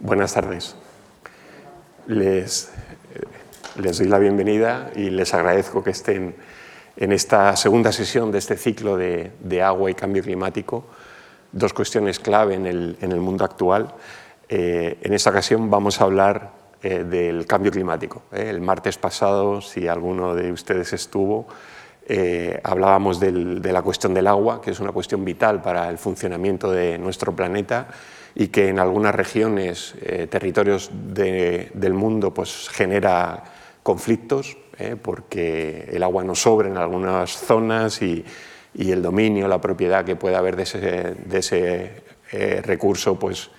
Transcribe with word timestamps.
Buenas 0.00 0.34
tardes. 0.34 0.76
Les, 2.06 2.70
les, 3.76 3.98
doy 3.98 4.08
la 4.08 4.18
bienvenida 4.18 4.90
y 4.94 5.10
les 5.10 5.32
agradezco 5.32 5.82
que 5.82 5.90
estén 5.90 6.34
en 6.96 7.12
esta 7.12 7.56
segunda 7.56 7.92
sesión 7.92 8.30
de 8.30 8.38
este 8.38 8.56
ciclo 8.56 8.96
de, 8.96 9.62
agua 9.62 9.90
y 9.90 9.94
cambio 9.94 10.22
climático. 10.22 10.84
Dos 11.52 11.72
cuestiones 11.72 12.18
clave 12.18 12.54
en 12.54 12.66
el, 12.66 12.98
en 13.00 13.12
el 13.12 13.20
mundo 13.20 13.44
actual. 13.44 13.94
Eh, 14.48 14.98
en 15.00 15.14
esta 15.14 15.30
ocasión 15.30 15.70
vamos 15.70 16.00
a 16.00 16.04
hablar 16.04 16.50
eh, 16.82 17.04
del 17.04 17.46
cambio 17.46 17.70
climático. 17.72 18.24
Eh. 18.32 18.50
El 18.50 18.60
martes 18.60 18.98
pasado, 18.98 19.60
si 19.62 19.88
alguno 19.88 20.34
de 20.34 20.52
ustedes 20.52 20.92
estuvo, 20.92 21.46
eh, 22.06 22.60
hablábamos 22.62 23.18
del, 23.18 23.62
de 23.62 23.72
la 23.72 23.82
cuestión 23.82 24.14
del 24.14 24.26
agua, 24.26 24.60
que 24.60 24.70
es 24.70 24.80
una 24.80 24.92
cuestión 24.92 25.24
vital 25.24 25.62
para 25.62 25.88
el 25.88 25.98
funcionamiento 25.98 26.70
de 26.70 26.98
nuestro 26.98 27.34
planeta 27.34 27.88
y 28.34 28.48
que 28.48 28.68
en 28.68 28.78
algunas 28.78 29.14
regiones, 29.14 29.94
eh, 30.02 30.26
territorios 30.28 30.90
de, 30.92 31.70
del 31.72 31.94
mundo, 31.94 32.34
pues 32.34 32.68
genera 32.68 33.44
conflictos, 33.82 34.56
eh, 34.78 34.96
porque 35.00 35.88
el 35.92 36.02
agua 36.02 36.24
no 36.24 36.34
sobra 36.34 36.68
en 36.68 36.76
algunas 36.76 37.30
zonas 37.30 38.02
y, 38.02 38.24
y, 38.74 38.90
el 38.90 39.02
dominio, 39.02 39.46
la 39.46 39.60
propiedad 39.60 40.04
que 40.04 40.16
pueda 40.16 40.38
haber 40.38 40.56
de 40.56 40.62
ese, 40.64 40.78
de 40.80 41.38
ese 41.38 42.02
eh, 42.32 42.60
recurso, 42.64 43.16
pues 43.18 43.50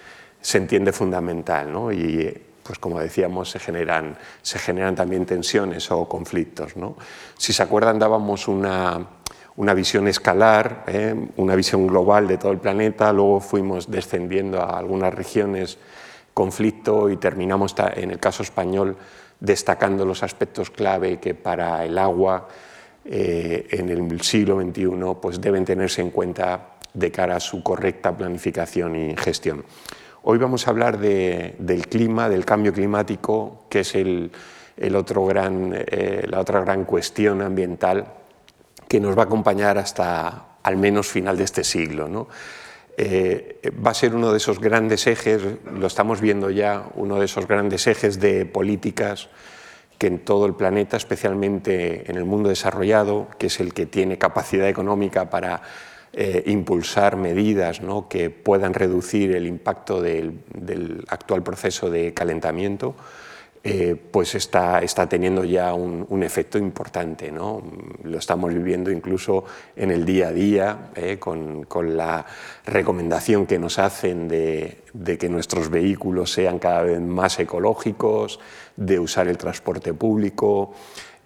se 0.42 0.58
entiende 0.58 0.92
fundamental. 0.92 1.72
¿no? 1.72 1.92
Y 1.94 2.38
pues 2.66 2.80
como 2.80 3.00
decíamos, 3.00 3.52
se 3.52 3.60
generan, 3.60 4.18
se 4.42 4.58
generan 4.58 4.96
también 4.96 5.26
tensiones 5.26 5.92
o 5.92 6.10
conflictos. 6.10 6.76
¿no? 6.76 6.96
Si 7.38 7.54
se 7.54 7.62
acuerdan, 7.62 8.00
dábamos 8.00 8.48
una, 8.48 9.06
una 9.56 9.74
visión 9.76 10.08
escalar, 10.08 10.84
¿eh? 10.88 11.16
una 11.38 11.56
visión 11.56 11.86
global 11.86 12.28
de 12.28 12.40
todo 12.40 12.52
el 12.52 12.58
planeta, 12.58 13.14
luego 13.14 13.40
fuimos 13.40 13.92
descendiendo 13.92 14.62
a 14.62 14.80
algunas 14.80 15.14
regiones, 15.14 15.78
conflicto 16.34 17.10
y 17.12 17.18
terminamos 17.18 17.76
en 17.96 18.10
el 18.12 18.20
caso 18.20 18.42
español 18.42 18.98
destacando 19.40 20.04
los 20.04 20.24
aspectos 20.24 20.72
clave 20.72 21.20
que 21.20 21.36
para 21.36 21.86
el 21.86 21.98
agua 21.98 22.48
eh, 23.06 23.68
en 23.70 23.90
el 23.90 24.22
siglo 24.22 24.60
XXI 24.60 24.90
pues 25.22 25.40
deben 25.40 25.66
tenerse 25.66 26.02
en 26.02 26.10
cuenta 26.10 26.72
de 26.94 27.12
cara 27.12 27.36
a 27.36 27.40
su 27.40 27.62
correcta 27.62 28.18
planificación 28.18 28.96
y 28.96 29.16
gestión. 29.16 29.64
Hoy 30.28 30.40
vamos 30.40 30.66
a 30.66 30.72
hablar 30.72 30.98
de, 30.98 31.54
del 31.60 31.88
clima, 31.88 32.28
del 32.30 32.46
cambio 32.46 32.74
climático, 32.74 33.66
que 33.70 33.82
es 33.82 33.94
eh, 33.94 34.32
la 34.76 34.98
otra 36.40 36.62
gran 36.62 36.86
cuestión 36.86 37.44
ambiental 37.44 38.08
que 38.88 39.00
nos 39.00 39.16
va 39.16 39.22
a 39.22 39.26
acompañar 39.26 39.78
hasta 39.78 40.58
al 40.64 40.78
menos 40.78 41.10
final 41.10 41.38
de 41.38 41.44
este 41.44 41.64
siglo. 41.64 42.28
Eh, 42.98 43.72
va 43.86 43.92
a 43.92 43.94
ser 43.94 44.16
uno 44.16 44.32
de 44.32 44.38
esos 44.38 44.60
grandes 44.60 45.06
ejes, 45.06 45.44
lo 45.72 45.86
estamos 45.86 46.22
viendo 46.22 46.50
ya, 46.50 46.88
uno 46.96 47.20
de 47.20 47.26
esos 47.26 47.48
grandes 47.48 47.86
ejes 47.86 48.20
de 48.20 48.48
políticas 48.48 49.30
que 50.00 50.08
en 50.08 50.26
todo 50.26 50.48
el 50.48 50.56
planeta, 50.56 50.98
especialmente 50.98 52.10
en 52.10 52.18
el 52.18 52.26
mundo 52.26 52.50
desarrollado, 52.50 53.28
que 53.38 53.46
es 53.46 53.60
el 53.60 53.76
que 53.76 53.86
tiene 53.86 54.18
capacidad 54.18 54.68
económica 54.68 55.30
para 55.30 55.62
eh, 56.18 56.44
impulsar 56.46 57.18
medidas 57.18 57.82
que 58.08 58.30
puedan 58.30 58.74
reducir 58.74 59.36
el 59.36 59.46
impacto 59.46 60.02
del, 60.02 61.04
actual 61.10 61.44
proceso 61.44 61.90
de 61.90 62.14
calentamiento, 62.14 62.96
eh, 63.66 63.98
pues 64.12 64.34
está, 64.34 64.80
está, 64.80 65.10
teniendo 65.10 65.44
ya 65.44 65.74
un, 65.74 66.24
efecto 66.24 66.58
importante. 66.58 67.34
Lo 67.34 68.18
estamos 68.18 68.54
viviendo 68.54 68.92
incluso 68.92 69.44
en 69.76 69.92
el 69.92 70.06
día 70.06 70.30
a 70.30 70.32
día, 70.32 70.92
eh, 70.96 71.20
con, 71.20 71.64
con, 71.64 71.98
la 71.98 72.26
recomendación 72.66 73.46
que 73.46 73.60
nos 73.60 73.78
hacen 73.78 74.30
de, 74.30 74.84
que 75.20 75.28
nuestros 75.28 75.70
vehículos 75.70 76.32
sean 76.32 76.60
cada 76.60 76.84
vez 76.84 77.02
más 77.02 77.38
ecológicos, 77.40 78.40
de 78.78 79.00
usar 79.00 79.28
el 79.28 79.38
transporte 79.38 79.94
público 79.94 80.72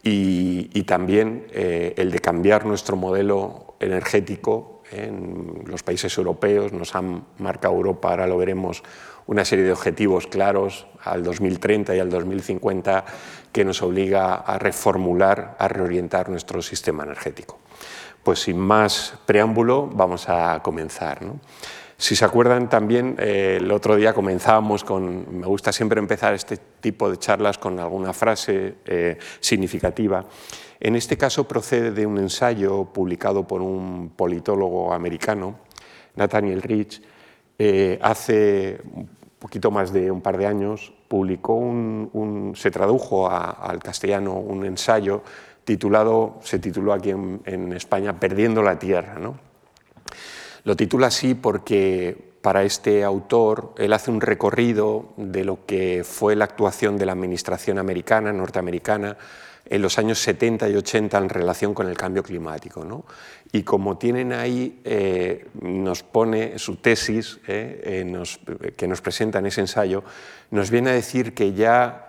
y, 0.01 0.81
también 0.87 1.45
el 1.53 2.09
de 2.09 2.19
cambiar 2.19 2.65
nuestro 2.65 2.95
modelo 2.95 3.75
energético 3.79 4.78
en 4.91 5.63
los 5.65 5.83
países 5.83 6.17
europeos, 6.17 6.73
nos 6.73 6.95
han 6.95 7.25
marcado 7.37 7.75
Europa, 7.75 8.09
ahora 8.09 8.27
lo 8.27 8.37
veremos, 8.37 8.83
una 9.27 9.45
serie 9.45 9.65
de 9.65 9.71
objetivos 9.71 10.27
claros 10.27 10.87
al 11.03 11.23
2030 11.23 11.95
y 11.95 11.99
al 11.99 12.09
2050 12.09 13.05
que 13.51 13.63
nos 13.63 13.81
obliga 13.81 14.35
a 14.35 14.57
reformular, 14.57 15.55
a 15.59 15.67
reorientar 15.67 16.29
nuestro 16.29 16.61
sistema 16.61 17.03
energético. 17.03 17.59
Pues 18.23 18.39
sin 18.39 18.57
más 18.57 19.13
preámbulo, 19.25 19.87
vamos 19.87 20.27
a 20.29 20.61
comenzar. 20.63 21.19
Si 21.97 22.15
se 22.15 22.25
acuerdan 22.25 22.69
también, 22.69 23.17
eh, 23.19 23.57
el 23.59 23.71
otro 23.71 23.95
día 23.97 24.13
comenzábamos 24.13 24.83
con, 24.83 25.39
me 25.39 25.45
gusta 25.45 25.71
siempre 25.71 25.99
empezar 25.99 26.33
este 26.33 26.57
tipo 26.57 27.09
de 27.11 27.17
charlas 27.17 27.57
con 27.57 27.77
alguna 27.77 28.13
frase 28.13 28.75
eh, 28.85 29.17
significativa. 29.41 30.25
En 30.79 30.95
este 30.95 31.17
caso 31.17 31.47
procede 31.47 31.91
de 31.91 32.05
un 32.05 32.17
ensayo 32.17 32.85
publicado 32.85 33.45
por 33.45 33.61
un 33.61 34.11
politólogo 34.15 34.93
americano, 34.93 35.59
Nathaniel 36.15 36.61
Rich, 36.61 37.01
eh, 37.57 37.99
hace 38.01 38.81
poquito 39.39 39.71
más 39.71 39.91
de 39.91 40.09
un 40.09 40.21
par 40.21 40.37
de 40.37 40.45
años, 40.45 40.93
publicó 41.07 41.55
un, 41.55 42.09
un 42.13 42.55
se 42.55 42.71
tradujo 42.71 43.29
al 43.29 43.79
castellano 43.79 44.35
un 44.35 44.65
ensayo 44.65 45.23
titulado, 45.69 46.39
se 46.41 46.59
tituló 46.59 46.93
aquí 46.93 47.11
en, 47.11 47.73
España, 47.73 48.19
Perdiendo 48.19 48.63
la 48.63 48.79
Tierra. 48.79 49.19
Lo 50.63 50.75
titula 50.75 51.07
así 51.07 51.35
porque 51.35 52.33
para 52.41 52.63
este 52.63 53.03
autor 53.03 53.73
él 53.77 53.93
hace 53.93 54.09
un 54.09 54.19
recorrido 54.21 55.13
de 55.15 55.43
lo 55.43 55.65
que 55.65 56.03
fue 56.03 56.35
la 56.35 56.45
actuación 56.45 56.97
de 56.97 57.05
la 57.05 57.11
administración 57.11 57.77
americana, 57.77 58.33
norteamericana, 58.33 59.17
en 59.69 59.81
los 59.81 59.97
años 59.99 60.19
70 60.19 60.67
y 60.69 60.75
80 60.75 61.17
en 61.17 61.29
relación 61.29 61.73
con 61.73 61.87
el 61.87 61.95
cambio 61.95 62.23
climático. 62.23 62.83
¿no? 62.83 63.05
Y 63.51 63.63
como 63.63 63.97
tienen 63.97 64.33
ahí, 64.33 64.81
eh, 64.83 65.47
nos 65.61 66.03
pone 66.03 66.57
su 66.59 66.77
tesis, 66.77 67.39
eh, 67.47 67.81
eh, 67.83 68.03
nos, 68.05 68.39
que 68.75 68.87
nos 68.87 69.01
presenta 69.01 69.39
en 69.39 69.45
ese 69.45 69.61
ensayo, 69.61 70.03
nos 70.51 70.71
viene 70.71 70.89
a 70.89 70.93
decir 70.93 71.33
que 71.33 71.53
ya 71.53 72.05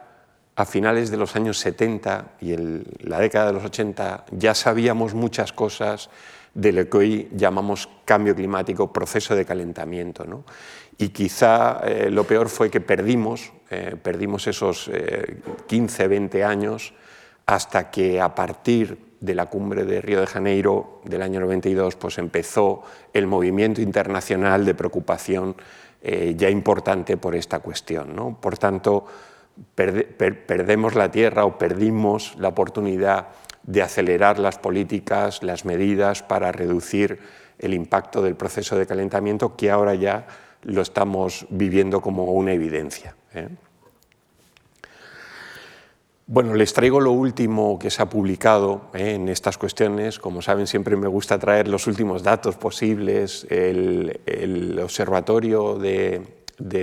a 0.57 0.65
finales 0.65 1.11
de 1.11 1.17
los 1.17 1.37
años 1.37 1.59
70 1.59 2.33
y 2.41 2.57
la 3.01 3.21
década 3.21 3.47
de 3.47 3.53
los 3.53 3.65
80 3.65 4.27
ya 4.33 4.55
sabíamos 4.55 5.15
muchas 5.15 5.53
cosas 5.53 6.11
de 6.55 6.73
lo 6.73 6.89
que 6.89 6.97
hoy 6.97 7.29
llamamos 7.33 7.89
cambio 8.05 8.35
climático, 8.35 8.93
proceso 8.93 9.35
de 9.35 9.45
calentamiento. 9.45 10.25
¿no? 10.25 10.45
Y 10.99 11.11
quizá 11.11 11.81
eh, 11.85 12.11
lo 12.11 12.25
peor 12.25 12.49
fue 12.49 12.71
que 12.71 12.81
perdimos, 12.81 13.53
eh, 13.71 13.97
perdimos 14.03 14.47
esos 14.47 14.91
eh, 14.93 15.39
15, 15.67 16.09
20 16.09 16.45
años 16.45 16.93
hasta 17.51 17.91
que 17.91 18.21
a 18.21 18.35
partir 18.35 19.11
de 19.21 19.35
la 19.35 19.47
cumbre 19.47 19.85
de 19.85 20.01
Río 20.01 20.21
de 20.21 20.27
Janeiro 20.27 21.01
del 21.05 21.23
año 21.23 21.41
92 21.41 21.97
pues 21.97 22.19
empezó 22.19 22.83
el 23.13 23.27
movimiento 23.27 23.81
internacional 23.81 24.65
de 24.65 24.75
preocupación 24.75 25.57
eh, 26.03 26.35
ya 26.37 26.49
importante 26.49 27.17
por 27.17 27.35
esta 27.35 27.59
cuestión. 27.59 28.17
¿no? 28.17 28.39
Por 28.41 28.57
tanto, 28.57 29.05
perde, 29.75 30.05
per, 30.05 30.47
perdemos 30.47 30.95
la 30.95 31.11
tierra 31.11 31.45
o 31.45 31.59
perdimos 31.59 32.35
la 32.39 32.49
oportunidad 32.49 33.29
de 33.63 33.83
acelerar 33.83 34.39
las 34.39 34.59
políticas, 34.59 35.43
las 35.43 35.65
medidas 35.65 36.23
para 36.23 36.53
reducir 36.53 37.19
el 37.59 37.75
impacto 37.75 38.23
del 38.23 38.37
proceso 38.37 38.79
de 38.79 38.87
calentamiento 38.87 39.57
que 39.57 39.71
ahora 39.71 39.95
ya 39.95 40.27
lo 40.63 40.81
estamos 40.81 41.47
viviendo 41.51 42.01
como 42.01 42.25
una 42.25 42.53
evidencia. 42.53 43.15
¿eh? 43.35 43.49
Bueno, 46.33 46.55
les 46.55 46.73
traigo 46.73 47.01
lo 47.01 47.11
último 47.11 47.77
que 47.77 47.91
se 47.91 48.03
ha 48.03 48.09
publicado 48.09 48.83
¿eh? 48.95 49.15
en 49.15 49.29
estas 49.29 49.59
cuestiones. 49.59 50.21
Como 50.21 50.43
saben, 50.43 50.69
siempre 50.69 50.95
me 50.95 51.09
gusta 51.09 51.41
traer 51.41 51.67
los 51.67 51.89
últimos 51.89 52.23
datos 52.23 52.55
posibles. 52.55 53.49
El, 53.51 54.79
Observatorio 54.81 55.75
de, 55.75 56.23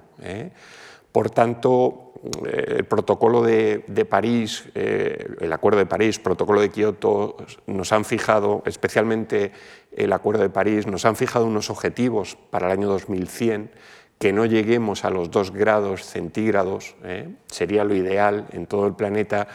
Por 1.12 1.30
tanto, 1.30 2.14
eh, 2.46 2.76
el 2.78 2.86
protocolo 2.86 3.42
de, 3.42 4.06
París, 4.10 4.66
eh, 4.76 5.36
el 5.40 5.52
Acuerdo 5.52 5.80
de 5.80 5.86
París, 5.86 6.20
protocolo 6.20 6.62
de 6.62 6.70
Kioto, 6.70 7.38
nos 7.68 7.92
han 7.92 8.06
fijado, 8.06 8.64
especialmente 8.66 9.52
el 9.92 10.14
Acuerdo 10.14 10.44
de 10.44 10.50
París, 10.50 10.88
nos 10.88 11.06
han 11.06 11.16
fijado 11.16 11.46
unos 11.46 11.70
objetivos 11.70 12.38
para 12.50 12.68
el 12.68 12.74
año 12.74 12.88
2100 12.88 13.72
que 14.20 14.32
no 14.32 14.46
lleguemos 14.46 15.04
a 15.04 15.10
los 15.10 15.32
2 15.32 15.52
grados 15.52 16.06
centígrados, 16.06 16.96
¿eh? 17.04 17.28
sería 17.48 17.84
lo 17.84 17.96
ideal 17.96 18.46
en 18.52 18.68
todo 18.68 18.86
el 18.86 18.94
planeta, 18.94 19.48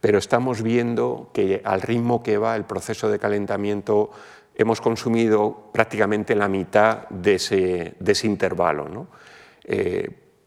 pero 0.00 0.18
estamos 0.18 0.62
viendo 0.62 1.30
que 1.34 1.60
al 1.64 1.82
ritmo 1.82 2.22
que 2.22 2.38
va 2.38 2.54
el 2.54 2.64
proceso 2.64 3.10
de 3.10 3.18
calentamiento 3.18 4.10
hemos 4.54 4.80
consumido 4.80 5.70
prácticamente 5.72 6.34
la 6.34 6.48
mitad 6.48 7.08
de 7.08 7.34
ese, 7.34 7.94
de 7.98 8.12
ese 8.12 8.26
intervalo. 8.26 8.88
¿no? 8.88 9.08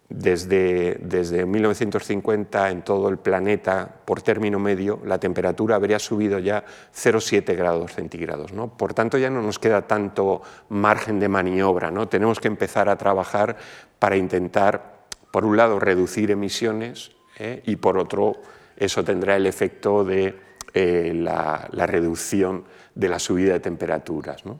desde, 0.09 0.97
desde 1.01 1.45
1950 1.45 2.69
en 2.69 2.83
todo 2.83 3.09
el 3.09 3.17
planeta, 3.17 4.01
por 4.05 4.21
término 4.21 4.59
medio, 4.59 4.99
la 5.03 5.19
temperatura 5.19 5.75
habría 5.75 5.99
subido 5.99 6.37
ya 6.39 6.63
0,7 6.93 7.55
grados 7.55 7.93
centígrados. 7.93 8.53
¿no? 8.53 8.77
Por 8.77 8.93
tanto, 8.93 9.17
ya 9.17 9.29
no 9.29 9.41
nos 9.41 9.57
queda 9.57 9.87
tanto 9.87 10.41
margen 10.69 11.19
de 11.19 11.27
maniobra. 11.27 11.89
¿no? 11.89 12.07
Tenemos 12.07 12.39
que 12.39 12.47
empezar 12.47 12.87
a 12.87 12.97
trabajar 12.97 13.57
para 13.97 14.15
intentar, 14.15 15.05
por 15.31 15.43
un 15.43 15.57
lado, 15.57 15.79
reducir 15.79 16.29
emisiones 16.29 17.11
¿eh? 17.39 17.63
y, 17.65 17.77
por 17.77 17.97
otro, 17.97 18.33
eso 18.77 19.03
tendrá 19.03 19.35
el 19.35 19.47
efecto 19.47 20.03
de 20.03 20.35
eh, 20.73 21.13
la, 21.15 21.67
la, 21.71 21.87
reducción 21.87 22.65
de 22.95 23.09
la 23.09 23.19
subida 23.19 23.53
de 23.53 23.59
temperaturas. 23.59 24.45
¿no? 24.45 24.59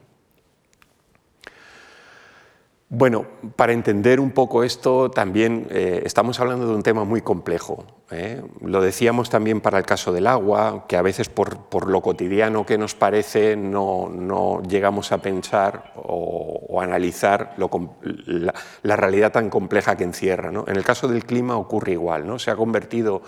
Bueno, 2.88 3.26
para 3.56 3.72
entender 3.72 4.20
un 4.20 4.30
poco 4.30 4.62
esto 4.62 5.10
también 5.10 5.66
eh, 5.70 6.02
estamos 6.04 6.38
hablando 6.38 6.68
de 6.68 6.74
un 6.76 6.84
tema 6.84 7.02
muy 7.02 7.20
complejo. 7.20 7.84
¿eh? 8.12 8.40
Lo 8.60 8.80
decíamos 8.80 9.28
también 9.28 9.60
para 9.60 9.78
el 9.78 9.84
caso 9.84 10.12
del 10.12 10.28
agua, 10.28 10.84
que 10.86 10.96
a 10.96 11.02
veces 11.02 11.28
por, 11.28 11.88
lo 11.88 12.00
cotidiano 12.00 12.64
que 12.64 12.78
nos 12.78 12.94
parece 12.94 13.56
no, 13.56 14.62
llegamos 14.68 15.10
a 15.10 15.18
pensar 15.18 15.92
o, 15.96 16.80
analizar 16.80 17.56
la, 18.26 18.96
realidad 18.96 19.32
tan 19.32 19.50
compleja 19.50 19.96
que 19.96 20.04
encierra. 20.04 20.50
En 20.50 20.76
el 20.76 20.84
caso 20.84 21.08
del 21.08 21.24
clima 21.24 21.56
ocurre 21.56 21.92
igual, 21.92 22.24
¿no? 22.24 22.38
se 22.38 22.52
ha 22.52 22.56
convertido 22.56 23.22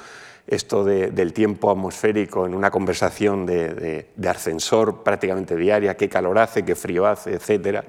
esto 0.48 0.82
del 0.82 1.32
tiempo 1.32 1.70
atmosférico 1.70 2.46
en 2.46 2.54
una 2.54 2.70
conversación 2.70 3.44
de, 3.44 4.06
ascensor 4.26 5.02
prácticamente 5.02 5.54
diaria, 5.54 5.96
qué 5.96 6.08
calor 6.08 6.38
hace, 6.38 6.64
qué 6.64 6.74
frío 6.74 7.06
hace, 7.06 7.34
etcétera 7.34 7.84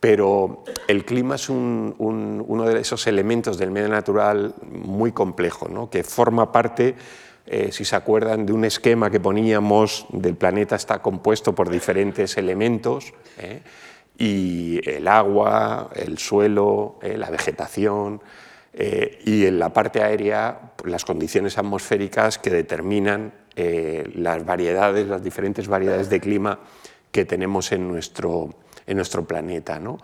pero 0.00 0.64
el 0.86 1.06
clima 1.06 1.36
es 1.36 1.48
uno 1.48 2.64
de 2.66 2.78
esos 2.78 3.06
elementos 3.06 3.56
del 3.56 3.70
medio 3.70 3.88
natural 3.88 4.54
muy 4.70 5.12
complejo, 5.12 5.66
¿no? 5.66 5.88
que 5.88 6.04
forma 6.04 6.52
parte, 6.52 6.94
eh, 7.46 7.72
si 7.72 7.86
se 7.86 7.96
acuerdan, 7.96 8.44
de 8.44 8.52
un 8.52 8.66
esquema 8.66 9.08
que 9.08 9.18
poníamos 9.18 10.04
del 10.10 10.34
planeta 10.34 10.76
está 10.76 11.00
compuesto 11.00 11.54
por 11.54 11.70
diferentes 11.70 12.36
elementos, 12.36 13.14
¿eh? 13.38 13.62
y 14.18 14.86
el 14.86 15.08
agua, 15.08 15.88
el 15.94 16.18
suelo, 16.18 16.98
¿eh? 17.00 17.16
la 17.16 17.30
vegetación, 17.30 18.20
y 18.76 19.46
en 19.46 19.58
la 19.58 19.72
parte 19.72 20.02
aérea 20.02 20.72
las 20.84 21.04
condiciones 21.04 21.58
atmosféricas 21.58 22.38
que 22.38 22.50
determinan 22.50 23.32
las 23.56 24.44
variedades, 24.44 25.06
las 25.06 25.22
diferentes 25.22 25.68
variedades 25.68 26.10
de 26.10 26.20
clima 26.20 26.58
que 27.14 27.24
tenemos 27.24 27.70
en 27.70 27.86
nuestro, 27.86 28.50
en 28.86 28.96
nuestro 28.96 29.24
planeta. 29.24 29.78
¿no? 29.78 29.98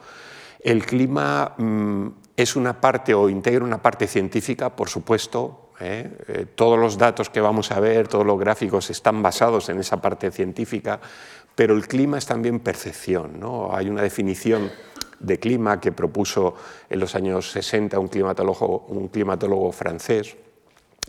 El 0.60 0.86
clima 0.86 1.54
mm, 1.58 2.06
es 2.36 2.54
una 2.54 2.80
parte 2.80 3.12
o 3.12 3.28
integra 3.28 3.64
una 3.64 3.82
parte 3.82 4.06
científica, 4.06 4.76
por 4.76 4.88
supuesto. 4.88 5.72
¿eh? 5.80 6.08
Eh, 6.28 6.46
todos 6.54 6.78
los 6.78 6.96
datos 6.98 7.28
que 7.28 7.40
vamos 7.40 7.72
a 7.72 7.80
ver, 7.80 8.06
todos 8.06 8.24
los 8.24 8.38
gráficos 8.38 8.90
están 8.90 9.22
basados 9.22 9.68
en 9.70 9.80
esa 9.80 10.00
parte 10.00 10.30
científica, 10.30 11.00
pero 11.56 11.74
el 11.74 11.88
clima 11.88 12.16
es 12.16 12.26
también 12.26 12.60
percepción. 12.60 13.40
¿no? 13.40 13.74
Hay 13.74 13.88
una 13.88 14.02
definición 14.02 14.70
de 15.20 15.38
clima 15.38 15.80
que 15.80 15.92
propuso 15.92 16.54
en 16.88 16.98
los 16.98 17.14
años 17.14 17.50
60 17.52 17.98
un 17.98 18.08
climatólogo, 18.08 18.86
un 18.88 19.08
climatólogo 19.08 19.70
francés, 19.72 20.36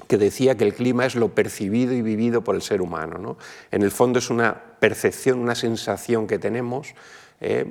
que 0.07 0.17
decía 0.17 0.55
que 0.55 0.65
el 0.65 0.73
clima 0.73 1.05
es 1.05 1.15
lo 1.15 1.29
percibido 1.29 1.93
y 1.93 2.01
vivido 2.01 2.43
por 2.43 2.55
el 2.55 2.61
ser 2.61 2.81
humano. 2.81 3.17
¿no? 3.17 3.37
En 3.71 3.81
el 3.81 3.91
fondo 3.91 4.19
es 4.19 4.29
una 4.29 4.55
percepción, 4.79 5.39
una 5.39 5.55
sensación 5.55 6.27
que 6.27 6.39
tenemos 6.39 6.93
eh, 7.43 7.65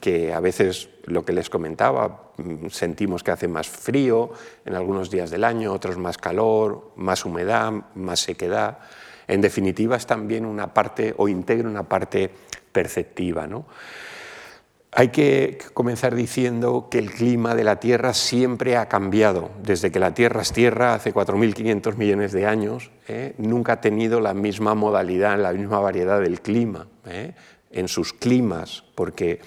que 0.00 0.34
a 0.34 0.40
veces 0.40 0.88
lo 1.04 1.24
que 1.24 1.32
les 1.32 1.48
comentaba, 1.48 2.32
mm, 2.36 2.66
sentimos 2.70 3.22
que 3.22 3.30
hace 3.30 3.46
más 3.46 3.68
frío 3.68 4.32
en 4.64 4.74
algunos 4.74 5.08
días 5.08 5.30
del 5.30 5.44
año, 5.44 5.72
otros 5.72 5.96
más 5.98 6.18
calor, 6.18 6.90
más 6.96 7.24
humedad, 7.24 7.72
más 7.94 8.20
sequedad. 8.20 8.78
En 9.28 9.40
definitiva, 9.40 9.96
es 9.96 10.06
también 10.06 10.44
una 10.44 10.74
parte 10.74 11.14
o 11.16 11.28
integra 11.28 11.68
una 11.68 11.84
parte 11.84 12.28
perceptiva. 12.72 13.46
¿no? 13.46 13.66
Hay 14.96 15.08
que 15.08 15.58
comenzar 15.74 16.14
diciendo 16.14 16.88
que 16.90 16.98
el 16.98 17.10
clima 17.10 17.54
de 17.54 17.64
la 17.64 17.80
Tierra 17.80 18.14
siempre 18.14 18.76
ha 18.76 18.88
cambiado. 18.88 19.50
Desde 19.62 19.90
que 19.90 19.98
la 19.98 20.14
Tierra 20.14 20.42
es 20.42 20.52
Tierra, 20.52 20.94
hace 20.94 21.12
4.500 21.12 21.96
millones 21.96 22.30
de 22.32 22.46
años, 22.46 22.92
¿eh? 23.08 23.34
nunca 23.38 23.74
ha 23.74 23.80
tenido 23.80 24.20
la 24.20 24.34
misma 24.34 24.74
modalidad, 24.74 25.38
la 25.38 25.52
misma 25.52 25.80
variedad 25.80 26.20
del 26.20 26.40
clima. 26.40 26.86
¿eh? 27.06 27.32
en 27.74 27.88
sus 27.88 28.12
climas, 28.12 28.84
porque 28.94 29.40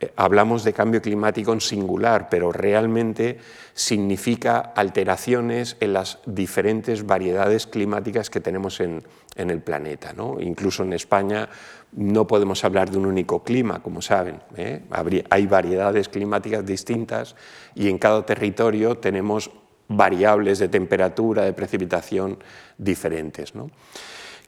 eh, 0.00 0.12
hablamos 0.16 0.64
de 0.64 0.72
cambio 0.72 1.02
climático 1.02 1.52
en 1.52 1.60
singular, 1.60 2.28
pero 2.30 2.52
realmente 2.52 3.38
significa 3.74 4.58
alteraciones 4.60 5.76
en 5.80 5.92
las 5.92 6.20
diferentes 6.24 7.04
variedades 7.04 7.66
climáticas 7.66 8.30
que 8.30 8.40
tenemos 8.40 8.80
en, 8.80 9.02
el 9.36 9.60
planeta. 9.60 10.12
¿no? 10.12 10.40
Incluso 10.40 10.84
en 10.84 10.92
España 10.92 11.48
no 11.92 12.26
podemos 12.26 12.64
hablar 12.64 12.90
de 12.90 12.98
un 12.98 13.06
único 13.06 13.42
clima, 13.42 13.82
como 13.82 14.00
saben. 14.00 14.40
¿eh? 14.56 14.82
Hay 15.30 15.46
variedades 15.46 16.08
climáticas 16.08 16.64
distintas 16.64 17.36
y 17.74 17.88
en 17.88 17.98
cada 17.98 18.24
territorio 18.24 18.96
tenemos 18.96 19.50
variables 19.88 20.58
de 20.58 20.68
temperatura, 20.68 21.44
de 21.44 21.52
precipitación 21.52 22.38
diferentes. 22.78 23.52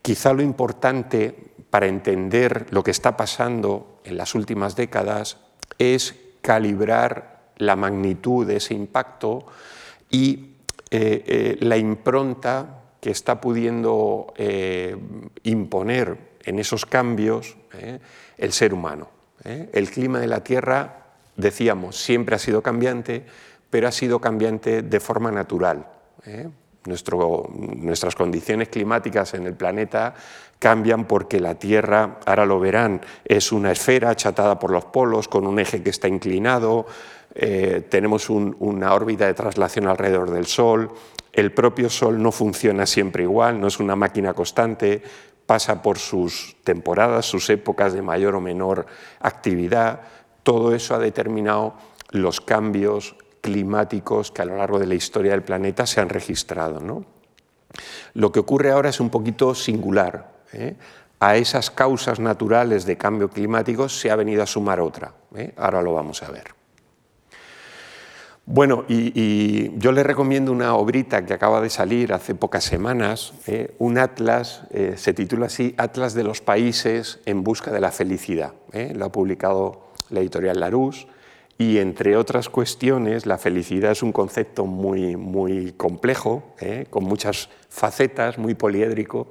Quizá 0.01 0.33
lo 0.33 0.43
importante 0.43 1.35
para 1.69 1.87
entender 1.87 2.67
lo 2.71 2.83
que 2.83 2.93
está 2.93 3.17
pasando 3.17 4.01
en 4.05 4.17
las 4.17 4.35
últimas 4.35 4.75
décadas 4.75 5.39
es 5.79 6.15
calibrar 6.41 7.51
la 7.59 7.77
magnitud 7.77 8.47
de 8.47 8.57
ese 8.57 8.75
impacto 8.75 9.47
y 10.11 10.57
eh, 10.91 11.25
eh, 11.27 11.57
la 11.61 11.77
impronta 11.77 12.81
que 13.01 13.11
está 13.11 13.39
pudiendo 13.39 14.33
imponer 15.43 16.34
en 16.45 16.59
esos 16.59 16.87
cambios 16.87 17.57
el 18.37 18.53
ser 18.53 18.75
humano. 18.75 19.09
El 19.45 19.91
clima 19.91 20.21
de 20.21 20.27
la 20.27 20.43
Tierra, 20.43 21.07
decíamos, 21.37 21.97
siempre 21.97 22.37
ha 22.37 22.39
sido 22.39 22.63
cambiante, 22.63 23.25
pero 23.71 23.89
ha 23.89 23.93
sido 23.93 24.21
cambiante 24.21 24.83
de 24.83 25.01
forma 25.01 25.31
natural 25.31 25.87
nuestras 26.87 28.15
condiciones 28.15 28.69
climáticas 28.69 29.35
en 29.35 29.47
el 29.47 29.55
planeta 29.55 30.15
cambian 30.59 31.07
porque 31.07 31.41
la 31.41 31.55
Tierra, 31.57 32.19
ahora 32.25 32.47
lo 32.47 32.61
verán, 32.61 33.01
es 33.25 33.53
una 33.53 33.73
esfera 33.73 34.11
achatada 34.11 34.59
por 34.59 34.71
los 34.71 34.85
polos 34.87 35.29
con 35.29 35.47
un 35.47 35.59
eje 35.59 35.83
que 35.83 35.91
está 35.91 36.09
inclinado, 36.09 36.87
eh, 37.35 37.87
tenemos 37.89 38.31
una 38.31 38.95
órbita 38.95 39.27
de 39.27 39.35
traslación 39.35 39.89
alrededor 39.89 40.31
del 40.31 40.47
Sol, 40.47 40.91
el 41.33 41.53
propio 41.53 41.91
Sol 41.91 42.23
no 42.23 42.31
funciona 42.33 42.87
siempre 42.87 43.25
igual, 43.25 43.61
no 43.61 43.67
es 43.67 43.81
una 43.81 43.97
máquina 43.97 44.33
constante, 44.33 45.03
pasa 45.47 45.83
por 45.83 45.99
sus 45.99 46.57
temporadas, 46.65 47.27
sus 47.27 47.51
épocas 47.51 47.93
de 47.93 48.03
mayor 48.03 48.35
o 48.35 48.41
menor 48.41 48.87
actividad, 49.21 50.01
todo 50.43 50.75
eso 50.75 50.95
ha 50.95 50.99
determinado 50.99 51.75
los 52.11 52.41
cambios 52.41 53.17
climáticos 53.41 54.31
que 54.31 54.43
a 54.43 54.45
lo 54.45 54.57
largo 54.57 54.79
de 54.79 54.87
la 54.87 54.95
historia 54.95 55.33
del 55.33 55.43
planeta 55.43 55.87
se 55.87 56.01
han 56.01 56.09
registrado. 56.09 56.81
¿no? 56.81 57.05
Lo 58.15 58.33
que 58.33 58.41
ocurre 58.41 58.71
ahora 58.71 58.91
es 58.91 59.01
un 59.01 59.11
poquito 59.11 59.55
singular. 59.55 60.33
¿eh? 60.53 60.77
A 61.21 61.37
esas 61.37 61.71
causas 61.71 62.21
naturales 62.21 62.87
de 62.87 62.97
cambio 62.97 63.29
climático 63.29 63.89
se 63.89 64.11
ha 64.11 64.17
venido 64.17 64.43
a 64.43 64.47
sumar 64.47 64.81
otra. 64.81 65.13
¿eh? 65.35 65.53
Ahora 65.57 65.83
lo 65.83 65.93
vamos 65.93 66.23
a 66.23 66.31
ver. 66.31 66.63
Bueno, 68.47 68.85
y, 68.89 69.77
yo 69.79 69.93
le 69.93 70.03
recomiendo 70.03 70.53
una 70.53 70.75
obrita 70.75 71.25
que 71.25 71.33
acaba 71.33 71.63
de 71.63 71.71
salir 71.71 72.13
hace 72.13 72.35
pocas 72.35 72.65
semanas, 72.65 73.33
eh, 73.47 73.75
un 73.79 73.97
atlas, 73.97 74.65
eh, 74.71 74.95
se 74.97 75.15
titula 75.15 75.47
así, 75.47 75.75
Atlas 75.79 76.13
de 76.13 76.25
los 76.25 76.43
países 76.43 77.21
en 77.25 77.43
busca 77.43 77.73
de 77.73 77.81
la 77.81 77.91
felicidad. 77.91 78.53
Eh, 78.73 78.93
lo 78.95 79.07
ha 79.07 79.13
publicado 79.13 79.89
la 80.11 80.21
editorial 80.21 80.61
Larousse 80.61 81.07
y 81.57 81.79
entre 81.79 82.19
otras 82.19 82.51
cuestiones 82.51 83.25
la 83.25 83.39
felicidad 83.39 83.93
es 83.93 84.03
un 84.03 84.13
concepto 84.13 84.67
muy, 84.67 85.17
muy 85.17 85.73
complejo, 85.73 86.55
con 86.91 87.05
muchas 87.05 87.49
facetas, 87.71 88.37
muy 88.37 88.55
poliédrico. 88.55 89.29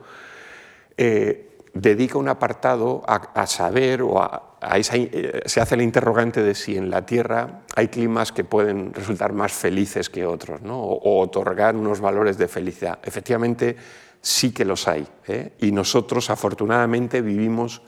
Dedica 1.74 2.18
un 2.18 2.30
apartado 2.30 3.04
a 3.06 3.48
saber 3.48 4.02
o 4.04 4.22
a, 4.22 4.54
eh, 4.72 5.42
se 5.46 5.60
hace 5.60 5.76
el 5.76 5.82
interrogante 5.82 6.42
de 6.42 6.56
si 6.56 6.78
en 6.78 6.90
la 6.90 7.06
Tierra 7.06 7.62
hay 7.76 7.90
climas 7.90 8.32
que 8.32 8.44
pueden 8.44 8.94
resultar 8.94 9.34
más 9.34 9.52
felices 9.52 10.10
que 10.10 10.26
otros, 10.26 10.62
o, 10.70 11.20
otorgar 11.22 11.76
unos 11.76 12.00
valores 12.00 12.38
de 12.38 12.48
felicidad. 12.48 13.00
Efectivamente, 13.04 13.76
sí 14.22 14.54
que 14.54 14.64
los 14.64 14.88
hay. 14.88 15.06
¿eh? 15.28 15.54
Y 15.60 15.72
nosotros, 15.72 16.30
afortunadamente, 16.30 17.22
vivimos 17.22 17.82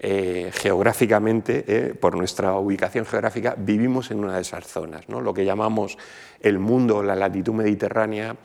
eh, 0.00 0.50
geográficamente, 0.52 1.94
por 1.98 2.14
nuestra 2.14 2.54
ubicación 2.54 3.06
geográfica, 3.06 3.54
vivimos 3.56 4.10
en 4.10 4.18
una 4.18 4.36
de 4.36 4.42
esas 4.42 4.66
zonas. 4.66 5.08
¿no? 5.08 5.20
Lo 5.20 5.32
que 5.32 5.44
llamamos 5.44 5.96
el 6.40 6.58
mundo, 6.58 7.02
la 7.02 7.16
latitud 7.16 7.54
mediterránea, 7.54 8.36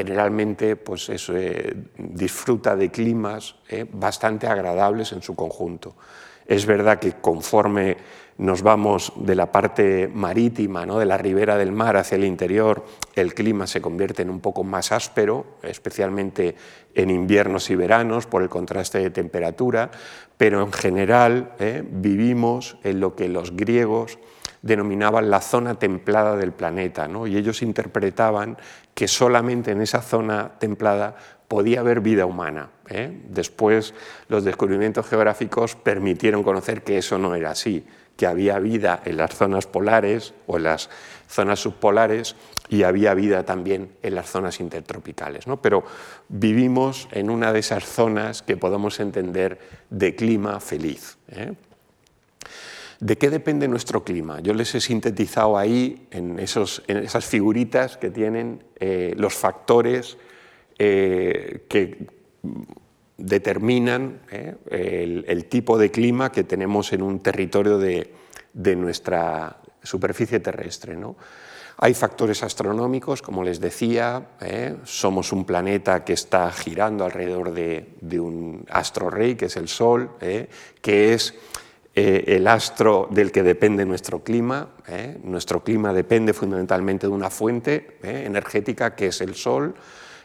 generalmente 0.00 0.76
pues 0.76 1.10
eso, 1.10 1.34
disfruta 1.96 2.74
de 2.74 2.90
climas 2.90 3.56
bastante 3.92 4.46
agradables 4.46 5.12
en 5.12 5.20
su 5.20 5.34
conjunto. 5.34 5.94
Es 6.46 6.64
verdad 6.66 6.98
que 6.98 7.12
conforme 7.12 7.98
nos 8.38 8.62
vamos 8.62 9.12
de 9.16 9.34
la 9.34 9.52
parte 9.52 10.08
marítima, 10.08 10.86
¿no? 10.86 10.98
de 10.98 11.04
la 11.04 11.18
ribera 11.18 11.58
del 11.58 11.72
mar 11.72 11.98
hacia 11.98 12.16
el 12.16 12.24
interior, 12.24 12.86
el 13.14 13.34
clima 13.34 13.66
se 13.66 13.82
convierte 13.82 14.22
en 14.22 14.30
un 14.30 14.40
poco 14.40 14.64
más 14.64 14.92
áspero, 14.92 15.58
especialmente 15.62 16.56
en 16.94 17.10
inviernos 17.10 17.68
y 17.68 17.76
veranos 17.76 18.26
por 18.26 18.42
el 18.42 18.48
contraste 18.48 18.98
de 18.98 19.10
temperatura, 19.10 19.90
pero 20.38 20.62
en 20.62 20.72
general 20.72 21.52
¿eh? 21.58 21.84
vivimos 21.86 22.78
en 22.82 22.98
lo 22.98 23.14
que 23.14 23.28
los 23.28 23.54
griegos 23.54 24.18
denominaban 24.62 25.30
la 25.30 25.40
zona 25.40 25.74
templada 25.78 26.36
del 26.36 26.52
planeta, 26.52 27.08
¿no? 27.08 27.26
y 27.26 27.36
ellos 27.36 27.62
interpretaban 27.62 28.56
que 28.94 29.08
solamente 29.08 29.70
en 29.72 29.80
esa 29.80 30.02
zona 30.02 30.52
templada 30.58 31.16
podía 31.48 31.80
haber 31.80 32.00
vida 32.00 32.26
humana. 32.26 32.70
¿eh? 32.88 33.22
Después 33.28 33.94
los 34.28 34.44
descubrimientos 34.44 35.06
geográficos 35.08 35.74
permitieron 35.74 36.42
conocer 36.42 36.82
que 36.82 36.98
eso 36.98 37.18
no 37.18 37.34
era 37.34 37.50
así, 37.50 37.84
que 38.16 38.26
había 38.26 38.58
vida 38.58 39.00
en 39.04 39.16
las 39.16 39.34
zonas 39.34 39.66
polares 39.66 40.34
o 40.46 40.58
en 40.58 40.64
las 40.64 40.90
zonas 41.26 41.60
subpolares 41.60 42.36
y 42.68 42.82
había 42.82 43.14
vida 43.14 43.44
también 43.44 43.92
en 44.02 44.14
las 44.14 44.28
zonas 44.30 44.60
intertropicales. 44.60 45.46
¿no? 45.46 45.60
Pero 45.60 45.84
vivimos 46.28 47.08
en 47.12 47.30
una 47.30 47.52
de 47.52 47.60
esas 47.60 47.84
zonas 47.84 48.42
que 48.42 48.56
podemos 48.56 49.00
entender 49.00 49.58
de 49.88 50.14
clima 50.14 50.60
feliz. 50.60 51.18
¿eh? 51.28 51.54
¿De 53.00 53.16
qué 53.16 53.30
depende 53.30 53.66
nuestro 53.66 54.04
clima? 54.04 54.40
Yo 54.40 54.52
les 54.52 54.74
he 54.74 54.80
sintetizado 54.80 55.56
ahí, 55.56 56.06
en, 56.10 56.38
esos, 56.38 56.82
en 56.86 56.98
esas 56.98 57.24
figuritas 57.24 57.96
que 57.96 58.10
tienen, 58.10 58.62
eh, 58.78 59.14
los 59.16 59.34
factores 59.34 60.18
eh, 60.78 61.64
que 61.66 62.06
determinan 63.16 64.20
eh, 64.30 65.24
el, 65.26 65.44
tipo 65.46 65.78
de 65.78 65.90
clima 65.90 66.30
que 66.30 66.44
tenemos 66.44 66.92
en 66.92 67.00
un 67.00 67.20
territorio 67.20 67.78
de, 67.78 68.12
nuestra 68.76 69.62
superficie 69.82 70.38
terrestre. 70.40 70.94
¿no? 70.94 71.16
Hay 71.78 71.94
factores 71.94 72.42
astronómicos, 72.42 73.22
como 73.22 73.42
les 73.44 73.60
decía, 73.60 74.28
somos 74.84 75.32
un 75.32 75.46
planeta 75.46 76.04
que 76.04 76.12
está 76.12 76.52
girando 76.52 77.06
alrededor 77.06 77.52
de, 77.52 78.20
un 78.20 78.66
astro 78.68 79.08
rey, 79.08 79.36
que 79.36 79.46
es 79.46 79.56
el 79.56 79.68
Sol, 79.68 80.10
que 80.18 81.14
es 81.14 81.34
el 81.94 82.46
astro 82.46 83.08
del 83.10 83.32
que 83.32 83.42
depende 83.42 83.84
nuestro 83.84 84.22
clima. 84.22 84.68
Nuestro 85.24 85.64
clima 85.64 85.92
depende 85.92 86.32
fundamentalmente 86.32 87.06
de 87.06 87.12
una 87.12 87.30
fuente 87.30 87.98
energética 88.02 88.94
que 88.94 89.08
es 89.08 89.20
el 89.20 89.34
Sol. 89.34 89.74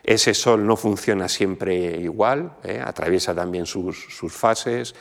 Ese 0.06 0.36
sol 0.36 0.68
no 0.68 0.76
funciona 0.76 1.28
siempre 1.28 2.00
igual, 2.00 2.58
¿eh? 2.64 2.80
atraviesa 2.84 3.34
también 3.34 3.66
sus, 3.66 4.06
fases. 4.30 4.94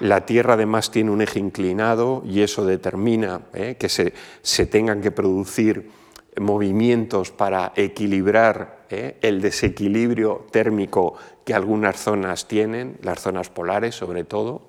La 0.00 0.26
Tierra 0.26 0.54
además 0.54 0.90
tiene 0.90 1.10
un 1.10 1.22
eje 1.22 1.38
inclinado 1.38 2.22
y 2.26 2.42
eso 2.42 2.66
determina 2.66 3.40
¿eh? 3.54 3.76
que 3.78 3.88
se, 3.88 4.66
tengan 4.66 5.00
que 5.00 5.12
producir 5.12 5.90
movimientos 6.38 7.30
para 7.30 7.72
equilibrar 7.74 8.84
¿eh? 8.90 9.16
el 9.22 9.40
desequilibrio 9.40 10.46
térmico 10.50 11.14
que 11.44 11.54
algunas 11.54 11.96
zonas 11.96 12.46
tienen, 12.46 12.98
las 13.00 13.20
zonas 13.20 13.48
polares 13.48 13.94
sobre 13.94 14.24
todo. 14.24 14.68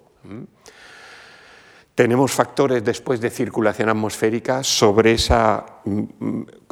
Tenemos 1.96 2.32
factores 2.32 2.84
después 2.84 3.20
de 3.20 3.30
circulación 3.30 3.90
atmosférica 3.90 4.64
sobre, 4.64 5.12
esa, 5.12 5.66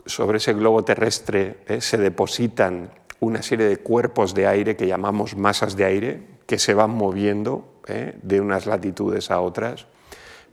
sobre 0.06 0.38
ese 0.38 0.54
globo 0.54 0.84
terrestre, 0.84 1.58
se 1.80 1.98
depositan 1.98 2.90
una 3.20 3.42
serie 3.44 3.68
de 3.68 3.78
cuerpos 3.78 4.34
de 4.34 4.48
aire 4.48 4.78
que 4.78 4.88
llamamos 4.88 5.36
masas 5.36 5.76
de 5.76 5.86
aire, 5.86 6.22
que 6.46 6.58
se 6.58 6.74
van 6.74 6.92
moviendo 6.92 7.82
¿eh? 7.88 8.18
de 8.24 8.40
unas 8.40 8.66
latitudes 8.66 9.30
a 9.30 9.42
otras, 9.42 9.88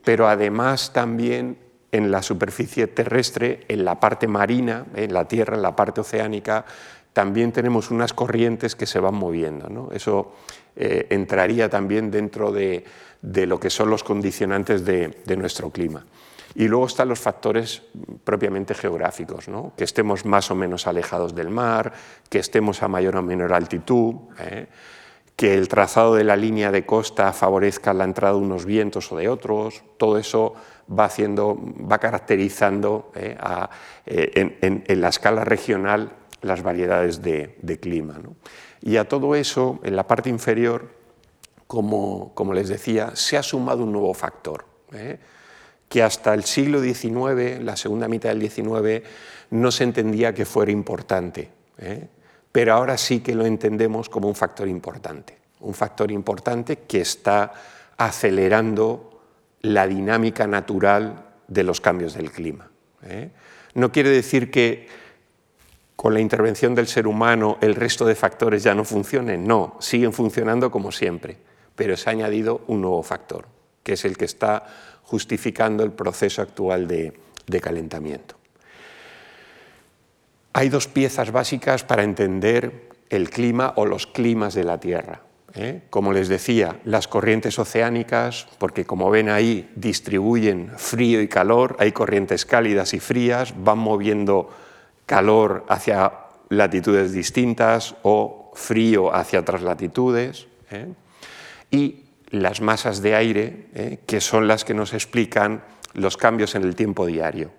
pero 0.03 0.27
además 0.27 0.91
también 0.91 1.57
en 1.93 2.11
la 2.11 2.21
superficie 2.21 2.87
terrestre, 2.87 3.61
en 3.69 3.85
la 3.85 3.99
parte 3.99 4.27
marina, 4.27 4.85
en 4.93 5.13
la 5.13 5.27
Tierra, 5.27 5.55
en 5.55 5.61
la 5.61 5.75
parte 5.75 6.01
oceánica, 6.01 6.65
también 7.13 7.51
tenemos 7.51 7.89
unas 7.89 8.13
corrientes 8.13 8.75
que 8.75 8.85
se 8.85 8.99
van 8.99 9.15
moviendo. 9.15 9.89
Eso 9.91 10.33
eh, 10.75 11.07
entraría 11.09 11.69
también 11.69 12.11
dentro 12.11 12.51
de, 12.51 12.83
lo 13.21 13.59
que 13.59 13.69
son 13.69 13.89
los 13.89 14.03
condicionantes 14.03 14.85
de 14.85 15.37
nuestro 15.37 15.69
clima. 15.69 16.05
Y 16.57 16.67
luego 16.67 16.87
están 16.87 17.09
los 17.09 17.19
factores 17.19 17.83
propiamente 18.23 18.73
geográficos, 18.73 19.45
que 19.75 19.83
estemos 19.83 20.25
más 20.25 20.49
o 20.49 20.55
menos 20.55 20.87
alejados 20.87 21.35
del 21.35 21.51
mar, 21.51 21.93
que 22.29 22.39
estemos 22.39 22.81
a 22.81 22.87
mayor 22.87 23.15
o 23.15 23.21
menor 23.21 23.53
altitud, 23.53 24.15
¿eh? 24.39 24.65
que 25.35 25.53
el 25.53 25.67
trazado 25.67 26.15
de 26.15 26.23
la 26.23 26.35
línea 26.35 26.71
de 26.71 26.83
costa 26.83 27.31
favorezca 27.31 27.93
la 27.93 28.05
entrada 28.05 28.33
de 28.33 28.39
unos 28.39 28.65
vientos 28.65 29.11
o 29.11 29.17
de 29.17 29.29
otros, 29.29 29.83
todo 29.97 30.17
eso 30.17 30.55
va, 30.89 31.05
haciendo, 31.05 31.59
va 31.79 31.99
caracterizando 31.99 33.11
¿eh? 33.13 33.37
Eh, 34.07 34.57
en, 34.61 35.01
la 35.01 35.09
escala 35.09 35.43
regional 35.45 36.11
las 36.41 36.63
variedades 36.63 37.21
de, 37.21 37.79
clima. 37.79 38.15
Y 38.81 38.97
a 38.97 39.07
todo 39.07 39.35
eso, 39.35 39.79
en 39.83 39.95
la 39.95 40.07
parte 40.07 40.29
inferior, 40.29 40.96
como, 41.67 42.33
como 42.33 42.53
les 42.53 42.69
decía, 42.69 43.11
se 43.15 43.37
ha 43.37 43.43
sumado 43.43 43.83
un 43.83 43.91
nuevo 43.91 44.13
factor 44.13 44.65
que 45.89 46.03
hasta 46.03 46.33
el 46.33 46.43
siglo 46.43 46.81
XIX, 46.81 47.61
la 47.61 47.75
segunda 47.77 48.07
mitad 48.07 48.29
del 48.29 48.49
XIX, 48.49 49.07
no 49.51 49.71
se 49.71 49.83
entendía 49.83 50.33
que 50.33 50.45
fuera 50.45 50.71
importante, 50.71 51.49
¿eh? 51.77 52.07
pero 52.51 52.73
ahora 52.73 52.97
sí 52.97 53.21
que 53.21 53.35
lo 53.35 53.45
entendemos 53.45 54.09
como 54.09 54.27
un 54.27 54.35
factor 54.35 54.67
importante, 54.67 55.37
un 55.61 55.73
factor 55.73 56.11
importante 56.11 56.79
que 56.79 57.01
está 57.01 57.53
acelerando 57.97 59.21
la 59.61 59.87
dinámica 59.87 60.45
natural 60.47 61.25
de 61.47 61.63
los 61.63 61.79
cambios 61.81 62.13
del 62.13 62.31
clima. 62.31 62.69
¿eh? 63.03 63.29
No 63.73 63.91
quiere 63.91 64.09
decir 64.09 64.51
que 64.51 64.87
con 65.95 66.13
la 66.13 66.19
intervención 66.19 66.75
del 66.75 66.87
ser 66.87 67.07
humano 67.07 67.57
el 67.61 67.75
resto 67.75 68.05
de 68.05 68.15
factores 68.15 68.61
ya 68.63 68.75
no 68.75 68.83
funcionen, 68.83 69.47
no, 69.47 69.77
siguen 69.79 70.13
funcionando 70.13 70.69
como 70.69 70.91
siempre, 70.91 71.37
pero 71.77 71.95
se 71.95 72.09
ha 72.09 72.11
añadido 72.11 72.61
un 72.67 72.81
nuevo 72.81 73.03
factor, 73.03 73.45
que 73.83 73.93
es 73.93 74.03
el 74.03 74.17
que 74.17 74.25
está 74.25 74.65
justificando 75.03 75.83
el 75.83 75.91
proceso 75.91 76.41
actual 76.41 76.87
de, 76.87 77.13
calentamiento. 77.61 78.35
Hay 80.51 80.67
dos 80.69 80.87
piezas 80.87 81.31
básicas 81.31 81.83
para 81.83 82.03
entender 82.03 82.89
el 83.09 83.29
clima 83.29 83.73
o 83.77 83.85
los 83.85 84.07
climas 84.07 84.55
de 84.55 84.63
la 84.63 84.79
Tierra. 84.79 85.21
¿eh? 85.53 85.83
Como 85.89 86.11
les 86.11 86.27
decía, 86.27 86.79
las 86.83 87.07
corrientes 87.07 87.57
oceánicas, 87.59 88.47
porque 88.57 88.85
como 88.85 89.09
ven 89.11 89.29
ahí 89.29 89.71
distribuyen 89.75 90.73
frío 90.75 91.21
y 91.21 91.27
calor, 91.27 91.77
hay 91.79 91.91
corrientes 91.91 92.45
cálidas 92.45 92.93
y 92.95 92.99
frías, 92.99 93.53
van 93.63 93.77
moviendo 93.77 94.49
calor 95.05 95.63
hacia 95.69 96.11
latitudes 96.49 97.11
distintas 97.13 97.95
o 98.01 98.51
frío 98.55 99.13
hacia 99.13 99.39
otras 99.39 99.61
latitudes. 99.61 100.47
¿eh? 100.71 100.87
Y 101.71 102.03
las 102.29 102.61
masas 102.61 103.01
de 103.01 103.15
aire, 103.15 103.67
eh, 103.73 103.99
que 104.05 104.21
son 104.21 104.47
las 104.47 104.65
que 104.65 104.73
nos 104.73 104.93
explican 104.93 105.63
los 105.93 106.15
cambios 106.15 106.53
en 106.55 106.63
el 106.63 106.75
tiempo 106.75 107.05
diario. 107.05 107.51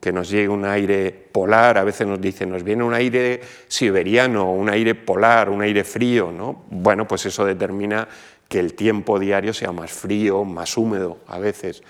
Que 0.00 0.12
nos 0.12 0.28
llegue 0.28 0.48
un 0.48 0.64
aire 0.64 1.10
polar, 1.10 1.78
a 1.78 1.84
veces 1.84 2.06
nos 2.06 2.20
dicen, 2.20 2.50
nos 2.50 2.62
viene 2.62 2.84
un 2.84 2.94
aire 2.94 3.40
siberiano, 3.66 4.52
un 4.52 4.68
aire 4.68 4.94
polar, 4.94 5.48
un 5.48 5.62
aire 5.62 5.84
frío. 5.84 6.30
¿no? 6.30 6.64
Bueno, 6.70 7.08
pues 7.08 7.26
eso 7.26 7.44
determina 7.44 8.06
que 8.48 8.60
el 8.60 8.74
tiempo 8.74 9.18
diario 9.18 9.52
sea 9.54 9.72
más 9.72 9.90
frío, 9.90 10.44
más 10.44 10.76
húmedo 10.76 11.18
a 11.28 11.38
veces. 11.38 11.82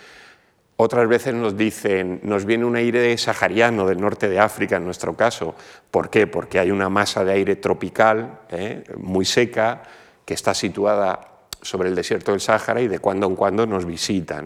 Otras 0.76 1.08
veces 1.08 1.34
nos 1.34 1.56
dicen, 1.56 2.20
nos 2.22 2.44
viene 2.44 2.64
un 2.64 2.76
aire 2.76 3.18
sahariano 3.18 3.84
del 3.84 4.00
norte 4.00 4.28
de 4.28 4.38
África, 4.38 4.76
en 4.76 4.84
nuestro 4.84 5.16
caso. 5.16 5.56
¿Por 5.90 6.08
qué? 6.08 6.28
Porque 6.28 6.60
hay 6.60 6.70
una 6.70 6.88
masa 6.88 7.24
de 7.24 7.32
aire 7.32 7.56
tropical 7.56 8.40
¿eh? 8.50 8.84
muy 8.96 9.24
seca 9.24 9.82
que 10.24 10.34
está 10.34 10.54
situada 10.54 11.27
sobre 11.62 11.88
el 11.88 11.94
desierto 11.94 12.32
del 12.32 12.40
Sáhara 12.40 12.80
y 12.80 12.88
de 12.88 12.98
cuando 12.98 13.26
en 13.26 13.36
cuando 13.36 13.66
nos 13.66 13.84
visita. 13.84 14.42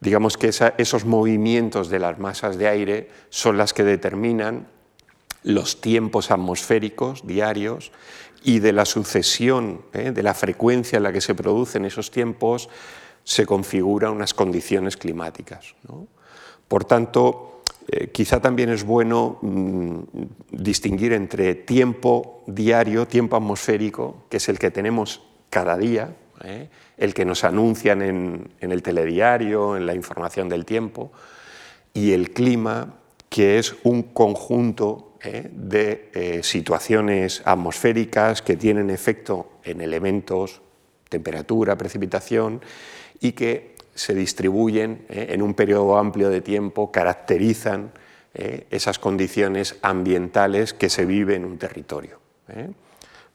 Digamos 0.00 0.36
que 0.36 0.50
esos 0.78 1.04
movimientos 1.04 1.90
de 1.90 1.98
las 1.98 2.18
masas 2.18 2.56
de 2.56 2.68
aire 2.68 3.10
son 3.28 3.58
las 3.58 3.74
que 3.74 3.84
determinan 3.84 4.66
los 5.42 5.80
tiempos 5.80 6.30
atmosféricos 6.30 7.26
diarios 7.26 7.92
y 8.42 8.60
de 8.60 8.72
la 8.72 8.84
sucesión, 8.84 9.82
¿eh? 9.92 10.12
de 10.12 10.22
la 10.22 10.34
frecuencia 10.34 10.96
en 10.96 11.02
la 11.02 11.12
que 11.12 11.20
se 11.20 11.34
producen 11.34 11.84
esos 11.84 12.10
tiempos, 12.10 12.68
se 13.24 13.44
configuran 13.44 14.12
unas 14.12 14.32
condiciones 14.32 14.96
climáticas. 14.96 15.74
Por 16.68 16.84
tanto, 16.84 17.62
eh, 17.88 18.08
quizá 18.08 18.40
también 18.40 18.70
es 18.70 18.84
bueno 18.84 19.38
mm, 19.42 19.98
distinguir 20.52 21.12
entre 21.12 21.54
tiempo 21.54 22.42
diario, 22.46 23.06
tiempo 23.06 23.36
atmosférico, 23.36 24.24
que 24.30 24.38
es 24.38 24.48
el 24.48 24.58
que 24.58 24.70
tenemos 24.70 25.22
cada 25.50 25.76
día, 25.76 26.14
¿eh? 26.44 26.68
el 26.96 27.14
que 27.14 27.24
nos 27.24 27.44
anuncian 27.44 28.02
en, 28.02 28.50
el 28.60 28.82
telediario, 28.82 29.76
en 29.76 29.86
la 29.86 29.94
información 29.94 30.48
del 30.48 30.64
tiempo, 30.64 31.12
y 31.92 32.12
el 32.12 32.32
clima, 32.32 32.94
que 33.28 33.58
es 33.58 33.76
un 33.84 34.02
conjunto 34.02 35.16
¿eh? 35.22 35.48
de 35.52 36.40
situaciones 36.42 37.42
atmosféricas 37.44 38.42
que 38.42 38.56
tienen 38.56 38.90
efecto 38.90 39.52
en 39.64 39.80
elementos, 39.80 40.60
temperatura, 41.08 41.76
precipitación, 41.76 42.60
y 43.20 43.32
que 43.32 43.74
se 43.94 44.14
distribuyen 44.14 45.04
eh, 45.08 45.26
en 45.30 45.42
un 45.42 45.54
periodo 45.54 45.98
amplio 45.98 46.30
de 46.30 46.40
tiempo, 46.40 46.90
caracterizan 46.90 47.92
eh, 48.32 48.66
esas 48.70 48.98
condiciones 48.98 49.76
ambientales 49.82 50.72
que 50.72 50.88
se 50.88 51.04
viven 51.04 51.42
en 51.42 51.50
un 51.50 51.58
territorio. 51.58 52.18
Eh. 52.48 52.70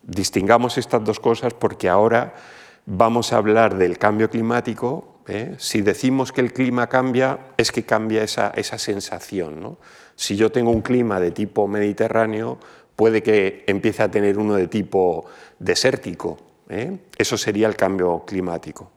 Distingamos 0.01 0.77
estas 0.77 1.03
dos 1.03 1.19
cosas 1.19 1.53
porque 1.53 1.89
ahora 1.89 2.33
vamos 2.85 3.33
a 3.33 3.37
hablar 3.37 3.77
del 3.77 3.97
cambio 3.97 4.29
climático. 4.29 5.21
Si 5.57 5.81
decimos 5.81 6.31
que 6.31 6.41
el 6.41 6.53
clima 6.53 6.87
cambia, 6.87 7.39
es 7.57 7.71
que 7.71 7.83
cambia 7.83 8.23
esa, 8.23 8.51
esa 8.55 8.77
sensación. 8.77 9.77
Si 10.15 10.35
yo 10.35 10.51
tengo 10.51 10.71
un 10.71 10.81
clima 10.81 11.19
de 11.19 11.31
tipo 11.31 11.67
mediterráneo, 11.67 12.59
puede 12.95 13.23
que 13.23 13.63
empiece 13.67 14.03
a 14.03 14.11
tener 14.11 14.37
uno 14.37 14.55
de 14.55 14.67
tipo 14.67 15.25
desértico. 15.59 16.37
Eso 17.17 17.37
sería 17.37 17.67
el 17.67 17.75
cambio 17.75 18.23
climático 18.25 18.91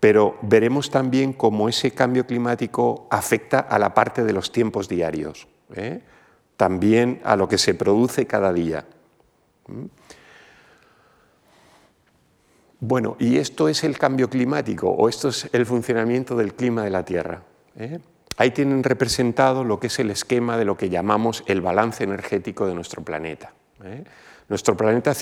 pero 0.00 0.36
veremos 0.42 0.90
también 0.90 1.32
cómo 1.32 1.68
ese 1.68 1.92
cambio 1.92 2.26
climático 2.26 3.06
afecta 3.10 3.60
a 3.60 3.78
la 3.78 3.94
parte 3.94 4.24
de 4.24 4.32
los 4.32 4.52
tiempos 4.52 4.88
diarios, 4.88 5.48
¿eh? 5.74 6.00
también 6.56 7.20
a 7.24 7.36
lo 7.36 7.48
que 7.48 7.58
se 7.58 7.74
produce 7.74 8.26
cada 8.26 8.52
día. 8.52 8.84
Bueno, 12.80 13.16
y 13.18 13.38
esto 13.38 13.68
es 13.68 13.84
el 13.84 13.98
cambio 13.98 14.28
climático 14.28 14.90
o 14.90 15.08
esto 15.08 15.28
es 15.28 15.48
el 15.52 15.64
funcionamiento 15.64 16.36
del 16.36 16.54
clima 16.54 16.84
de 16.84 16.90
la 16.90 17.04
Tierra. 17.04 17.42
¿eh? 17.78 17.98
Ahí 18.36 18.50
tienen 18.50 18.82
representado 18.82 19.64
lo 19.64 19.80
que 19.80 19.86
es 19.86 19.98
el 19.98 20.10
esquema 20.10 20.58
de 20.58 20.66
lo 20.66 20.76
que 20.76 20.90
llamamos 20.90 21.42
el 21.46 21.62
balance 21.62 22.04
energético 22.04 22.66
de 22.66 22.74
nuestro 22.74 23.02
planeta. 23.02 23.52
¿eh? 23.82 24.04
Nuestro 24.48 24.76
planeta 24.76 25.14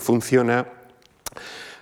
funciona 0.00 0.66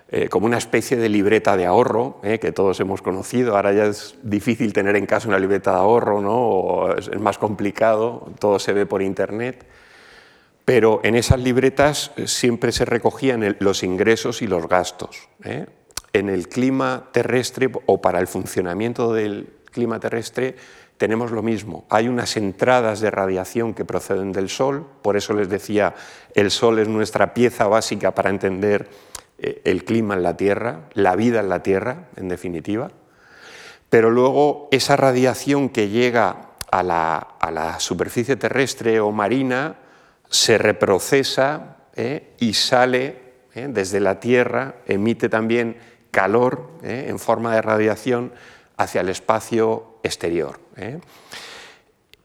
eh, 0.08 0.28
como 0.28 0.44
una 0.44 0.58
especie 0.58 0.98
de 0.98 1.08
libreta 1.08 1.56
de 1.56 1.64
ahorro, 1.64 2.20
que 2.20 2.52
todos 2.52 2.78
hemos 2.80 3.00
conocido. 3.00 3.56
Ahora 3.56 3.72
ya 3.72 3.86
es 3.86 4.16
difícil 4.22 4.74
tener 4.74 4.94
en 4.94 5.06
casa 5.06 5.26
una 5.26 5.38
libreta 5.38 5.70
de 5.72 5.78
ahorro, 5.78 6.20
¿no? 6.20 6.94
es, 6.94 7.18
más 7.18 7.38
complicado, 7.38 8.30
todo 8.38 8.58
se 8.58 8.74
ve 8.74 8.84
por 8.84 9.00
Internet. 9.00 9.64
Pero 10.64 11.00
en 11.04 11.14
esas 11.14 11.40
libretas 11.40 12.12
eh, 12.16 12.26
siempre 12.26 12.72
se 12.72 12.84
recogían 12.84 13.56
los 13.58 13.82
ingresos 13.82 14.42
y 14.42 14.46
los 14.46 14.68
gastos. 14.68 15.28
En 16.12 16.28
el 16.28 16.48
clima 16.48 17.08
terrestre 17.12 17.70
o 17.86 18.00
para 18.00 18.20
el 18.20 18.26
funcionamiento 18.26 19.12
del 19.12 19.48
clima 19.70 20.00
terrestre 20.00 20.56
tenemos 20.96 21.32
lo 21.32 21.42
mismo. 21.42 21.84
Hay 21.90 22.08
unas 22.08 22.36
entradas 22.36 23.00
de 23.00 23.10
radiación 23.10 23.74
que 23.74 23.84
proceden 23.84 24.32
del 24.32 24.48
Sol, 24.48 24.86
por 25.02 25.16
eso 25.16 25.34
les 25.34 25.48
decía, 25.48 25.94
el 26.34 26.50
Sol 26.50 26.78
es 26.78 26.88
nuestra 26.88 27.34
pieza 27.34 27.66
básica 27.66 28.14
para 28.14 28.30
entender 28.30 28.88
eh, 29.38 29.60
el 29.64 29.84
clima 29.84 30.14
en 30.14 30.22
la 30.22 30.36
Tierra, 30.36 30.88
la 30.94 31.16
vida 31.16 31.40
en 31.40 31.48
la 31.48 31.62
Tierra, 31.62 32.08
en 32.16 32.28
definitiva, 32.28 32.90
pero 33.90 34.10
luego 34.10 34.68
esa 34.70 34.96
radiación 34.96 35.68
que 35.68 35.88
llega 35.88 36.50
a 36.70 36.82
la, 36.82 37.76
superficie 37.78 38.36
terrestre 38.36 38.98
o 38.98 39.12
marina 39.12 39.76
se 40.34 40.58
reprocesa 40.58 41.76
eh, 41.94 42.34
y 42.40 42.54
sale 42.54 43.16
eh, 43.54 43.68
desde 43.70 44.00
la 44.00 44.20
Tierra, 44.20 44.76
emite 44.86 45.28
también 45.28 45.76
calor 46.10 46.70
en 46.82 47.18
forma 47.18 47.54
de 47.54 47.62
radiación 47.62 48.32
hacia 48.76 49.00
el 49.00 49.08
espacio 49.08 49.98
exterior 50.04 50.60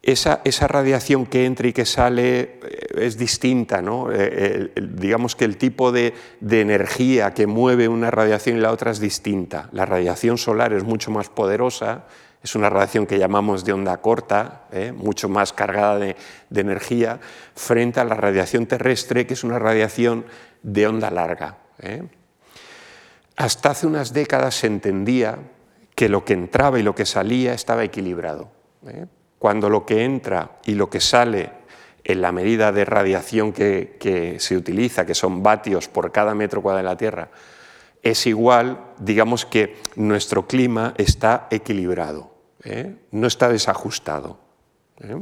esa, 0.01 0.67
radiación 0.67 1.25
que 1.25 1.45
entra 1.45 1.67
y 1.67 1.73
que 1.73 1.85
sale 1.85 2.39
eh, 2.39 2.59
es 2.97 3.17
distinta. 3.17 3.81
¿no? 3.81 4.09
Eh, 4.11 4.71
digamos 4.81 5.35
que 5.35 5.45
el 5.45 5.57
tipo 5.57 5.91
de, 5.91 6.13
energía 6.41 7.33
que 7.33 7.47
mueve 7.47 7.87
una 7.87 8.11
radiación 8.11 8.57
y 8.57 8.61
la 8.61 8.71
otra 8.71 8.91
es 8.91 8.99
distinta. 8.99 9.69
La 9.71 9.85
radiación 9.85 10.37
solar 10.37 10.73
es 10.73 10.83
mucho 10.83 11.11
más 11.11 11.29
poderosa, 11.29 12.05
es 12.41 12.55
una 12.55 12.69
radiación 12.69 13.05
que 13.05 13.19
llamamos 13.19 13.65
de 13.65 13.73
onda 13.73 13.97
corta, 13.97 14.63
¿eh? 14.71 14.91
mucho 14.91 15.27
más 15.29 15.51
cargada 15.53 15.97
de, 15.97 16.15
energía, 16.53 17.19
frente 17.55 17.99
a 17.99 18.05
la 18.05 18.15
radiación 18.15 18.65
terrestre, 18.65 19.27
que 19.27 19.33
es 19.33 19.43
una 19.43 19.59
radiación 19.59 20.25
de 20.63 20.87
onda 20.87 21.11
larga. 21.11 21.57
Hasta 23.35 23.71
hace 23.71 23.87
unas 23.87 24.13
décadas 24.13 24.55
se 24.55 24.67
entendía 24.67 25.37
que 25.95 26.09
lo 26.09 26.23
que 26.23 26.33
entraba 26.33 26.79
y 26.79 26.83
lo 26.83 26.95
que 26.95 27.05
salía 27.05 27.53
estaba 27.53 27.83
equilibrado 27.83 28.51
cuando 29.39 29.69
lo 29.69 29.85
que 29.85 30.03
entra 30.03 30.59
y 30.65 30.75
lo 30.75 30.89
que 30.89 30.99
sale 30.99 31.49
en 32.03 32.21
la 32.21 32.31
medida 32.31 32.71
de 32.71 32.85
radiación 32.85 33.53
que, 33.53 34.35
se 34.39 34.57
utiliza, 34.57 35.05
que 35.05 35.15
son 35.15 35.41
vatios 35.41 35.87
por 35.87 36.11
cada 36.11 36.35
metro 36.35 36.61
cuadrado 36.61 36.83
de 36.83 36.93
la 36.93 36.97
Tierra, 36.97 37.29
es 38.01 38.25
igual, 38.27 38.85
digamos 38.99 39.45
que 39.45 39.77
nuestro 39.95 40.47
clima 40.47 40.93
está 40.97 41.47
equilibrado, 41.51 42.31
¿eh? 42.63 42.95
no 43.11 43.27
está 43.27 43.49
desajustado. 43.49 44.39
¿eh? 45.01 45.21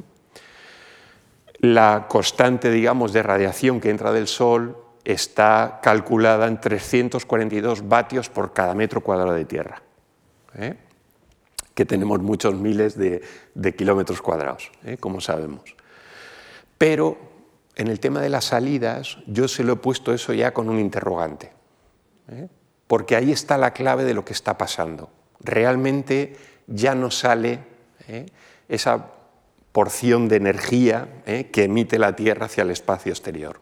La 1.59 2.05
constante, 2.07 2.69
digamos, 2.69 3.13
de 3.13 3.23
radiación 3.23 3.81
que 3.81 3.89
entra 3.89 4.11
del 4.11 4.27
Sol 4.27 4.77
está 5.03 5.79
calculada 5.81 6.47
en 6.47 6.59
342 6.59 7.87
vatios 7.87 8.29
por 8.29 8.53
cada 8.53 8.75
metro 8.75 9.01
cuadrado 9.01 9.33
de 9.33 9.45
Tierra. 9.45 9.81
¿eh? 10.55 10.75
que 11.77 11.85
tenemos 11.85 12.19
muchos 12.19 12.55
miles 12.55 12.97
de, 12.97 13.21
kilómetros 13.75 14.19
cuadrados, 14.19 14.71
como 14.99 15.21
sabemos. 15.21 15.75
Pero 16.79 17.19
en 17.75 17.87
el 17.87 17.99
tema 17.99 18.19
de 18.19 18.29
las 18.29 18.45
salidas, 18.45 19.19
yo 19.27 19.47
se 19.47 19.63
lo 19.63 19.73
he 19.73 19.75
puesto 19.75 20.11
eso 20.11 20.33
ya 20.33 20.55
con 20.55 20.69
un 20.69 20.79
interrogante. 20.79 21.51
Porque 22.87 23.15
ahí 23.15 23.31
está 23.31 23.57
la 23.57 23.71
clave 23.71 24.03
de 24.03 24.13
lo 24.13 24.25
que 24.25 24.33
está 24.33 24.57
pasando. 24.57 25.09
Realmente 25.39 26.35
ya 26.67 26.95
no 26.95 27.11
sale 27.11 27.59
¿eh? 28.07 28.25
esa 28.69 29.07
porción 29.71 30.27
de 30.27 30.37
energía 30.37 31.07
que 31.51 31.65
emite 31.65 31.99
la 31.99 32.15
Tierra 32.15 32.47
hacia 32.47 32.63
el 32.63 32.71
espacio 32.71 33.11
exterior. 33.11 33.59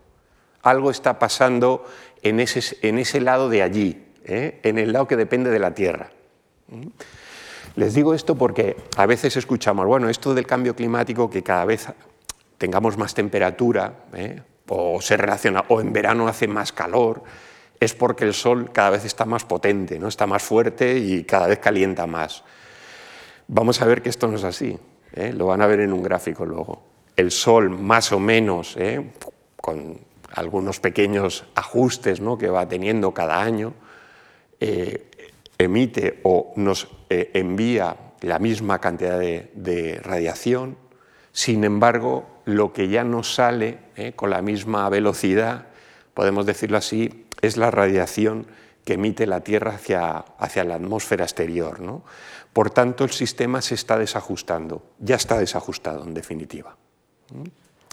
Algo 0.61 0.89
está 0.89 1.19
pasando 1.19 1.85
en 2.21 2.39
ese, 2.39 3.19
lado 3.19 3.49
de 3.49 3.61
allí, 3.61 4.05
en 4.23 4.77
el 4.77 4.93
lado 4.93 5.07
que 5.07 5.17
depende 5.17 5.49
de 5.49 5.59
la 5.59 5.73
Tierra. 5.73 6.11
Les 7.75 7.93
digo 7.93 8.13
esto 8.13 8.35
porque 8.35 8.77
a 8.95 9.05
veces 9.05 9.35
escuchamos, 9.35 9.85
bueno, 9.85 10.07
esto 10.07 10.33
del 10.33 10.47
cambio 10.47 10.75
climático, 10.75 11.29
que 11.29 11.43
cada 11.43 11.65
vez 11.65 11.87
tengamos 12.57 12.97
más 12.97 13.13
temperatura, 13.13 14.05
¿eh? 14.13 14.41
o 14.69 15.01
se 15.01 15.17
relaciona, 15.17 15.65
o 15.67 15.81
en 15.81 15.91
verano 15.91 16.27
hace 16.27 16.47
más 16.47 16.71
calor, 16.71 17.23
es 17.79 17.93
porque 17.93 18.25
el 18.25 18.33
sol 18.33 18.71
cada 18.71 18.91
vez 18.91 19.05
está 19.05 19.25
más 19.25 19.43
potente, 19.43 19.99
¿no? 19.99 20.07
está 20.07 20.27
más 20.27 20.43
fuerte 20.43 20.97
y 20.97 21.23
cada 21.23 21.47
vez 21.47 21.59
calienta 21.59 22.07
más. 22.07 22.43
Vamos 23.47 23.81
a 23.81 23.85
ver 23.85 24.01
que 24.01 24.09
esto 24.09 24.27
no 24.27 24.37
es 24.37 24.43
así, 24.43 24.77
¿eh? 25.13 25.33
lo 25.33 25.47
van 25.47 25.61
a 25.61 25.67
ver 25.67 25.81
en 25.81 25.93
un 25.93 26.03
gráfico 26.03 26.45
luego. 26.45 26.83
El 27.15 27.31
sol 27.31 27.69
más 27.69 28.11
o 28.11 28.19
menos, 28.19 28.75
¿eh? 28.77 29.11
con 29.57 29.99
algunos 30.33 30.79
pequeños 30.79 31.45
ajustes 31.55 32.19
¿no? 32.19 32.37
que 32.37 32.49
va 32.49 32.67
teniendo 32.67 33.13
cada 33.13 33.41
año, 33.41 33.73
emite 35.57 36.19
o 36.23 36.53
nos 36.55 36.87
eh, 37.09 37.31
envía 37.33 37.95
la 38.21 38.39
misma 38.39 38.79
cantidad 38.79 39.19
de, 39.19 39.99
radiación, 40.03 40.77
sin 41.31 41.63
embargo, 41.63 42.41
lo 42.45 42.73
que 42.73 42.87
ya 42.87 43.03
no 43.03 43.23
sale 43.23 43.79
eh, 43.95 44.13
con 44.15 44.29
la 44.29 44.41
misma 44.41 44.87
velocidad, 44.89 45.67
podemos 46.13 46.45
decirlo 46.45 46.77
así, 46.77 47.24
es 47.41 47.57
la 47.57 47.71
radiación 47.71 48.47
que 48.83 48.93
emite 48.93 49.25
la 49.25 49.41
Tierra 49.41 49.75
hacia, 49.75 50.17
hacia 50.17 50.63
la 50.63 50.75
atmósfera 50.75 51.25
exterior. 51.25 51.79
¿no? 51.79 52.03
Por 52.53 52.69
tanto, 52.69 53.03
el 53.03 53.11
sistema 53.11 53.61
se 53.61 53.75
está 53.75 53.97
desajustando, 53.97 54.83
ya 54.99 55.15
está 55.15 55.39
desajustado 55.39 56.03
en 56.03 56.13
definitiva. 56.13 56.77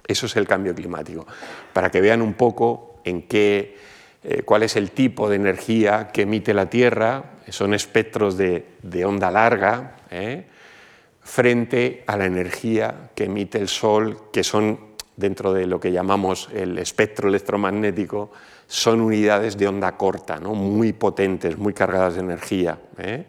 Eso 0.06 0.26
es 0.26 0.36
el 0.36 0.46
cambio 0.46 0.74
climático. 0.74 1.26
Para 1.72 1.90
que 1.90 2.00
vean 2.00 2.22
un 2.22 2.34
poco 2.34 3.00
en 3.04 3.22
qué, 3.22 3.76
eh, 4.22 4.42
cuál 4.42 4.62
es 4.62 4.76
el 4.76 4.90
tipo 4.90 5.28
de 5.28 5.36
energía 5.36 6.10
que 6.12 6.22
emite 6.22 6.54
la 6.54 6.68
Tierra, 6.68 7.24
son 7.48 7.74
espectros 7.74 8.36
de, 8.36 9.04
onda 9.04 9.30
larga, 9.30 9.96
¿eh? 10.10 10.46
frente 11.22 12.04
a 12.06 12.16
la 12.16 12.26
energía 12.26 13.10
que 13.14 13.24
emite 13.24 13.58
el 13.58 13.68
Sol, 13.68 14.30
que 14.32 14.44
son, 14.44 14.78
dentro 15.16 15.52
de 15.52 15.66
lo 15.66 15.80
que 15.80 15.92
llamamos 15.92 16.48
el 16.52 16.78
espectro 16.78 17.28
electromagnético, 17.28 18.32
son 18.72 19.02
unidades 19.02 19.58
de 19.58 19.68
onda 19.68 19.98
corta, 19.98 20.38
¿no? 20.38 20.54
muy 20.54 20.94
potentes, 20.94 21.58
muy 21.58 21.74
cargadas 21.74 22.14
de 22.14 22.20
energía, 22.20 22.78
¿eh? 22.96 23.26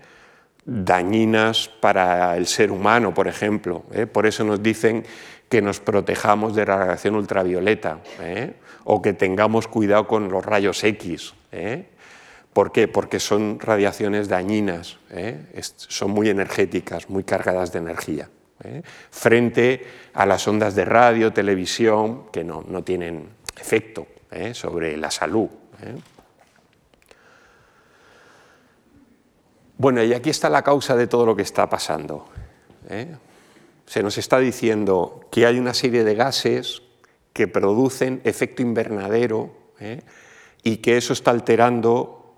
dañinas 0.64 1.68
para 1.68 2.38
el 2.38 2.48
ser 2.48 2.72
humano, 2.72 3.14
por 3.14 3.28
ejemplo. 3.28 3.84
Por 4.14 4.26
eso 4.26 4.46
nos 4.46 4.64
dicen 4.64 5.04
que 5.50 5.62
nos 5.62 5.82
protejamos 5.82 6.56
de 6.56 6.66
la 6.66 6.78
radiación 6.78 7.16
ultravioleta 7.16 8.00
¿eh? 8.22 8.54
o 8.86 9.02
que 9.02 9.12
tengamos 9.12 9.68
cuidado 9.68 10.08
con 10.08 10.30
los 10.30 10.46
rayos 10.46 10.82
X. 10.82 11.34
¿eh? 11.52 11.88
¿Por 12.54 12.72
qué? 12.72 12.88
Porque 12.88 13.20
son 13.20 13.60
radiaciones 13.60 14.30
dañinas, 14.30 14.98
¿eh? 15.10 15.38
son 15.76 16.12
muy 16.12 16.30
energéticas, 16.30 17.10
muy 17.10 17.26
cargadas 17.26 17.74
de 17.74 17.80
energía, 17.80 18.30
frente 19.12 19.86
a 20.14 20.26
las 20.26 20.48
ondas 20.48 20.74
de 20.74 20.86
radio, 20.86 21.34
televisión, 21.34 22.32
que 22.32 22.46
no, 22.46 22.64
no 22.66 22.82
tienen 22.86 23.28
efecto 23.60 24.08
sobre 24.54 24.98
la 24.98 25.12
salud. 25.12 25.50
Bueno, 29.78 30.04
y 30.04 30.14
aquí 30.14 30.30
está 30.30 30.50
la 30.50 30.62
causa 30.62 30.96
de 30.96 31.08
todo 31.08 31.26
lo 31.26 31.36
que 31.36 31.42
está 31.42 31.70
pasando 31.70 32.28
se 33.86 34.04
nos 34.04 34.18
está 34.18 34.40
diciendo 34.40 35.28
que 35.32 35.46
hay 35.46 35.60
una 35.60 35.74
serie 35.74 36.04
de 36.04 36.16
gases 36.16 36.82
que 37.34 37.48
producen 37.48 38.22
efecto 38.24 38.62
invernadero 38.62 39.52
¿eh? 39.80 40.02
y 40.64 40.78
que 40.78 40.98
eso 40.98 41.14
está 41.14 41.32
alterando 41.32 42.36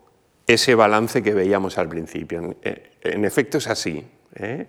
ese 0.47 0.75
balance 0.75 1.21
que 1.23 1.33
veíamos 1.33 1.77
al 1.77 1.89
principio. 1.89 2.39
En, 2.39 2.57
eh, 2.63 2.91
efecto 3.03 3.57
es 3.57 3.67
así. 3.67 4.05
¿eh? 4.35 4.67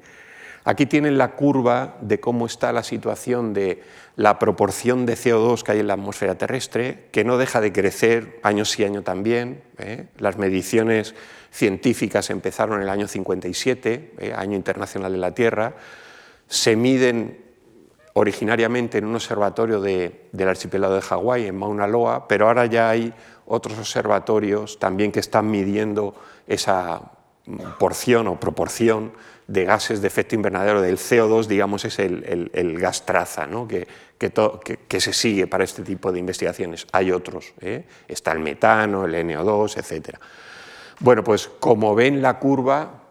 Aquí 0.65 0.87
tienen 0.87 1.17
la 1.17 1.33
curva 1.33 1.97
de 2.01 2.19
cómo 2.19 2.47
está 2.47 2.73
la 2.73 2.83
situación 2.83 3.55
de 3.55 3.83
la 4.17 4.39
proporción 4.39 5.05
de 5.05 5.15
CO2 5.15 5.63
que 5.63 5.73
hay 5.73 5.81
en 5.81 5.87
la 5.87 5.95
atmósfera 5.95 6.37
terrestre, 6.37 7.09
que 7.13 7.25
no 7.25 7.37
deja 7.37 7.61
de 7.61 7.73
crecer 7.73 8.41
año 8.43 8.65
sí 8.65 8.83
año 8.83 9.03
también. 9.03 9.63
Las 10.19 10.39
mediciones 10.39 11.15
científicas 11.53 12.31
empezaron 12.31 12.77
en 12.77 12.83
el 12.85 12.89
año 12.89 13.09
57, 13.09 14.35
año 14.35 14.57
internacional 14.57 15.13
de 15.13 15.19
la 15.19 15.35
Tierra, 15.35 15.75
se 16.49 16.77
miden 16.77 17.45
originariamente 18.15 18.97
en 18.97 19.05
un 19.05 19.17
observatorio 19.17 19.81
del 19.83 20.49
archipiélago 20.49 20.95
de 20.95 21.03
Hawái, 21.03 21.47
en 21.47 21.59
Mauna 21.59 21.87
Loa, 21.87 22.27
pero 22.27 22.49
ahora 22.49 22.65
ya 22.65 22.89
hay 22.89 23.13
otros 23.45 23.79
observatorios 23.79 24.79
también 24.79 25.13
que 25.13 25.21
están 25.21 25.51
midiendo 25.51 26.15
esa 26.47 27.03
porción 27.79 28.27
o 28.29 28.41
proporción 28.41 29.13
de 29.47 29.65
gases 29.65 30.01
de 30.01 30.09
efecto 30.09 30.35
invernadero 30.35 30.81
del 30.81 30.99
CO2, 30.99 31.47
digamos, 31.47 31.85
es 31.85 31.99
el, 31.99 32.79
gas 32.79 33.07
traza 33.07 33.47
¿no? 33.47 33.69
que, 33.69 33.87
que, 34.19 35.01
se 35.01 35.13
sigue 35.13 35.47
para 35.47 35.65
este 35.65 35.83
tipo 35.83 36.11
de 36.11 36.19
investigaciones. 36.19 36.87
Hay 36.93 37.13
otros, 37.13 37.55
¿eh? 37.61 37.85
está 38.09 38.33
el 38.33 38.41
metano, 38.41 39.05
el 39.05 39.15
NO2, 39.15 39.77
etc. 39.79 40.19
Bueno, 41.01 41.23
pues 41.23 41.49
como 41.61 41.95
ven 41.95 42.23
la 42.23 42.39
curva 42.39 43.03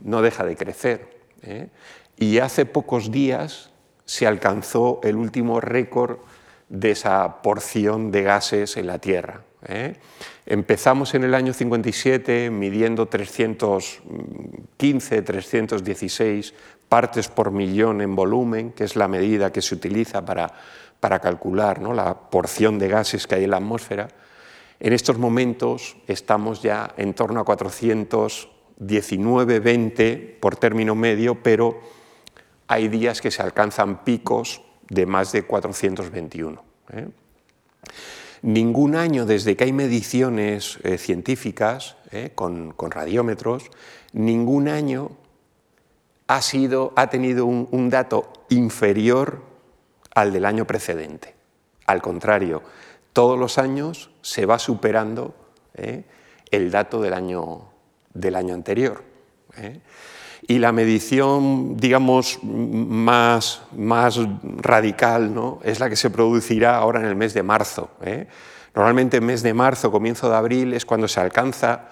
no 0.00 0.22
deja 0.22 0.44
de 0.44 0.56
crecer. 0.56 1.14
¿eh? 1.42 1.68
y 2.16 2.38
hace 2.38 2.66
pocos 2.66 3.10
días 3.10 3.70
se 4.04 4.26
alcanzó 4.26 5.00
el 5.02 5.16
último 5.16 5.60
récord 5.60 6.18
de 6.68 6.92
esa 6.92 7.42
porción 7.42 8.10
de 8.10 8.22
gases 8.22 8.76
en 8.76 8.86
la 8.86 8.98
Tierra. 8.98 9.42
¿Eh? 9.68 9.96
Empezamos 10.46 11.14
en 11.14 11.24
el 11.24 11.34
año 11.34 11.52
57 11.52 12.50
midiendo 12.50 13.06
315, 13.06 15.22
316 15.22 16.54
partes 16.88 17.28
por 17.28 17.50
millón 17.50 18.00
en 18.00 18.14
volumen, 18.14 18.70
que 18.72 18.84
es 18.84 18.96
la 18.96 19.08
medida 19.08 19.52
que 19.52 19.62
se 19.62 19.74
utiliza 19.74 20.24
para, 20.24 20.52
para 21.00 21.18
calcular 21.18 21.82
la 21.82 22.30
porción 22.30 22.78
de 22.78 22.88
gases 22.88 23.26
que 23.26 23.34
hay 23.36 23.44
en 23.44 23.50
la 23.50 23.58
atmósfera. 23.58 24.08
En 24.80 24.92
estos 24.92 25.18
momentos 25.18 25.96
estamos 26.06 26.62
ya 26.62 26.92
en 26.96 27.14
torno 27.14 27.40
a 27.40 27.44
419, 27.44 29.60
20 29.60 30.38
por 30.40 30.56
término 30.56 30.94
medio, 30.94 31.42
pero 31.42 31.80
hay 32.66 32.88
días 32.88 33.20
que 33.20 33.30
se 33.30 33.42
alcanzan 33.42 34.04
picos 34.04 34.62
de 34.88 35.06
más 35.06 35.32
de 35.32 35.44
421. 35.44 36.62
¿eh? 36.92 37.08
Ningún 38.44 38.94
año 38.94 39.24
desde 39.24 39.56
que 39.56 39.64
hay 39.64 39.72
mediciones 39.72 40.78
eh, 40.82 40.98
científicas 40.98 41.96
¿eh? 42.12 42.32
con, 42.34 42.74
radiómetros, 42.76 43.70
ningún 44.12 44.68
año 44.68 45.12
ha, 46.26 46.42
sido, 46.42 46.92
ha 46.94 47.08
tenido 47.08 47.46
un, 47.46 47.88
dato 47.88 48.30
inferior 48.50 49.40
al 50.14 50.30
del 50.34 50.44
año 50.44 50.66
precedente. 50.66 51.34
Al 51.86 52.02
contrario, 52.02 52.62
todos 53.14 53.38
los 53.38 53.56
años 53.56 54.10
se 54.20 54.44
va 54.44 54.58
superando 54.58 55.34
el 56.50 56.70
dato 56.70 57.00
del 57.00 57.14
año, 57.14 57.70
del 58.12 58.34
año 58.34 58.52
anterior. 58.52 59.04
Y 60.46 60.58
la 60.58 60.72
medición, 60.72 61.76
digamos, 61.78 62.38
más, 62.42 63.62
más 63.74 64.20
radical 64.58 65.34
¿no? 65.34 65.58
es 65.62 65.80
la 65.80 65.88
que 65.88 65.96
se 65.96 66.10
producirá 66.10 66.76
ahora 66.76 67.00
en 67.00 67.06
el 67.06 67.16
mes 67.16 67.32
de 67.32 67.42
marzo. 67.42 67.90
¿eh? 68.02 68.26
Normalmente 68.74 69.18
en 69.18 69.26
mes 69.26 69.42
de 69.42 69.54
marzo, 69.54 69.90
comienzo 69.90 70.28
de 70.28 70.36
abril, 70.36 70.74
es 70.74 70.84
cuando 70.84 71.08
se 71.08 71.20
alcanza 71.20 71.88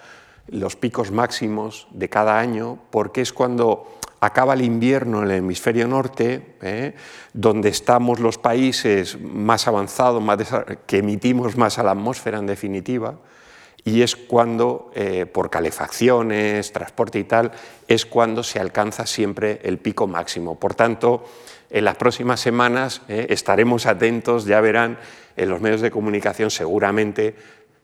los 0.47 0.75
picos 0.75 1.11
máximos 1.11 1.87
de 1.91 2.09
cada 2.09 2.37
año, 2.37 2.77
porque 2.91 3.21
es 3.21 3.33
cuando 3.33 3.97
acaba 4.19 4.53
el 4.53 4.61
invierno 4.61 5.19
en 5.19 5.31
el 5.31 5.37
hemisferio 5.37 5.87
norte, 5.87 6.55
¿eh? 6.61 6.93
donde 7.33 7.69
estamos 7.69 8.19
los 8.19 8.37
países 8.37 9.19
más 9.19 9.67
avanzados, 9.67 10.23
que 10.85 10.99
emitimos 10.99 11.57
más 11.57 11.79
a 11.79 11.83
la 11.83 11.91
atmósfera 11.91 12.37
en 12.37 12.45
definitiva, 12.45 13.15
y 13.85 14.01
es 14.01 14.15
cuando, 14.15 14.91
eh, 14.95 15.25
por 15.25 15.49
calefacciones, 15.49 16.71
transporte 16.71 17.19
y 17.19 17.23
tal, 17.25 17.51
es 17.87 18.05
cuando 18.05 18.43
se 18.43 18.59
alcanza 18.59 19.05
siempre 19.05 19.59
el 19.63 19.77
pico 19.77 20.07
máximo. 20.07 20.57
Por 20.57 20.73
tanto, 20.73 21.25
en 21.69 21.85
las 21.85 21.95
próximas 21.95 22.39
semanas 22.39 23.01
eh, 23.09 23.27
estaremos 23.29 23.85
atentos, 23.85 24.45
ya 24.45 24.61
verán, 24.61 24.99
en 25.35 25.49
los 25.49 25.59
medios 25.59 25.81
de 25.81 25.91
comunicación 25.91 26.49
seguramente 26.49 27.35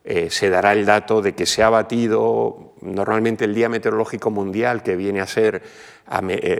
eh, 0.05 0.29
se 0.29 0.49
dará 0.49 0.71
el 0.71 0.85
dato 0.85 1.21
de 1.21 1.33
que 1.33 1.45
se 1.45 1.63
ha 1.63 1.69
batido 1.69 2.73
normalmente 2.81 3.43
el 3.43 3.53
Día 3.53 3.67
Meteorológico 3.67 4.31
Mundial, 4.31 4.83
que 4.83 4.95
viene 4.95 5.19
a 5.19 5.27
ser 5.27 5.61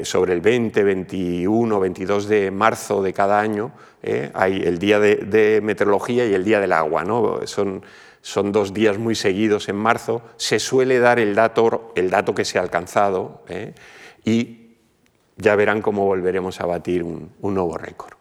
sobre 0.03 0.33
el 0.33 0.41
20, 0.41 0.83
21, 0.83 1.79
22 1.79 2.27
de 2.27 2.51
marzo 2.51 3.01
de 3.01 3.13
cada 3.13 3.39
año, 3.39 3.71
hay 4.35 4.61
el 4.61 4.77
Día 4.77 4.99
de, 4.99 5.15
de, 5.15 5.59
Meteorología 5.61 6.27
y 6.27 6.35
el 6.35 6.43
Día 6.43 6.59
del 6.59 6.71
Agua. 6.71 7.03
¿no? 7.03 7.47
Son 7.47 7.81
son 8.21 8.51
dos 8.51 8.73
días 8.73 8.97
muy 8.97 9.15
seguidos 9.15 9.69
en 9.69 9.75
marzo, 9.75 10.21
se 10.37 10.59
suele 10.59 10.99
dar 10.99 11.19
el 11.19 11.35
dato, 11.35 11.91
el 11.95 12.09
dato 12.09 12.35
que 12.35 12.45
se 12.45 12.57
ha 12.57 12.61
alcanzado 12.61 13.43
¿eh? 13.47 13.73
y 14.25 14.75
ya 15.37 15.55
verán 15.55 15.81
cómo 15.81 16.05
volveremos 16.05 16.59
a 16.59 16.65
batir 16.65 17.03
un, 17.03 17.31
nuevo 17.41 17.77
récord. 17.77 18.13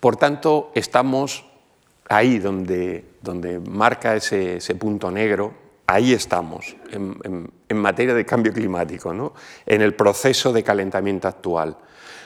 Por 0.00 0.16
tanto, 0.16 0.72
estamos 0.74 1.44
ahí 2.08 2.38
donde, 2.38 3.04
donde 3.20 3.60
marca 3.60 4.16
ese, 4.16 4.58
punto 4.74 5.10
negro, 5.10 5.54
ahí 5.86 6.12
estamos, 6.14 6.74
en, 6.90 7.52
materia 7.74 8.14
de 8.14 8.24
cambio 8.24 8.52
climático, 8.52 9.12
¿no? 9.12 9.34
en 9.66 9.82
el 9.82 9.94
proceso 9.94 10.52
de 10.52 10.62
calentamiento 10.62 11.28
actual. 11.28 11.76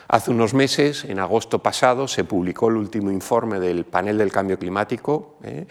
Hace 0.08 0.30
unos 0.30 0.54
meses, 0.54 1.04
en 1.04 1.18
agosto 1.18 1.60
pasado, 1.60 2.06
se 2.06 2.22
publicó 2.22 2.68
el 2.68 2.76
último 2.76 3.10
informe 3.10 3.58
del 3.58 3.84
panel 3.84 4.18
del 4.18 4.30
cambio 4.30 4.58
climático. 4.58 5.36
¿eh? 5.42 5.66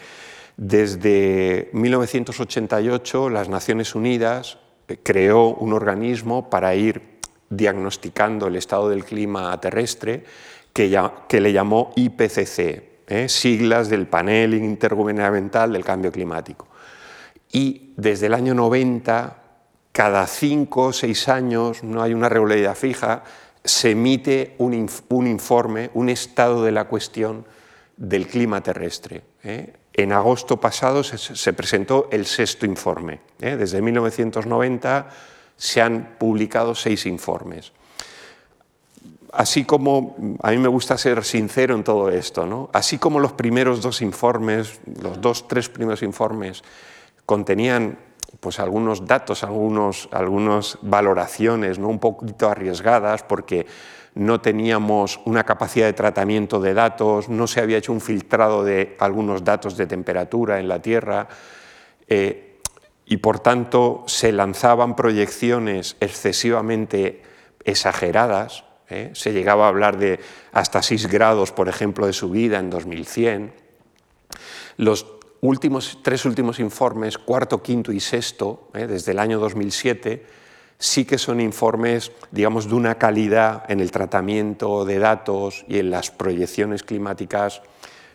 Desde 0.56 1.68
1988 1.72 3.28
las 3.28 3.48
Naciones 3.48 3.94
Unidas 3.94 4.58
eh, 4.88 4.98
creó 5.02 5.48
un 5.48 5.72
organismo 5.72 6.48
para 6.48 6.74
ir 6.74 7.16
diagnosticando 7.50 8.46
el 8.46 8.56
estado 8.56 8.88
del 8.88 9.04
clima 9.04 9.58
terrestre 9.60 10.24
que, 10.72 11.40
le 11.40 11.52
llamó 11.52 11.92
IPCC, 11.96 12.82
¿eh? 13.06 13.28
siglas 13.28 13.88
del 13.88 14.06
Panel 14.06 14.54
Intergubernamental 14.54 15.72
del 15.72 15.84
Cambio 15.84 16.12
Climático. 16.12 16.68
Y 17.52 17.92
desde 17.96 18.26
el 18.26 18.34
año 18.34 18.54
90, 18.54 19.42
cada 19.92 20.26
cinco 20.26 20.86
o 20.86 20.92
seis 20.92 21.28
años, 21.28 21.82
no 21.82 22.02
hay 22.02 22.12
una 22.12 22.28
regularidad 22.28 22.74
fija, 22.74 23.24
se 23.64 23.92
emite 23.92 24.54
un, 24.58 24.74
informe, 24.74 25.90
un 25.94 26.08
estado 26.08 26.62
de 26.62 26.72
la 26.72 26.84
cuestión 26.84 27.46
del 27.96 28.26
clima 28.26 28.62
terrestre. 28.62 29.22
¿eh? 29.42 29.72
En 29.96 30.12
agosto 30.12 30.58
pasado 30.58 31.02
se, 31.02 31.52
presentó 31.54 32.08
el 32.12 32.26
sexto 32.26 32.66
informe. 32.66 33.20
¿eh? 33.40 33.56
Desde 33.56 33.80
1990 33.80 35.08
se 35.56 35.80
han 35.80 36.16
publicado 36.18 36.74
seis 36.74 37.06
informes. 37.06 37.72
Así 39.32 39.64
como, 39.64 40.38
a 40.42 40.50
mí 40.50 40.58
me 40.58 40.68
gusta 40.68 40.98
ser 40.98 41.24
sincero 41.24 41.74
en 41.74 41.82
todo 41.82 42.10
esto, 42.10 42.46
¿no? 42.46 42.70
así 42.72 42.98
como 42.98 43.20
los 43.20 43.32
primeros 43.32 43.80
dos 43.82 44.02
informes, 44.02 44.80
los 45.00 45.20
dos, 45.20 45.48
tres 45.48 45.68
primeros 45.68 46.02
informes, 46.02 46.62
contenían 47.24 47.98
pues 48.40 48.60
algunos 48.60 49.06
datos, 49.06 49.44
algunos, 49.44 50.08
algunas 50.12 50.78
valoraciones 50.82 51.78
¿no? 51.78 51.88
un 51.88 51.98
poquito 51.98 52.48
arriesgadas 52.48 53.22
porque 53.22 53.66
no 54.16 54.40
teníamos 54.40 55.20
una 55.26 55.44
capacidad 55.44 55.86
de 55.86 55.92
tratamiento 55.92 56.58
de 56.58 56.72
datos, 56.72 57.28
no 57.28 57.46
se 57.46 57.60
había 57.60 57.76
hecho 57.76 57.92
un 57.92 58.00
filtrado 58.00 58.64
de 58.64 58.96
algunos 58.98 59.44
datos 59.44 59.76
de 59.76 59.86
temperatura 59.86 60.58
en 60.58 60.68
la 60.68 60.80
Tierra 60.80 61.28
eh, 62.08 62.56
y 63.04 63.18
por 63.18 63.40
tanto 63.40 64.04
se 64.06 64.32
lanzaban 64.32 64.96
proyecciones 64.96 65.96
excesivamente 66.00 67.22
exageradas. 67.62 68.64
¿eh? 68.88 69.10
Se 69.12 69.34
llegaba 69.34 69.66
a 69.66 69.68
hablar 69.68 69.98
de 69.98 70.18
hasta 70.52 70.82
6 70.82 71.08
grados, 71.08 71.52
por 71.52 71.68
ejemplo, 71.68 72.06
de 72.06 72.14
subida 72.14 72.58
en 72.58 72.70
2100. 72.70 73.52
Los 74.78 75.06
últimos, 75.42 75.98
tres 76.02 76.24
últimos 76.24 76.58
informes, 76.58 77.18
cuarto, 77.18 77.62
quinto 77.62 77.92
y 77.92 78.00
sexto, 78.00 78.70
¿eh? 78.72 78.86
desde 78.86 79.12
el 79.12 79.18
año 79.18 79.38
2007, 79.38 80.24
sí 80.78 81.04
que 81.04 81.18
son 81.18 81.40
informes, 81.40 82.12
digamos, 82.30 82.68
de 82.68 82.74
una 82.74 82.96
calidad 82.96 83.64
en 83.70 83.80
el 83.80 83.90
tratamiento 83.90 84.84
de 84.84 84.98
datos 84.98 85.64
y 85.68 85.78
en 85.78 85.90
las 85.90 86.10
proyecciones 86.10 86.82
climáticas 86.82 87.62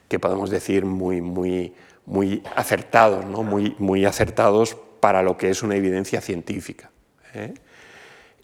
que 0.08 0.20
podemos 0.20 0.50
decir 0.50 0.86
muy, 0.86 1.22
muy, 1.22 1.74
muy 2.06 2.44
acertados, 2.56 3.26
¿no? 3.26 3.44
muy, 3.44 3.76
muy 3.80 4.06
acertados 4.06 4.78
para 5.00 5.24
lo 5.24 5.38
que 5.38 5.50
es 5.50 5.64
una 5.64 5.76
evidencia 5.76 6.22
científica. 6.22 6.92
¿eh? 7.34 7.54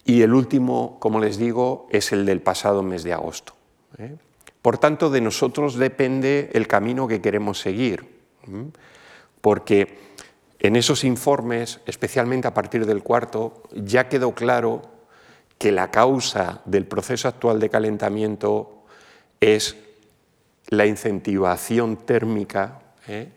Y 0.04 0.22
el 0.22 0.32
último, 0.32 0.98
como 0.98 1.20
les 1.20 1.36
digo, 1.38 1.86
es 1.90 2.12
el 2.12 2.24
del 2.24 2.40
pasado 2.40 2.82
mes 2.82 3.04
de 3.04 3.12
agosto. 3.12 3.54
¿eh? 3.98 4.16
Por 4.62 4.78
tanto, 4.78 5.10
de 5.10 5.20
nosotros 5.20 5.76
depende 5.76 6.50
el 6.54 6.66
camino 6.66 7.06
que 7.06 7.20
queremos 7.20 7.60
seguir, 7.60 8.06
porque 9.40 10.07
en 10.60 10.76
esos 10.76 11.04
informes, 11.04 11.80
especialmente 11.86 12.48
a 12.48 12.54
partir 12.54 12.84
del 12.84 13.02
cuarto, 13.02 13.62
ya 13.72 14.08
quedó 14.08 14.34
claro 14.34 14.82
que 15.56 15.72
la 15.72 15.90
causa 15.90 16.62
del 16.64 16.86
proceso 16.86 17.28
actual 17.28 17.60
de 17.60 17.70
calentamiento 17.70 18.84
es 19.40 19.76
la 20.68 20.86
incentivación 20.86 21.96
térmica 21.96 22.80
¿eh? 23.06 23.28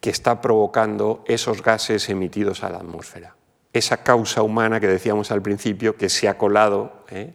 que 0.00 0.10
está 0.10 0.40
provocando 0.40 1.22
esos 1.26 1.62
gases 1.62 2.08
emitidos 2.08 2.64
a 2.64 2.70
la 2.70 2.78
atmósfera. 2.78 3.36
Esa 3.72 3.98
causa 3.98 4.42
humana 4.42 4.80
que 4.80 4.88
decíamos 4.88 5.30
al 5.30 5.42
principio 5.42 5.96
que 5.96 6.08
se 6.08 6.28
ha 6.28 6.36
colado 6.36 7.04
¿eh? 7.10 7.32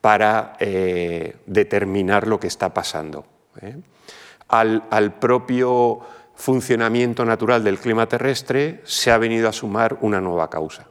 para 0.00 0.56
eh, 0.58 1.36
determinar 1.46 2.26
lo 2.26 2.40
que 2.40 2.48
está 2.48 2.74
pasando. 2.74 3.24
Al, 4.48 4.84
al 4.90 5.14
propio 5.14 6.00
funcionamiento 6.40 7.24
natural 7.24 7.62
del 7.62 7.78
clima 7.78 8.08
terrestre 8.08 8.80
se 8.84 9.10
ha 9.10 9.18
venido 9.18 9.46
a 9.46 9.52
sumar 9.52 9.98
una 10.00 10.20
nueva 10.22 10.48
causa. 10.48 10.88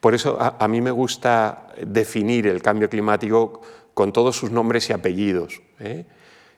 Por 0.00 0.14
eso 0.14 0.38
a, 0.40 0.66
mí 0.68 0.80
me 0.80 0.90
gusta 0.90 1.68
definir 1.86 2.46
el 2.46 2.62
cambio 2.62 2.88
climático 2.88 3.60
con 3.92 4.12
todos 4.12 4.36
sus 4.36 4.50
nombres 4.50 4.88
y 4.88 4.94
apellidos. 4.94 5.60
¿eh? 5.78 6.06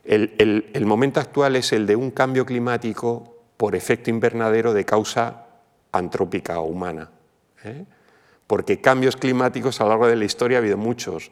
El, 0.05 0.85
momento 0.85 1.19
actual 1.19 1.57
es 1.57 1.73
el 1.73 1.85
de 1.85 1.97
un 1.97 2.11
cambio 2.11 2.45
climático 2.45 3.35
por 3.57 3.75
efecto 3.75 4.09
invernadero 4.09 4.73
de 4.73 4.85
causa 4.85 5.47
antrópica 5.91 6.61
o 6.61 6.67
humana. 6.67 7.11
¿eh? 7.65 7.83
Porque 8.47 8.79
cambios 8.79 9.17
climáticos 9.17 9.81
a 9.81 9.83
lo 9.83 9.89
largo 9.89 10.07
de 10.07 10.15
la 10.15 10.25
historia 10.25 10.57
ha 10.57 10.61
habido 10.61 10.77
muchos. 10.77 11.29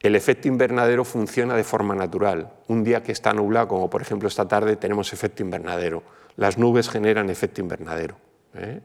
El 0.00 0.14
efecto 0.14 0.46
invernadero 0.46 1.04
funciona 1.04 1.56
de 1.56 1.64
forma 1.64 1.94
natural. 1.94 2.52
Un 2.68 2.84
día 2.84 3.02
que 3.02 3.12
está 3.12 3.32
nublado, 3.32 3.68
como 3.68 3.90
por 3.90 4.00
ejemplo 4.00 4.28
esta 4.28 4.46
tarde, 4.46 4.76
tenemos 4.76 5.12
efecto 5.12 5.42
invernadero. 5.42 6.02
Las 6.36 6.56
nubes 6.56 6.88
generan 6.88 7.30
efecto 7.30 7.60
invernadero. 7.60 8.16
¿eh? 8.54 8.80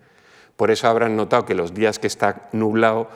Por 0.55 0.71
eso 0.71 0.87
habrán 0.87 1.15
notado 1.15 1.45
que 1.45 1.53
los 1.53 1.73
días 1.73 1.99
que 1.99 2.07
está 2.07 2.49
nublado, 2.51 3.09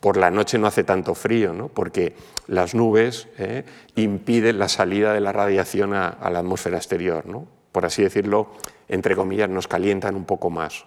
por 0.00 0.16
la 0.16 0.30
noche 0.30 0.58
no 0.58 0.66
hace 0.66 0.84
tanto 0.84 1.14
frío, 1.14 1.52
¿no? 1.52 1.68
porque 1.68 2.14
las 2.46 2.74
nubes 2.74 3.28
¿eh? 3.38 3.64
impiden 3.94 4.58
la 4.58 4.68
salida 4.68 5.12
de 5.12 5.20
la 5.20 5.32
radiación 5.32 5.92
a, 5.92 6.16
la 6.30 6.38
atmósfera 6.38 6.78
exterior. 6.78 7.26
¿no? 7.26 7.46
Por 7.72 7.84
así 7.84 8.02
decirlo, 8.02 8.52
entre 8.88 9.14
comillas, 9.14 9.50
nos 9.50 9.68
calientan 9.68 10.16
un 10.16 10.24
poco 10.24 10.48
más. 10.48 10.86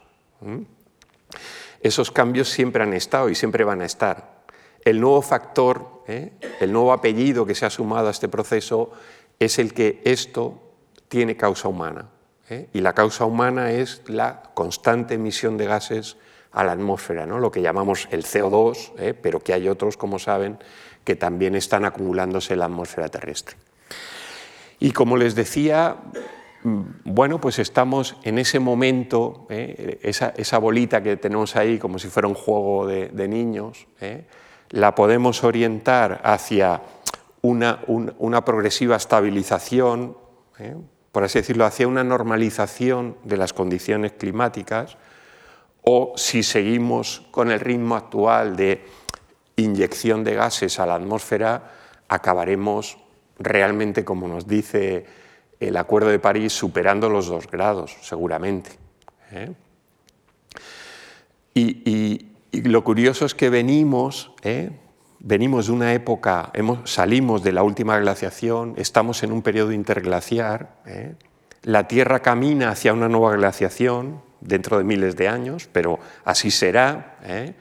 Esos 1.82 2.12
cambios 2.12 2.50
siempre 2.50 2.82
han 2.82 2.94
estado 2.94 3.30
y 3.30 3.36
siempre 3.36 3.64
van 3.64 3.82
a 3.82 3.86
estar 3.86 4.37
el 4.84 5.00
nuevo 5.02 5.22
factor, 5.22 6.04
¿eh? 6.08 6.34
el 6.60 6.72
nuevo 6.72 6.94
apellido 6.94 7.46
que 7.46 7.56
se 7.56 7.66
ha 7.66 7.70
sumado 7.70 8.08
a 8.08 8.12
este 8.12 8.28
proceso 8.28 8.92
es 9.40 9.60
el 9.60 9.74
que 9.74 10.02
esto 10.04 10.60
tiene 11.08 11.38
causa 11.38 11.68
humana. 11.68 12.10
¿eh? 12.50 12.70
Y 12.74 12.82
la 12.82 12.94
causa 12.94 13.26
humana 13.26 13.72
es 13.72 14.02
la 14.08 14.44
constante 14.54 15.16
emisión 15.16 15.58
de 15.58 15.66
gases 15.66 16.18
a 16.52 16.64
la 16.64 16.72
atmósfera, 16.72 17.26
¿no? 17.26 17.40
lo 17.40 17.52
que 17.52 17.62
llamamos 17.62 18.08
el 18.12 18.24
CO2, 18.24 18.94
¿eh? 18.98 19.14
pero 19.14 19.40
que 19.40 19.54
hay 19.54 19.68
otros, 19.68 19.98
como 19.98 20.18
saben, 20.18 20.58
que 21.04 21.16
también 21.16 21.56
están 21.56 21.86
acumulándose 21.86 22.54
en 22.54 22.60
la 22.60 22.66
atmósfera 22.66 23.10
terrestre. 23.10 23.56
Y 24.80 24.92
como 24.92 25.18
les 25.18 25.36
decía, 25.36 25.98
mm, 26.64 26.82
bueno, 27.06 27.40
pues 27.40 27.60
estamos 27.60 28.16
en 28.24 28.40
ese 28.40 28.60
momento, 28.60 29.46
esa, 29.50 30.58
bolita 30.58 31.02
que 31.02 31.18
tenemos 31.18 31.56
ahí 31.56 31.78
como 31.78 32.00
si 32.00 32.08
fuera 32.08 32.28
un 32.28 32.34
juego 32.34 32.88
de, 32.88 33.10
de 33.10 33.28
niños, 33.28 33.88
la 34.70 34.96
podemos 34.96 35.44
orientar 35.44 36.22
hacia 36.24 36.82
una, 37.42 38.46
progresiva 38.46 38.96
estabilización, 38.96 40.18
¿eh? 40.60 40.76
por 41.12 41.24
así 41.24 41.40
decirlo, 41.40 41.66
hacia 41.66 41.88
una 41.88 42.04
normalización 42.04 43.18
de 43.24 43.38
las 43.38 43.54
condiciones 43.54 44.14
climáticas, 44.14 44.98
o 45.84 46.14
si 46.18 46.44
seguimos 46.44 47.26
con 47.32 47.50
el 47.50 47.60
ritmo 47.60 47.96
actual 47.96 48.56
de 48.58 48.86
inyección 49.56 50.24
de 50.24 50.36
gases 50.36 50.80
a 50.80 50.86
la 50.86 50.96
atmósfera, 50.96 51.72
acabaremos 52.10 52.98
realmente, 53.40 54.04
como 54.04 54.28
nos 54.28 54.48
dice 54.48 55.06
el 55.60 55.78
Acuerdo 55.78 56.10
de 56.10 56.20
París, 56.20 56.54
superando 56.54 57.10
los 57.10 57.28
dos 57.28 57.48
grados, 57.50 57.96
seguramente. 58.02 58.72
¿eh? 59.32 59.54
y, 61.54 61.90
y 61.90 62.37
lo 62.52 62.84
curioso 62.84 63.26
es 63.26 63.36
que 63.36 63.50
venimos, 63.50 64.32
¿eh? 64.42 64.72
venimos 65.20 65.68
de 65.68 65.74
una 65.74 65.94
época, 65.94 66.52
salimos 66.86 67.44
de 67.44 67.52
la 67.52 67.64
última 67.64 67.98
glaciación, 68.00 68.74
estamos 68.78 69.24
en 69.24 69.32
un 69.32 69.42
periodo 69.42 69.72
interglaciar, 69.72 70.78
¿eh? 70.86 71.16
la 71.64 71.88
Tierra 71.88 72.22
camina 72.22 72.70
hacia 72.70 72.94
una 72.94 73.10
nueva 73.10 73.36
glaciación 73.36 74.22
dentro 74.42 74.78
de 74.78 74.84
miles 74.84 75.16
de 75.16 75.28
años, 75.28 75.68
pero 75.72 76.00
así 76.24 76.52
será. 76.52 77.18
¿eh? 77.24 77.56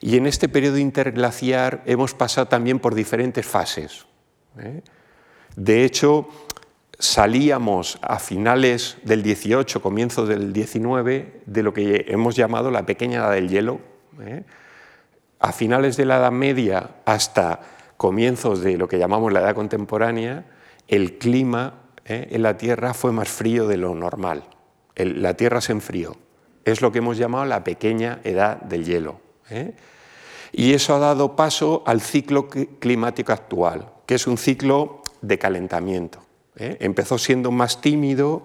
Y 0.00 0.16
en 0.16 0.26
este 0.26 0.48
periodo 0.48 0.78
interglaciar 0.78 1.82
hemos 1.86 2.14
pasado 2.14 2.48
también 2.48 2.78
por 2.78 2.94
diferentes 2.94 3.46
fases. 3.46 4.06
De 5.56 5.84
hecho, 5.84 6.28
salíamos 6.98 7.98
a 8.02 8.18
finales 8.18 8.98
del 9.04 9.22
18, 9.22 9.80
comienzos 9.80 10.28
del 10.28 10.52
19, 10.52 11.42
de 11.46 11.62
lo 11.62 11.72
que 11.72 12.06
hemos 12.08 12.36
llamado 12.36 12.70
la 12.70 12.86
pequeña 12.86 13.20
edad 13.20 13.32
del 13.32 13.48
hielo, 13.48 13.80
¿eh? 14.20 14.44
A 15.40 15.52
finales 15.52 15.96
de 15.96 16.04
la 16.04 16.16
Edad 16.18 16.32
Media 16.32 16.96
hasta 17.04 17.60
comienzos 17.96 18.60
de 18.60 18.76
lo 18.76 18.88
que 18.88 18.98
llamamos 18.98 19.32
la 19.32 19.40
Edad 19.40 19.54
Contemporánea, 19.54 20.44
el 20.86 21.18
clima 21.18 21.74
¿eh? 22.04 22.28
en 22.30 22.42
la 22.42 22.56
Tierra 22.56 22.94
fue 22.94 23.12
más 23.12 23.28
frío 23.28 23.66
de 23.66 23.76
lo 23.76 23.94
normal. 23.94 24.44
la 24.96 25.34
Tierra 25.34 25.60
se 25.60 25.72
enfrió. 25.72 26.16
Es 26.64 26.80
lo 26.80 26.92
que 26.92 26.98
hemos 26.98 27.18
llamado 27.18 27.44
la 27.44 27.64
pequeña 27.64 28.20
edad 28.24 28.60
del 28.62 28.84
hielo. 28.84 29.20
¿eh? 29.50 29.74
Y 30.52 30.72
eso 30.72 30.94
ha 30.94 30.98
dado 30.98 31.36
paso 31.36 31.82
al 31.86 32.00
ciclo 32.00 32.48
climático 32.48 33.32
actual, 33.32 33.90
que 34.06 34.14
es 34.14 34.26
un 34.26 34.38
ciclo 34.38 35.02
de 35.20 35.38
calentamiento. 35.38 36.20
Empezó 36.56 37.18
siendo 37.18 37.52
más 37.52 37.80
tímido 37.80 38.42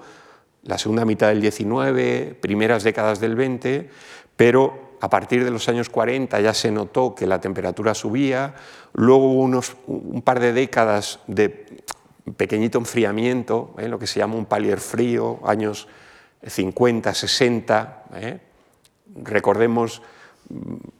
la 0.63 0.77
segunda 0.77 1.03
mitad 1.05 1.29
del 1.29 1.41
19, 1.41 2.37
primeras 2.39 2.83
décadas 2.83 3.19
del 3.19 3.35
20, 3.35 3.89
pero 4.35 4.92
a 5.03 5.09
partir 5.09 5.43
de 5.43 5.51
los 5.51 5.67
años 5.67 5.89
40 5.89 6.39
ya 6.39 6.53
se 6.53 6.71
notó 6.71 7.13
que 7.13 7.27
la 7.27 7.41
temperatura 7.41 7.93
subía, 7.93 8.55
luego 8.93 9.33
hubo 9.33 9.41
unos, 9.41 9.75
un 9.85 10.21
par 10.21 10.39
de 10.39 10.53
décadas 10.53 11.19
de 11.27 11.83
pequeñito 12.37 12.77
enfriamiento, 12.77 13.75
¿eh? 13.79 13.89
lo 13.89 13.99
que 13.99 14.07
se 14.07 14.19
llama 14.19 14.35
un 14.35 14.45
palier 14.45 14.79
frío, 14.79 15.41
años 15.43 15.89
50, 16.47 17.13
60. 17.13 18.03
¿eh? 18.15 18.39
Recordemos, 19.21 20.01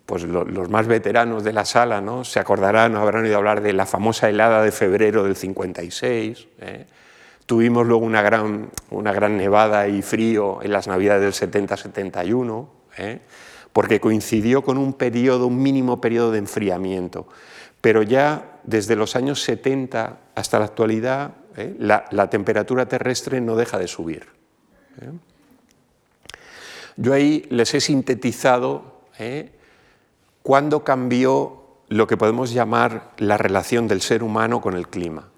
pues 0.06 0.24
los 0.24 0.68
más 0.68 0.86
veteranos 0.86 1.46
de 1.46 1.54
la 1.54 1.64
sala 1.64 2.02
¿no? 2.02 2.26
se 2.26 2.42
acordarán, 2.42 2.98
habrán 2.98 3.24
oído 3.24 3.38
hablar 3.38 3.62
de 3.62 3.72
la 3.72 3.86
famosa 3.86 4.28
helada 4.28 4.62
de 4.64 4.74
febrero 4.74 5.24
del 5.24 5.38
56. 5.38 6.48
¿eh? 6.60 6.88
Tuvimos 7.46 7.88
luego 7.88 8.04
una 8.04 8.22
gran, 8.22 8.70
una 8.90 9.14
gran 9.14 9.38
nevada 9.38 9.88
y 9.88 10.02
frío 10.02 10.62
en 10.62 10.74
las 10.74 10.90
navidades 10.90 11.40
del 11.40 11.52
70-71, 11.52 12.68
¿eh? 12.98 13.22
Porque 13.74 14.00
coincidió 14.00 14.64
con 14.64 14.78
un 14.78 14.94
periodo, 14.94 15.48
un 15.48 15.62
mínimo 15.62 16.00
periodo 16.00 16.32
de 16.32 16.38
enfriamiento. 16.38 17.28
Pero 17.82 18.04
ya 18.04 18.60
desde 18.64 18.96
los 18.96 19.16
años 19.16 19.42
70 19.42 20.20
hasta 20.36 20.60
la 20.60 20.66
actualidad, 20.66 21.34
¿eh? 21.58 21.76
la, 21.80 22.30
temperatura 22.30 22.88
terrestre 22.88 23.42
no 23.42 23.56
deja 23.56 23.78
de 23.78 23.88
subir. 23.88 24.28
¿eh? 25.02 25.12
Yo 26.96 27.14
ahí 27.14 27.46
les 27.50 27.74
he 27.74 27.82
sintetizado 27.82 29.02
cuándo 30.44 30.84
cambió 30.84 31.64
lo 31.90 32.08
que 32.08 32.18
podemos 32.18 32.54
llamar 32.54 33.12
la 33.18 33.38
relación 33.38 33.88
del 33.88 34.02
ser 34.02 34.24
humano 34.24 34.62
con 34.62 34.76
el 34.76 34.88
clima. 34.88 35.30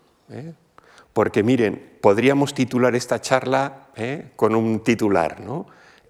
Porque 1.13 1.43
miren, 1.43 1.97
podríamos 2.01 2.53
titular 2.53 2.93
esta 2.93 3.21
charla 3.21 3.87
¿eh? 3.95 4.31
con 4.35 4.53
un 4.53 4.81
titular, 4.81 5.39
¿no? 5.39 5.65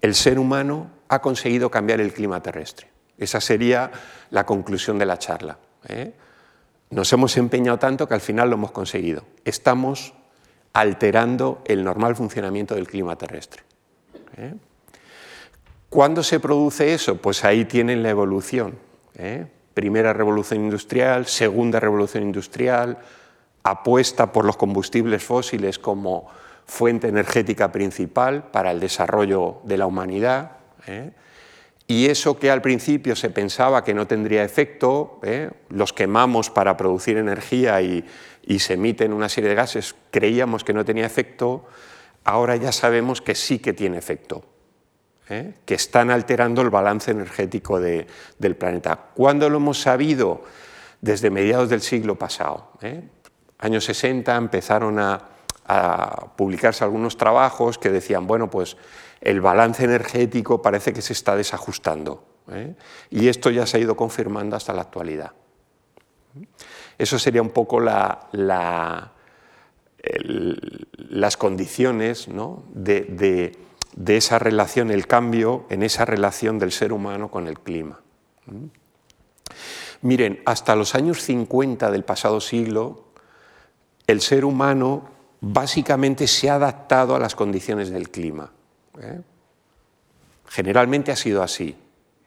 El 0.06 0.14
ser 0.14 0.38
humano 0.38 0.88
ha 1.08 1.20
conseguido 1.20 1.68
cambiar 1.68 2.00
el 2.00 2.12
clima 2.12 2.40
terrestre. 2.40 2.86
Esa 3.18 3.40
sería 3.40 3.90
la 4.30 4.46
conclusión 4.46 5.00
de 5.00 5.04
la 5.04 5.18
charla. 5.18 5.58
¿eh? 5.88 6.12
Nos 6.90 7.12
hemos 7.12 7.36
empeñado 7.36 7.80
tanto 7.80 8.06
que 8.06 8.14
al 8.14 8.20
final 8.20 8.48
lo 8.48 8.54
hemos 8.54 8.70
conseguido. 8.70 9.24
Estamos 9.44 10.14
alterando 10.74 11.60
el 11.64 11.82
normal 11.82 12.14
funcionamiento 12.14 12.76
del 12.76 12.86
clima 12.86 13.18
terrestre. 13.18 13.64
¿eh? 14.36 14.54
¿Cuándo 15.88 16.22
se 16.22 16.38
produce 16.38 16.94
eso? 16.94 17.16
Pues 17.16 17.42
ahí 17.44 17.64
tienen 17.64 18.04
la 18.04 18.10
evolución. 18.10 18.78
Primera 19.74 20.12
revolución 20.12 20.60
industrial, 20.60 21.26
segunda 21.26 21.80
revolución 21.80 22.22
industrial, 22.22 22.98
apuesta 23.64 24.30
por 24.30 24.44
los 24.44 24.56
combustibles 24.56 25.24
fósiles 25.24 25.80
como 25.80 26.28
fuente 26.66 27.08
energética 27.08 27.72
principal 27.72 28.50
para 28.50 28.70
el 28.70 28.80
desarrollo 28.80 29.60
de 29.64 29.78
la 29.78 29.86
humanidad. 29.86 30.52
¿eh? 30.86 31.12
Y 31.86 32.06
eso 32.06 32.38
que 32.38 32.50
al 32.50 32.62
principio 32.62 33.14
se 33.14 33.30
pensaba 33.30 33.84
que 33.84 33.94
no 33.94 34.06
tendría 34.06 34.42
efecto, 34.42 35.20
¿eh? 35.22 35.50
los 35.68 35.92
quemamos 35.92 36.50
para 36.50 36.76
producir 36.76 37.16
energía 37.16 37.80
y, 37.80 38.04
se 38.58 38.74
emiten 38.74 39.12
una 39.12 39.28
serie 39.28 39.50
de 39.50 39.56
gases, 39.56 39.96
creíamos 40.12 40.62
que 40.62 40.72
no 40.72 40.84
tenía 40.84 41.04
efecto, 41.04 41.66
ahora 42.22 42.54
ya 42.54 42.70
sabemos 42.70 43.20
que 43.20 43.34
sí 43.34 43.58
que 43.58 43.72
tiene 43.72 43.98
efecto, 43.98 44.44
¿eh? 45.28 45.54
que 45.64 45.74
están 45.74 46.10
alterando 46.10 46.62
el 46.62 46.70
balance 46.70 47.10
energético 47.10 47.80
del 47.80 48.56
planeta. 48.56 49.10
¿Cuándo 49.14 49.50
lo 49.50 49.56
hemos 49.56 49.80
sabido? 49.80 50.44
Desde 51.00 51.30
mediados 51.30 51.68
del 51.68 51.82
siglo 51.82 52.16
pasado 52.16 52.70
años 53.58 53.84
60 53.84 54.34
empezaron 54.36 54.98
a, 54.98 55.20
publicarse 56.36 56.84
algunos 56.84 57.16
trabajos 57.16 57.78
que 57.78 57.90
decían, 57.90 58.26
bueno, 58.26 58.50
pues 58.50 58.76
el 59.20 59.40
balance 59.40 59.84
energético 59.84 60.62
parece 60.62 60.92
que 60.92 61.02
se 61.02 61.12
está 61.12 61.36
desajustando. 61.36 62.24
¿eh? 62.50 62.74
Y 63.10 63.28
esto 63.28 63.50
ya 63.50 63.66
se 63.66 63.76
ha 63.76 63.80
ido 63.80 63.96
confirmando 63.96 64.56
hasta 64.56 64.72
la 64.72 64.82
actualidad. 64.82 65.32
Eso 66.98 67.18
sería 67.18 67.42
un 67.42 67.50
poco 67.50 67.80
las 67.80 69.10
condiciones 71.36 72.28
de, 72.74 73.58
esa 74.06 74.38
relación, 74.38 74.90
el 74.90 75.06
cambio 75.06 75.66
en 75.70 75.82
esa 75.82 76.04
relación 76.04 76.58
del 76.58 76.72
ser 76.72 76.92
humano 76.92 77.30
con 77.30 77.48
el 77.48 77.58
clima. 77.58 78.00
Miren, 80.02 80.42
hasta 80.44 80.76
los 80.76 80.94
años 80.94 81.22
50 81.22 81.90
del 81.90 82.04
pasado 82.04 82.40
siglo, 82.40 83.06
el 84.06 84.20
ser 84.20 84.44
humano 84.44 85.15
básicamente 85.40 86.26
se 86.26 86.50
ha 86.50 86.54
adaptado 86.54 87.14
a 87.14 87.18
las 87.18 87.34
condiciones 87.34 87.90
del 87.90 88.10
clima. 88.10 88.50
¿eh? 89.00 89.20
Generalmente 90.48 91.12
ha 91.12 91.16
sido 91.16 91.42
así. 91.42 91.76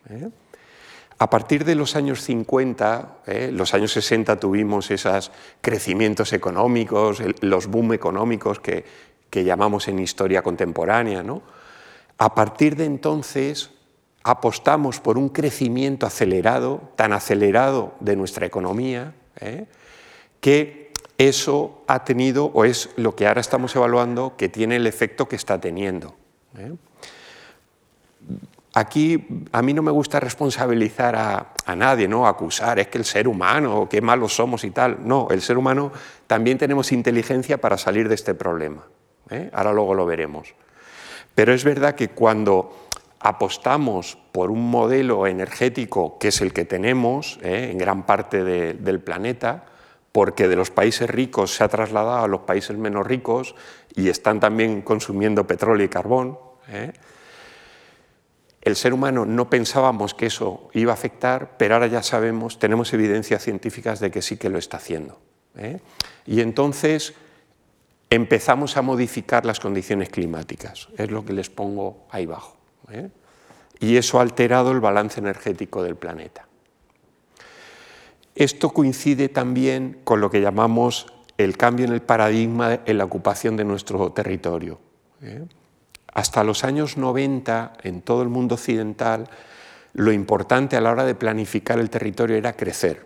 ¿eh? 0.10 0.30
A 1.18 1.30
partir 1.30 1.66
de 1.66 1.76
los 1.76 1.96
años 1.96 2.22
50, 2.24 3.18
¿eh? 3.26 3.50
los 3.52 3.74
años 3.74 3.92
60 3.92 4.40
tuvimos 4.40 4.90
esos 4.92 5.32
crecimientos 5.62 6.32
económicos, 6.34 7.22
los 7.42 7.68
boom 7.68 7.94
económicos 7.94 8.60
que, 8.60 8.86
llamamos 9.32 9.88
en 9.88 10.00
historia 10.00 10.42
contemporánea. 10.42 11.24
A 12.18 12.36
partir 12.36 12.76
de 12.76 12.86
entonces 12.86 13.72
apostamos 14.24 15.00
por 15.00 15.18
un 15.18 15.30
crecimiento 15.30 16.06
acelerado, 16.06 16.92
tan 16.96 17.14
acelerado 17.14 17.96
de 18.00 18.16
nuestra 18.16 18.46
economía, 18.46 19.14
que 20.42 20.89
eso 21.20 21.84
ha 21.86 22.06
tenido, 22.06 22.46
o 22.46 22.64
es 22.64 22.90
lo 22.96 23.14
que 23.14 23.28
ahora 23.28 23.42
estamos 23.42 23.76
evaluando, 23.76 24.36
que 24.38 24.48
tiene 24.48 24.78
el 24.78 24.88
efecto 24.88 25.28
que 25.28 25.36
está 25.36 25.60
teniendo. 25.60 26.16
¿eh? 26.58 26.72
Aquí 28.74 29.28
a 29.52 29.62
mí 29.62 29.74
no 29.74 29.82
me 29.82 29.92
gusta 29.92 30.22
responsabilizar 30.22 31.16
a, 31.18 31.76
nadie, 31.76 32.08
¿no? 32.08 32.26
acusar, 32.26 32.80
es 32.80 32.88
que 32.88 32.98
el 32.98 33.06
ser 33.06 33.28
humano, 33.28 33.88
qué 33.90 34.00
malos 34.00 34.34
somos 34.34 34.64
y 34.64 34.72
tal. 34.72 35.00
No, 35.06 35.28
el 35.30 35.42
ser 35.42 35.58
humano 35.58 35.92
también 36.26 36.58
tenemos 36.58 36.94
inteligencia 36.94 37.60
para 37.60 37.78
salir 37.78 38.08
de 38.08 38.16
este 38.16 38.34
problema. 38.34 38.88
¿eh? 39.30 39.50
Ahora 39.54 39.74
luego 39.74 39.96
lo 39.96 40.06
veremos. 40.06 40.56
Pero 41.36 41.54
es 41.54 41.66
verdad 41.66 41.96
que 41.96 42.10
cuando 42.10 42.88
apostamos 43.20 44.18
por 44.32 44.52
un 44.52 44.72
modelo 44.72 45.28
energético 45.28 46.18
que 46.18 46.30
es 46.30 46.40
el 46.40 46.54
que 46.54 46.64
tenemos 46.64 47.40
¿eh? 47.44 47.70
en 47.72 47.78
gran 47.78 48.06
parte 48.06 48.44
del 48.44 49.02
planeta, 49.02 49.66
porque 50.20 50.50
de 50.50 50.58
los 50.58 50.70
países 50.70 51.10
ricos 51.10 51.56
se 51.56 51.64
ha 51.64 51.70
trasladado 51.70 52.26
a 52.26 52.28
los 52.28 52.42
países 52.42 52.76
menos 52.76 53.08
ricos 53.08 53.56
y 53.96 54.10
están 54.10 54.42
también 54.42 54.82
consumiendo 54.82 55.48
petróleo 55.48 55.86
y 55.86 55.88
carbón. 55.88 56.38
¿eh? 56.68 56.92
El 58.62 58.76
ser 58.76 58.94
humano 58.94 59.26
no 59.26 59.50
pensábamos 59.50 60.14
que 60.14 60.26
eso 60.26 60.72
iba 60.74 60.92
a 60.92 60.96
afectar, 60.96 61.56
pero 61.58 61.76
ahora 61.76 61.88
ya 61.88 62.04
sabemos, 62.04 62.60
tenemos 62.60 62.92
evidencias 62.92 63.42
científicas 63.42 64.02
de 64.02 64.12
que 64.12 64.22
sí 64.22 64.36
que 64.36 64.50
lo 64.50 64.58
está 64.58 64.76
haciendo. 64.76 65.22
¿eh? 65.56 65.80
Y 66.26 66.42
entonces 66.42 67.14
empezamos 68.10 68.76
a 68.76 68.82
modificar 68.82 69.46
las 69.46 69.62
condiciones 69.62 70.10
climáticas, 70.10 70.90
es 70.98 71.10
lo 71.12 71.24
que 71.24 71.32
les 71.32 71.50
pongo 71.50 72.08
ahí 72.12 72.26
abajo. 72.26 72.58
¿eh? 72.92 73.10
Y 73.80 73.96
eso 73.96 74.20
ha 74.20 74.24
alterado 74.24 74.74
el 74.74 74.82
balance 74.82 75.22
energético 75.22 75.82
del 75.82 75.96
planeta. 75.96 76.49
Esto 78.36 78.70
coincide 78.70 79.30
también 79.30 80.00
con 80.04 80.22
lo 80.22 80.30
que 80.30 80.42
llamamos 80.42 81.08
el 81.38 81.58
cambio 81.58 81.86
en 81.86 81.94
el 81.94 82.02
paradigma 82.02 82.80
en 82.86 82.98
la 82.98 83.06
ocupación 83.06 83.58
de 83.58 83.66
nuestro 83.66 84.12
territorio. 84.12 84.80
¿eh? 85.22 85.46
Hasta 86.14 86.44
los 86.44 86.64
años 86.64 86.98
90, 86.98 87.74
en 87.84 88.02
todo 88.02 88.22
el 88.24 88.30
mundo 88.30 88.56
occidental, 88.56 89.30
lo 89.94 90.12
importante 90.12 90.76
a 90.76 90.82
la 90.82 90.92
hora 90.92 91.06
de 91.06 91.16
planificar 91.16 91.80
el 91.80 91.90
territorio 91.90 92.36
era 92.36 92.54
crecer. 92.54 93.06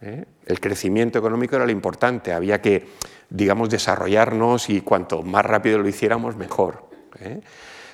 ¿eh? 0.00 0.24
El 0.46 0.60
crecimiento 0.60 1.18
económico 1.18 1.56
era 1.56 1.64
lo 1.64 1.72
importante, 1.72 2.32
había 2.32 2.60
que, 2.60 2.88
digamos, 3.30 3.70
desarrollarnos 3.70 4.68
y 4.68 4.80
cuanto 4.80 5.22
más 5.22 5.44
rápido 5.44 5.78
lo 5.78 5.88
hiciéramos, 5.88 6.36
mejor. 6.36 6.88
¿eh? 7.20 7.40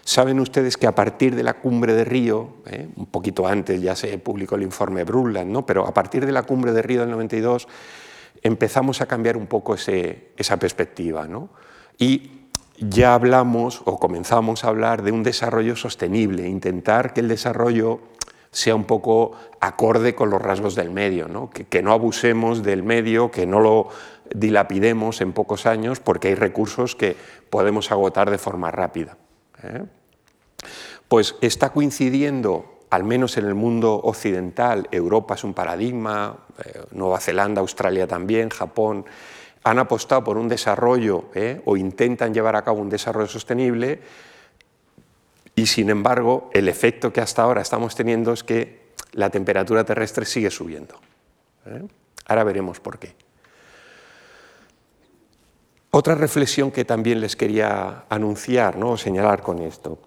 Saben 0.09 0.41
ustedes 0.41 0.79
que 0.79 0.87
a 0.87 0.95
partir 0.95 1.37
de 1.37 1.43
la 1.43 1.61
cumbre 1.61 1.93
de 1.93 2.03
Río, 2.03 2.63
¿eh? 2.65 2.89
un 2.97 3.05
poquito 3.05 3.47
antes 3.47 3.83
ya 3.83 3.95
se 3.95 4.17
publicó 4.17 4.55
el 4.55 4.63
informe 4.63 5.05
Brundtland, 5.05 5.51
¿no? 5.51 5.67
pero 5.67 5.87
a 5.87 5.93
partir 5.93 6.25
de 6.25 6.33
la 6.33 6.45
cumbre 6.45 6.73
de 6.73 6.81
Río 6.81 7.03
del 7.03 7.11
92 7.11 7.69
empezamos 8.41 9.03
a 9.03 9.07
cambiar 9.07 9.37
un 9.37 9.47
poco 9.47 9.75
esa 9.75 10.57
perspectiva. 10.57 11.29
¿no? 11.29 11.51
Y 11.99 12.31
ya 12.79 13.13
hablamos 13.13 13.83
o 13.85 13.99
comenzamos 13.99 14.65
a 14.65 14.69
hablar 14.69 15.03
de 15.03 15.13
un 15.13 15.23
desarrollo 15.23 15.77
sostenible, 15.77 16.49
intentar 16.49 17.13
que 17.13 17.21
el 17.21 17.29
desarrollo 17.29 18.01
sea 18.51 18.75
un 18.75 18.85
poco 18.85 19.33
acorde 19.61 20.15
con 20.15 20.31
los 20.31 20.41
rasgos 20.41 20.75
del 20.75 20.91
medio, 20.91 21.29
¿no? 21.29 21.51
Que, 21.51 21.83
no 21.83 21.93
abusemos 21.93 22.63
del 22.63 22.83
medio, 22.83 23.31
que 23.31 23.47
no 23.47 23.61
lo 23.61 23.89
dilapidemos 24.35 25.21
en 25.21 25.35
pocos 25.35 25.67
años 25.67 26.01
porque 26.01 26.29
hay 26.29 26.35
recursos 26.35 26.97
que 26.97 27.15
podemos 27.51 27.93
agotar 27.93 28.31
de 28.31 28.39
forma 28.39 28.71
rápida. 28.71 29.19
¿eh? 29.63 29.83
Pues 31.09 31.37
está 31.41 31.71
coincidiendo, 31.71 32.81
al 32.91 33.05
menos 33.05 33.37
en 33.37 33.47
el 33.47 33.55
mundo 33.55 33.95
occidental, 33.95 34.89
Europa 34.91 35.35
es 35.35 35.45
un 35.45 35.55
paradigma, 35.55 36.37
eh, 36.65 36.83
Nueva 36.93 37.21
Zelanda, 37.21 37.61
Australia 37.61 38.07
también, 38.07 38.49
Japón, 38.51 39.05
han 39.65 39.79
apostado 39.79 40.25
por 40.25 40.39
un 40.39 40.49
desarrollo 40.49 41.27
¿eh? 41.35 41.61
o 41.65 41.77
intentan 41.77 42.33
llevar 42.33 42.57
a 42.57 42.63
cabo 42.63 42.81
un 42.81 42.89
desarrollo 42.89 43.29
sostenible 43.29 44.01
y 45.55 45.67
sin 45.67 45.91
embargo 45.91 46.51
el 46.55 46.69
efecto 46.69 47.13
que 47.13 47.21
hasta 47.21 47.43
ahora 47.43 47.63
estamos 47.63 47.95
teniendo 47.95 48.33
es 48.33 48.45
que 48.45 48.89
la 49.13 49.31
temperatura 49.31 49.85
terrestre 49.85 50.25
sigue 50.25 50.51
subiendo. 50.51 50.95
¿eh? 51.67 51.83
Ahora 52.27 52.45
veremos 52.45 52.81
por 52.81 52.99
qué. 52.99 53.15
Otra 55.91 56.15
reflexión 56.15 56.71
que 56.71 56.85
también 56.85 57.21
les 57.21 57.35
quería 57.35 58.05
anunciar, 58.09 58.77
¿no? 58.77 58.93
o 58.93 58.97
señalar 58.97 59.43
con 59.43 59.61
esto. 59.61 59.99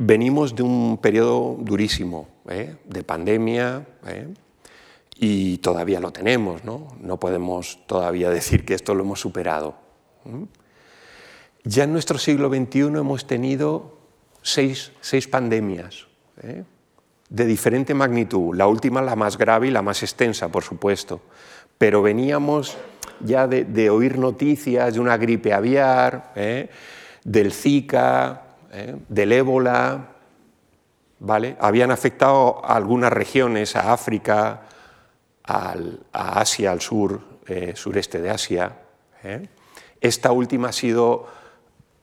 Venimos 0.00 0.54
de 0.54 0.62
un 0.62 0.98
periodo 1.02 1.56
durísimo, 1.58 2.28
¿eh? 2.48 2.76
de 2.84 3.02
pandemia, 3.02 3.84
¿eh? 4.06 4.28
y 5.16 5.58
todavía 5.58 5.98
lo 5.98 6.12
tenemos, 6.12 6.62
¿no? 6.62 6.86
no 7.00 7.18
podemos 7.18 7.80
todavía 7.88 8.30
decir 8.30 8.64
que 8.64 8.74
esto 8.74 8.94
lo 8.94 9.02
hemos 9.02 9.18
superado. 9.18 9.74
Ya 11.64 11.82
en 11.82 11.92
nuestro 11.92 12.16
siglo 12.16 12.48
XXI 12.48 12.80
hemos 12.80 13.26
tenido 13.26 13.98
seis, 14.40 14.92
pandemias 15.28 16.06
¿eh? 16.44 16.62
de 17.28 17.44
diferente 17.44 17.92
magnitud, 17.92 18.54
la 18.54 18.68
última 18.68 19.02
la 19.02 19.16
más 19.16 19.36
grave 19.36 19.66
y 19.66 19.72
la 19.72 19.82
más 19.82 20.04
extensa, 20.04 20.46
por 20.46 20.62
supuesto, 20.62 21.22
pero 21.76 22.02
veníamos 22.02 22.76
ya 23.18 23.48
de, 23.48 23.90
oír 23.90 24.16
noticias 24.16 24.94
de 24.94 25.00
una 25.00 25.16
gripe 25.16 25.52
aviar, 25.52 26.32
del 27.24 27.52
Zika, 27.52 28.47
¿eh? 28.72 28.96
del 29.08 29.32
ébola, 29.32 30.08
¿vale? 31.18 31.56
habían 31.60 31.90
afectado 31.90 32.64
a 32.64 32.76
algunas 32.76 33.12
regiones, 33.12 33.76
a 33.76 33.92
África, 33.92 34.62
a 35.44 35.74
Asia, 36.12 36.72
al 36.72 36.80
sur, 36.80 37.22
sureste 37.74 38.20
de 38.20 38.28
Asia. 38.28 38.76
Esta 40.00 40.30
última 40.32 40.68
ha 40.68 40.72
sido 40.72 41.26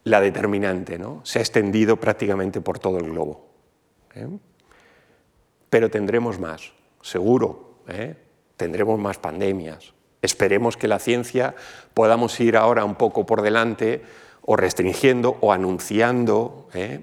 la 0.06 0.22
determinante, 0.22 0.98
¿no? 0.98 1.22
se 1.24 1.40
ha 1.40 1.42
extendido 1.42 1.98
prácticamente 1.98 2.62
por 2.62 2.80
todo 2.80 3.00
el 3.00 3.12
globo. 3.12 3.48
¿eh? 4.14 4.28
Pero 5.70 5.90
tendremos 5.90 6.40
más, 6.40 6.74
seguro, 7.02 7.80
¿eh? 7.88 8.16
tendremos 8.56 9.00
más 9.00 9.18
pandemias. 9.18 9.94
Esperemos 10.22 10.78
que 10.78 10.88
la 10.88 11.00
ciencia 11.00 11.56
podamos 11.94 12.40
ir 12.40 12.56
ahora 12.56 12.86
un 12.86 12.96
poco 12.96 13.26
por 13.26 13.42
delante 13.42 14.04
o 14.46 14.56
restringiendo 14.56 15.38
o 15.42 15.52
anunciando. 15.52 16.68
¿eh? 16.74 17.02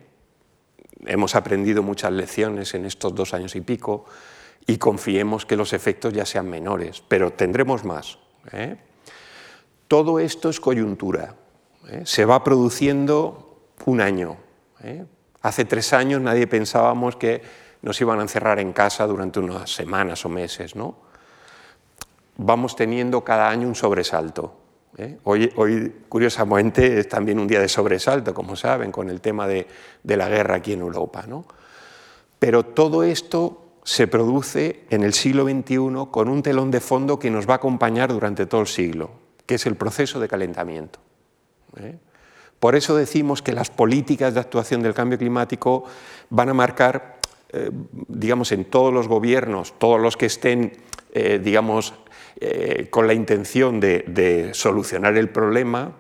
Hemos 1.05 1.34
aprendido 1.34 1.82
muchas 1.82 2.12
lecciones 2.12 2.74
en 2.74 2.84
estos 2.86 3.14
dos 3.14 3.34
años 3.34 3.57
y 3.57 3.61
pico 3.61 4.05
y 4.66 4.78
confiemos 4.78 5.45
que 5.45 5.57
los 5.57 5.72
efectos 5.72 6.12
ya 6.12 6.24
sean 6.24 6.49
menores, 6.49 7.03
pero 7.07 7.32
tendremos 7.32 7.84
más. 7.84 8.18
Todo 9.88 10.18
esto 10.18 10.49
es 10.49 10.61
coyuntura, 10.61 11.34
¿eh? 11.88 12.03
se 12.05 12.24
va 12.24 12.43
produciendo 12.43 13.59
un 13.84 14.01
año. 14.01 14.36
¿eh? 14.82 15.05
Hace 15.43 15.64
tres 15.64 15.93
años 15.93 16.20
nadie 16.20 16.47
pensábamos 16.47 17.16
que 17.16 17.43
nos 17.82 18.01
iban 18.01 18.20
a 18.20 18.22
encerrar 18.22 18.61
en 18.61 18.72
casa 18.72 19.07
durante 19.07 19.40
unas 19.40 19.74
semanas 19.74 20.24
o 20.24 20.28
meses. 20.28 20.76
¿no? 20.76 20.95
Vamos 22.36 22.76
teniendo 22.76 23.22
cada 23.22 23.49
año 23.49 23.66
un 23.66 23.74
sobresalto. 23.74 24.62
¿Eh? 24.99 25.18
Hoy, 25.24 25.93
curiosamente, 26.09 26.99
es 26.99 27.09
también 27.09 27.38
un 27.38 27.47
día 27.47 27.61
de 27.61 27.68
sobresalto, 27.68 28.34
como 28.34 28.57
saben, 28.57 28.93
con 28.93 29.09
el 29.11 29.20
tema 29.20 29.47
de, 29.47 29.66
la 30.05 30.28
guerra 30.28 30.57
aquí 30.57 30.72
en 30.72 30.80
Europa. 30.80 31.24
¿no? 31.26 31.45
Pero 32.38 32.64
todo 32.64 33.03
esto 33.03 33.78
se 33.84 34.07
produce 34.07 34.84
en 34.90 35.03
el 35.03 35.12
siglo 35.12 35.45
XXI 35.45 36.11
con 36.11 36.28
un 36.28 36.43
telón 36.43 36.70
de 36.70 36.80
fondo 36.80 37.18
que 37.18 37.30
nos 37.30 37.49
va 37.49 37.55
a 37.55 37.57
acompañar 37.57 38.12
durante 38.12 38.47
todo 38.47 38.61
el 38.61 38.66
siglo, 38.66 39.11
que 39.47 39.57
es 39.57 39.66
el 39.66 39.76
proceso 39.76 40.20
de 40.20 40.28
calentamiento. 40.28 41.01
¿eh? 41.76 41.97
Por 42.61 42.76
eso 42.76 42.95
decimos 42.95 43.43
que 43.43 43.53
las 43.53 43.70
políticas 43.70 44.34
de 44.34 44.40
actuación 44.40 44.82
del 44.82 44.95
cambio 44.95 45.18
climático 45.18 45.84
van 46.30 46.51
a 46.51 46.55
marcar, 46.55 47.18
eh, 47.53 47.70
digamos, 48.07 48.53
en 48.53 48.66
todos 48.66 48.95
los 48.95 49.09
gobiernos, 49.09 49.76
todos 49.78 50.01
los 50.01 50.16
que 50.16 50.26
estén, 50.26 50.76
digamos, 51.12 51.93
con 52.91 53.07
la 53.07 53.14
intención 53.14 53.80
de, 53.80 54.51
solucionar 54.55 55.16
el 55.16 55.28
problema, 55.28 55.93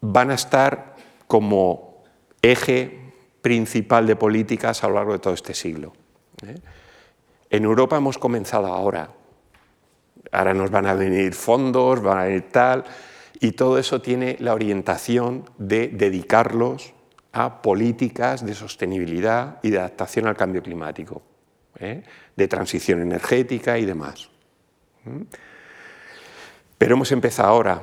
van 0.00 0.30
a 0.30 0.34
estar 0.34 0.96
como 1.26 2.04
eje 2.42 2.98
principal 3.42 4.06
de 4.06 4.16
políticas 4.16 4.82
a 4.82 4.88
lo 4.88 4.94
largo 4.94 5.12
de 5.12 5.18
todo 5.18 5.34
este 5.34 5.54
siglo. 5.54 5.92
En 7.50 7.64
Europa 7.64 7.96
hemos 7.96 8.18
comenzado 8.18 8.66
ahora. 8.66 9.10
Ahora 10.32 10.54
nos 10.54 10.70
van 10.70 10.86
a 10.86 10.94
venir 10.94 11.34
fondos, 11.34 12.02
van 12.02 12.18
a 12.18 12.24
venir 12.24 12.50
tal, 12.50 12.84
y 13.40 13.52
todo 13.52 13.78
eso 13.78 14.02
tiene 14.02 14.36
la 14.40 14.52
orientación 14.52 15.48
de 15.58 15.88
dedicarlos 15.88 16.92
a 17.32 17.62
políticas 17.62 18.44
de 18.44 18.54
sostenibilidad 18.54 19.58
y 19.62 19.70
de 19.70 19.78
adaptación 19.78 20.26
al 20.26 20.36
cambio 20.36 20.62
climático, 20.62 21.22
¿eh? 21.78 22.02
de 22.36 22.48
transición 22.48 23.00
energética 23.00 23.78
y 23.78 23.86
demás. 23.86 24.30
Pero 26.76 26.94
hemos 26.94 27.12
empezado 27.12 27.48
ahora, 27.48 27.82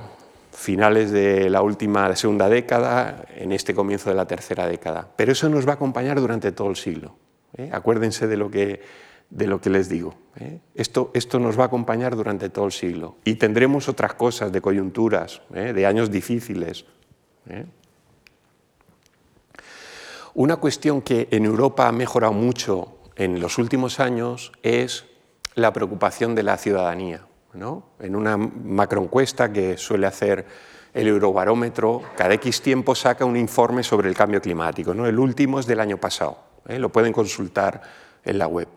finales 0.51 1.11
de 1.11 1.49
la 1.49 1.61
última, 1.61 2.09
de 2.09 2.15
segunda 2.15 2.49
década, 2.49 3.25
en 3.35 3.51
este 3.51 3.73
comienzo 3.73 4.09
de 4.09 4.15
la 4.15 4.25
tercera 4.25 4.67
década. 4.67 5.07
Pero 5.15 5.31
eso 5.31 5.49
nos 5.49 5.67
va 5.67 5.71
a 5.71 5.75
acompañar 5.75 6.19
durante 6.19 6.51
todo 6.51 6.69
el 6.69 6.75
siglo. 6.75 7.15
¿eh? 7.57 7.69
Acuérdense 7.71 8.27
de 8.27 8.37
lo 8.37 8.49
que 8.49 8.81
de 9.29 9.47
lo 9.47 9.59
que 9.59 9.69
les 9.69 9.89
digo. 9.89 10.15
¿eh? 10.39 10.59
Esto, 10.75 11.11
esto, 11.13 11.39
nos 11.39 11.57
va 11.57 11.63
a 11.63 11.67
acompañar 11.67 12.15
durante 12.15 12.49
todo 12.49 12.65
el 12.65 12.71
siglo 12.71 13.17
y 13.23 13.35
tendremos 13.35 13.89
otras 13.89 14.13
cosas 14.13 14.51
de 14.51 14.61
coyunturas, 14.61 15.41
¿eh? 15.53 15.73
de 15.73 15.85
años 15.85 16.11
difíciles. 16.11 16.85
Una 20.33 20.57
cuestión 20.57 21.01
que 21.01 21.27
en 21.31 21.45
Europa 21.45 21.87
ha 21.87 21.91
mejorado 21.91 22.33
mucho 22.33 22.97
en 23.15 23.39
los 23.39 23.57
últimos 23.57 23.99
años 23.99 24.51
es 24.63 25.05
la 25.55 25.73
preocupación 25.73 26.35
de 26.35 26.43
la 26.43 26.57
ciudadanía. 26.57 27.25
En 27.99 28.15
una 28.15 28.35
macroencuesta 28.37 29.51
que 29.51 29.77
suele 29.77 30.07
hacer 30.07 30.45
el 30.93 31.07
Eurobarómetro, 31.07 32.01
cada 32.17 32.33
X 32.33 32.61
tiempo 32.61 32.95
saca 32.95 33.23
un 33.25 33.37
informe 33.37 33.83
sobre 33.83 34.09
el 34.09 34.15
cambio 34.15 34.41
climático. 34.41 34.93
¿no? 34.93 35.07
El 35.07 35.19
último 35.19 35.59
es 35.59 35.65
del 35.65 35.79
año 35.79 35.97
pasado, 35.97 36.37
lo 36.65 36.89
pueden 36.89 37.13
consultar 37.13 37.81
en 38.23 38.37
la 38.37 38.47
web. 38.47 38.67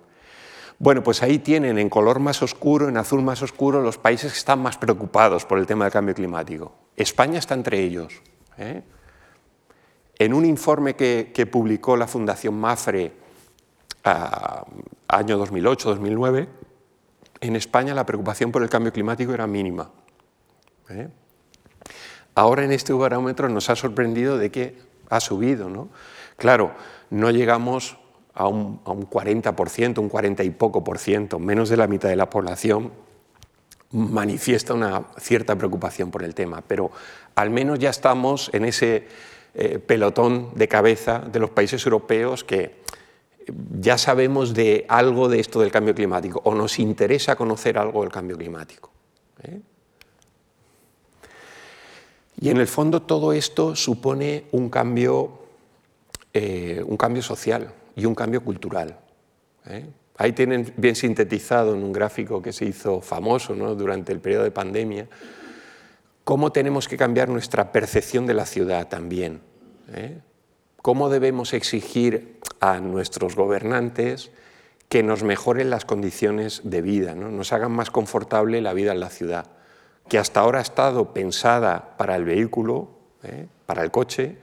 Bueno, 0.80 1.02
pues 1.02 1.24
ahí 1.24 1.40
tienen 1.40 1.76
en 1.78 1.88
color 1.88 2.20
más 2.20 2.40
oscuro, 2.40 2.88
en 2.88 2.96
azul 2.96 3.20
más 3.22 3.42
oscuro, 3.42 3.82
los 3.82 3.98
países 3.98 4.32
que 4.32 4.38
están 4.38 4.62
más 4.62 4.78
preocupados 4.78 5.44
por 5.44 5.58
el 5.58 5.66
tema 5.66 5.84
del 5.84 5.92
cambio 5.92 6.14
climático. 6.14 6.72
España 6.94 7.40
está 7.40 7.54
entre 7.54 7.80
ellos. 7.80 8.22
¿eh? 8.58 8.82
En 10.20 10.34
un 10.34 10.44
informe 10.44 10.94
que, 10.94 11.48
publicó 11.50 11.96
la 11.96 12.06
Fundación 12.06 12.54
Mafre 12.58 13.12
a, 14.04 14.64
año 15.08 15.44
2008-2009, 15.44 16.46
en 17.40 17.56
España 17.56 17.94
la 17.94 18.06
preocupación 18.06 18.52
por 18.52 18.62
el 18.62 18.68
cambio 18.68 18.92
climático 18.92 19.32
era 19.32 19.46
mínima. 19.46 19.90
¿eh? 20.90 21.08
Ahora 22.34 22.64
en 22.64 22.72
este 22.72 22.92
barómetro 22.92 23.48
nos 23.48 23.70
ha 23.70 23.76
sorprendido 23.76 24.38
de 24.38 24.50
que 24.50 24.78
ha 25.10 25.20
subido. 25.20 25.68
¿no? 25.68 25.88
Claro, 26.36 26.72
no 27.10 27.30
llegamos 27.30 27.96
a 28.34 28.46
un, 28.46 28.80
40%, 28.84 29.98
un 29.98 30.08
40 30.08 30.44
y 30.44 30.50
poco 30.50 30.84
por 30.84 30.98
ciento, 30.98 31.38
menos 31.38 31.68
de 31.68 31.76
la 31.76 31.88
mitad 31.88 32.08
de 32.08 32.16
la 32.16 32.30
población, 32.30 32.92
manifiesta 33.90 34.74
una 34.74 35.06
cierta 35.18 35.56
preocupación 35.56 36.10
por 36.10 36.22
el 36.22 36.34
tema, 36.34 36.62
pero 36.66 36.92
al 37.34 37.50
menos 37.50 37.78
ya 37.78 37.90
estamos 37.90 38.50
en 38.52 38.64
ese 38.66 39.08
eh, 39.54 39.78
pelotón 39.78 40.50
de 40.54 40.68
cabeza 40.68 41.18
de 41.20 41.40
los 41.40 41.50
países 41.50 41.84
europeos 41.84 42.44
que 42.44 42.82
ya 43.78 43.98
sabemos 43.98 44.54
de 44.54 44.84
algo 44.88 45.28
de 45.28 45.40
esto 45.40 45.60
del 45.60 45.70
cambio 45.70 45.94
climático 45.94 46.40
o 46.44 46.54
nos 46.54 46.78
interesa 46.78 47.36
conocer 47.36 47.78
algo 47.78 48.02
del 48.02 48.12
cambio 48.12 48.36
climático. 48.36 48.90
¿eh? 49.42 49.60
Y 52.40 52.50
en 52.50 52.58
el 52.58 52.66
fondo 52.66 53.02
todo 53.02 53.32
esto 53.32 53.74
supone 53.74 54.44
un 54.52 54.70
cambio, 54.70 55.40
eh, 56.32 56.82
un 56.86 56.96
cambio 56.96 57.22
social, 57.22 57.72
y 57.98 58.06
un 58.06 58.14
cambio 58.14 58.42
cultural. 58.42 58.96
¿eh? 59.66 59.86
Ahí 60.16 60.32
tienen 60.32 60.72
bien 60.76 60.94
sintetizado 60.94 61.74
en 61.74 61.82
un 61.82 61.92
gráfico 61.92 62.40
que 62.40 62.52
se 62.52 62.64
hizo 62.64 63.00
famoso 63.00 63.54
durante 63.74 64.12
el 64.12 64.20
periodo 64.20 64.44
de 64.44 64.52
pandemia, 64.52 65.08
cómo 66.22 66.52
tenemos 66.52 66.86
que 66.86 66.96
cambiar 66.96 67.28
nuestra 67.28 67.72
percepción 67.72 68.24
de 68.24 68.34
la 68.34 68.46
ciudad 68.46 68.88
también. 68.88 69.40
Cómo 70.88 71.10
debemos 71.10 71.52
exigir 71.52 72.38
a 72.60 72.80
nuestros 72.80 73.36
gobernantes 73.36 74.30
que 74.88 75.02
nos 75.02 75.22
mejoren 75.22 75.68
las 75.68 75.84
condiciones 75.84 76.62
de 76.64 76.80
vida, 76.80 77.14
¿no? 77.14 77.30
nos 77.30 77.52
hagan 77.52 77.72
más 77.72 77.90
confortable 77.90 78.62
la 78.62 78.72
vida 78.72 78.92
en 78.92 79.00
la 79.00 79.10
ciudad, 79.10 79.50
que 80.08 80.16
hasta 80.16 80.40
ahora 80.40 80.60
ha 80.60 80.62
estado 80.62 81.12
pensada 81.12 81.98
para 81.98 82.16
el 82.16 82.24
vehículo, 82.24 82.88
¿eh? 83.22 83.48
para 83.66 83.82
el 83.82 83.90
coche, 83.90 84.38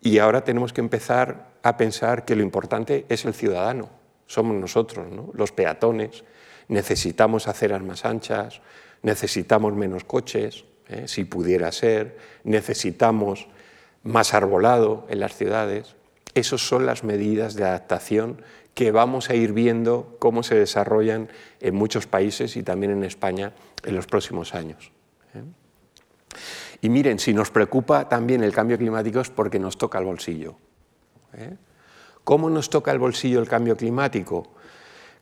y 0.00 0.18
ahora 0.18 0.42
tenemos 0.42 0.72
que 0.72 0.80
empezar 0.80 1.50
a 1.62 1.76
pensar 1.76 2.24
que 2.24 2.34
lo 2.34 2.42
importante 2.42 3.06
es 3.08 3.24
el 3.24 3.32
ciudadano, 3.32 3.88
somos 4.26 4.56
nosotros, 4.56 5.06
los 5.32 5.52
peatones, 5.52 6.24
necesitamos 6.66 7.46
aceras 7.46 7.84
más 7.84 8.04
anchas, 8.04 8.62
necesitamos 9.02 9.74
menos 9.74 10.02
coches, 10.02 10.64
¿eh? 10.88 11.04
si 11.06 11.22
pudiera 11.22 11.70
ser, 11.70 12.18
necesitamos 12.42 13.46
más 14.04 14.34
arbolado 14.34 15.06
en 15.08 15.20
las 15.20 15.34
ciudades. 15.34 15.96
Esas 16.34 16.60
son 16.60 16.86
las 16.86 17.04
medidas 17.04 17.54
de 17.54 17.64
adaptación 17.64 18.42
que 18.74 18.90
vamos 18.90 19.30
a 19.30 19.34
ir 19.34 19.52
viendo 19.52 20.16
cómo 20.18 20.42
se 20.42 20.56
desarrollan 20.56 21.28
en 21.60 21.74
muchos 21.74 22.06
países 22.06 22.56
y 22.56 22.62
también 22.62 22.92
en 22.92 23.04
España 23.04 23.52
en 23.84 23.96
los 23.96 24.06
próximos 24.06 24.54
años. 24.54 24.92
¿eh? 25.34 25.42
Y 26.82 26.88
miren, 26.88 27.18
si 27.18 27.32
nos 27.32 27.50
preocupa 27.50 28.08
también 28.08 28.42
el 28.42 28.52
cambio 28.52 28.76
climático 28.76 29.20
es 29.20 29.30
porque 29.30 29.58
nos 29.58 29.78
toca 29.78 29.98
el 29.98 30.04
bolsillo. 30.04 30.56
¿eh? 31.34 31.56
¿Cómo 32.24 32.50
nos 32.50 32.68
toca 32.68 32.90
el 32.90 32.98
bolsillo 32.98 33.40
el 33.40 33.48
cambio 33.48 33.76
climático? 33.76 34.48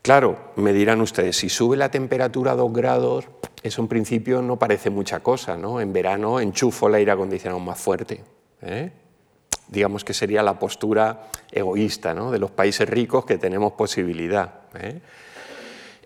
Claro, 0.00 0.52
me 0.56 0.72
dirán 0.72 1.00
ustedes, 1.00 1.36
si 1.36 1.48
sube 1.48 1.76
la 1.76 1.90
temperatura 1.90 2.52
a 2.52 2.56
dos 2.56 2.72
grados, 2.72 3.28
eso 3.62 3.82
en 3.82 3.88
principio 3.88 4.42
no 4.42 4.58
parece 4.58 4.90
mucha 4.90 5.20
cosa, 5.20 5.56
¿no? 5.56 5.80
En 5.80 5.92
verano 5.92 6.40
enchufo 6.40 6.88
el 6.88 6.94
aire 6.96 7.12
acondicionado 7.12 7.60
más 7.60 7.78
fuerte. 7.78 8.24
¿Eh? 8.62 8.92
Digamos 9.68 10.04
que 10.04 10.14
sería 10.14 10.42
la 10.42 10.58
postura 10.58 11.28
egoísta 11.50 12.14
de 12.14 12.38
los 12.38 12.50
países 12.50 12.88
ricos 12.88 13.24
que 13.24 13.38
tenemos 13.38 13.72
posibilidad. 13.72 14.60
¿eh? 14.78 15.00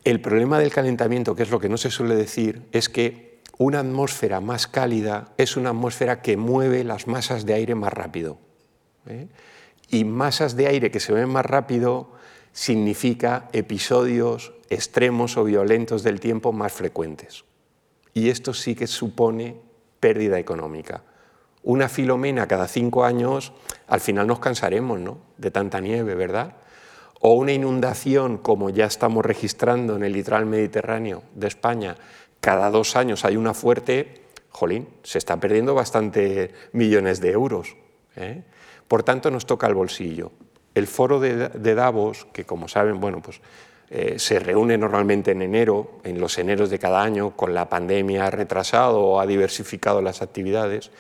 El 0.04 0.20
problema 0.20 0.59
del 0.59 0.70
calentamiento, 0.70 1.34
que 1.34 1.42
es 1.42 1.50
lo 1.50 1.59
que 1.59 1.68
no 1.68 1.76
se 1.76 1.90
suele 1.90 2.14
decir, 2.14 2.62
es 2.72 2.88
que 2.88 3.40
una 3.59 3.80
atmósfera 3.80 4.40
más 4.40 4.66
cálida 4.66 5.32
es 5.36 5.57
una 5.57 5.70
atmósfera 5.70 6.22
que 6.22 6.36
mueve 6.36 6.84
las 6.84 7.07
masas 7.07 7.46
de 7.46 7.54
aire 7.54 7.74
más 7.74 7.92
rápido. 7.92 8.38
¿eh? 9.09 9.28
Y 9.88 10.04
masas 10.04 10.57
de 10.57 10.66
aire 10.66 10.90
que 10.90 11.00
se 11.00 11.12
ven 11.12 11.28
más 11.28 11.46
rápido 11.46 12.12
significa 12.52 13.48
episodios 13.52 14.52
extremos 14.70 15.36
o 15.36 15.44
violentos 15.44 16.02
del 16.02 16.20
tiempo 16.20 16.52
más 16.52 16.72
frecuentes. 16.72 17.44
Y 18.14 18.30
esto 18.30 18.54
sí 18.54 18.74
que 18.74 18.86
supone 18.86 19.57
pérdida 20.00 20.38
económica. 20.38 21.02
Una 21.66 21.88
filomena 21.88 22.46
cada 22.46 22.68
cinco 22.68 23.04
años, 23.04 23.52
al 23.88 24.00
final 24.00 24.28
nos 24.28 24.38
cansaremos 24.38 25.00
¿no? 25.00 25.18
de 25.36 25.50
tanta 25.50 25.80
nieve, 25.80 26.14
¿verdad? 26.14 26.54
O 27.18 27.32
una 27.32 27.50
inundación, 27.50 28.38
como 28.38 28.70
ya 28.70 28.84
estamos 28.84 29.26
registrando 29.26 29.96
en 29.96 30.04
el 30.04 30.12
litoral 30.12 30.46
mediterráneo 30.46 31.24
de 31.34 31.48
España, 31.48 31.96
cada 32.40 32.70
dos 32.70 32.94
años 32.94 33.24
hay 33.24 33.36
una 33.36 33.52
fuerte, 33.52 34.26
jolín, 34.50 34.86
se 35.02 35.18
está 35.18 35.40
perdiendo 35.40 35.74
bastante 35.74 36.52
millones 36.70 37.20
de 37.20 37.32
euros. 37.32 37.74
¿eh? 38.14 38.44
Por 38.86 39.02
tanto, 39.02 39.32
nos 39.32 39.44
toca 39.44 39.66
el 39.66 39.74
bolsillo. 39.74 40.30
El 40.72 40.86
foro 40.86 41.18
de, 41.18 41.74
Davos, 41.74 42.28
que 42.32 42.44
como 42.44 42.68
saben, 42.68 43.00
bueno, 43.00 43.20
pues 43.20 43.40
eh, 43.90 44.20
se 44.20 44.38
reúne 44.38 44.78
normalmente 44.78 45.32
en 45.32 45.42
enero, 45.42 45.98
en 46.04 46.20
los 46.20 46.38
eneros 46.38 46.70
de 46.70 46.78
cada 46.78 47.02
año, 47.02 47.32
con 47.34 47.54
la 47.54 47.68
pandemia 47.68 48.26
ha 48.26 48.30
retrasado 48.30 49.00
o 49.00 49.20
ha 49.20 49.26
diversificado 49.26 50.00
las 50.00 50.22
actividades, 50.22 50.92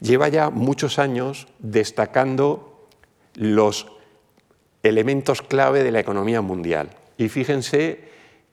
lleva 0.00 0.28
ya 0.28 0.50
muchos 0.50 0.98
años 0.98 1.48
destacando 1.58 2.86
los 3.34 3.86
elementos 4.82 5.42
clave 5.42 5.82
de 5.82 5.90
la 5.90 6.00
economía 6.00 6.40
mundial. 6.40 6.90
Y 7.16 7.28
fíjense 7.28 8.08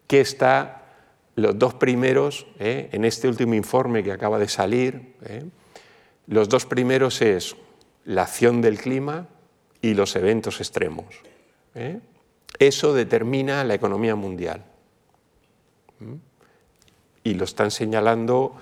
que 0.08 0.22
está 0.22 0.84
los 1.36 1.58
dos 1.58 1.74
primeros, 1.74 2.48
eh, 2.60 2.90
en 2.92 3.06
este 3.06 3.28
último 3.28 3.54
informe 3.54 4.04
que 4.04 4.12
acaba 4.12 4.40
de 4.40 4.48
salir, 4.48 5.16
eh, 5.26 5.44
los 6.28 6.50
dos 6.50 6.66
primeros 6.66 7.22
es 7.22 7.56
la 8.06 8.24
acción 8.24 8.62
del 8.62 8.80
clima 8.80 9.28
y 9.82 9.94
los 9.94 10.16
eventos 10.16 10.60
extremos. 10.60 11.06
¿eh? 11.76 12.00
Eso 12.58 12.94
determina 12.94 13.64
la 13.64 13.74
economía 13.74 14.16
mundial. 14.16 14.64
Y 17.24 17.34
lo 17.34 17.46
están 17.46 17.72
señalando 17.72 18.56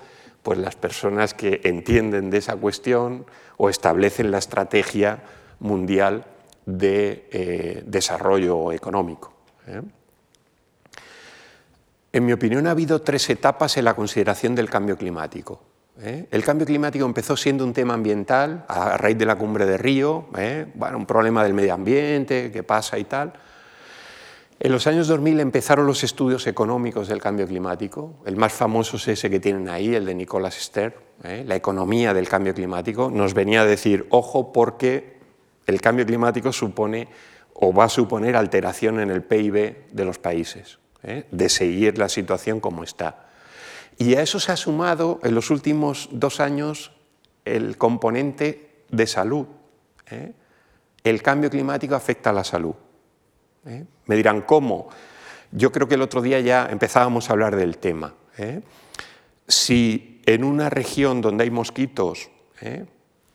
pues, 0.44 0.58
las 0.58 0.76
personas 0.76 1.34
que 1.34 1.62
entienden 1.64 2.30
de 2.30 2.38
esa 2.38 2.54
cuestión 2.54 3.24
o 3.56 3.70
establecen 3.70 4.30
la 4.30 4.38
estrategia 4.38 5.22
mundial 5.58 6.26
de 6.66 7.28
eh, 7.32 7.82
desarrollo 7.86 8.70
económico. 8.70 9.32
¿eh? 9.66 9.80
En 12.12 12.26
mi 12.26 12.32
opinión, 12.32 12.66
ha 12.66 12.72
habido 12.72 13.00
tres 13.00 13.28
etapas 13.30 13.78
en 13.78 13.86
la 13.86 13.94
consideración 13.94 14.54
del 14.54 14.68
cambio 14.68 14.98
climático. 14.98 15.62
¿eh? 16.00 16.26
El 16.30 16.44
cambio 16.44 16.66
climático 16.66 17.06
empezó 17.06 17.38
siendo 17.38 17.64
un 17.64 17.72
tema 17.72 17.94
ambiental 17.94 18.66
a 18.68 18.98
raíz 18.98 19.16
de 19.16 19.24
la 19.24 19.36
cumbre 19.36 19.64
de 19.64 19.78
Río, 19.78 20.26
bueno, 20.74 20.98
un 20.98 21.06
problema 21.06 21.42
del 21.42 21.54
medio 21.54 21.72
ambiente, 21.72 22.52
qué 22.52 22.62
pasa 22.62 22.98
y 22.98 23.04
tal. 23.04 23.32
En 24.64 24.72
los 24.72 24.86
años 24.86 25.08
2000 25.08 25.40
empezaron 25.40 25.86
los 25.86 26.04
estudios 26.04 26.46
económicos 26.46 27.06
del 27.06 27.20
cambio 27.20 27.46
climático. 27.46 28.14
El 28.24 28.36
más 28.36 28.54
famoso 28.54 28.96
es 28.96 29.08
ese 29.08 29.28
que 29.28 29.38
tienen 29.38 29.68
ahí, 29.68 29.94
el 29.94 30.06
de 30.06 30.14
Nicolas 30.14 30.54
Stern, 30.54 30.94
¿eh? 31.22 31.44
la 31.46 31.54
economía 31.54 32.14
del 32.14 32.30
cambio 32.30 32.54
climático. 32.54 33.10
Nos 33.10 33.34
venía 33.34 33.60
a 33.60 33.66
decir, 33.66 34.06
ojo, 34.08 34.54
porque 34.54 35.18
el 35.66 35.82
cambio 35.82 36.06
climático 36.06 36.50
supone 36.50 37.08
o 37.52 37.74
va 37.74 37.84
a 37.84 37.88
suponer 37.90 38.36
alteración 38.36 39.00
en 39.00 39.10
el 39.10 39.22
PIB 39.22 39.92
de 39.92 40.04
los 40.06 40.18
países, 40.18 40.78
de 41.02 41.48
seguir 41.50 41.98
la 41.98 42.08
situación 42.08 42.58
como 42.58 42.84
está. 42.84 43.28
Y 43.98 44.14
a 44.14 44.22
eso 44.22 44.40
se 44.40 44.50
ha 44.50 44.56
sumado 44.56 45.20
en 45.24 45.34
los 45.34 45.50
últimos 45.50 46.08
dos 46.10 46.40
años 46.40 46.92
el 47.44 47.76
componente 47.76 48.70
de 48.88 49.06
salud. 49.06 49.46
¿eh? 50.10 50.32
El 51.02 51.20
cambio 51.20 51.50
climático 51.50 51.94
afecta 51.94 52.30
a 52.30 52.32
la 52.32 52.44
salud. 52.44 52.74
¿Eh? 53.66 53.84
Me 54.06 54.16
dirán, 54.16 54.42
¿cómo? 54.42 54.88
Yo 55.52 55.72
creo 55.72 55.88
que 55.88 55.94
el 55.94 56.02
otro 56.02 56.22
día 56.22 56.40
ya 56.40 56.68
empezábamos 56.70 57.28
a 57.28 57.32
hablar 57.32 57.56
del 57.56 57.78
tema. 57.78 58.14
¿eh? 58.38 58.60
Si 59.46 60.20
en 60.26 60.44
una 60.44 60.70
región 60.70 61.20
donde 61.20 61.44
hay 61.44 61.50
mosquitos 61.50 62.30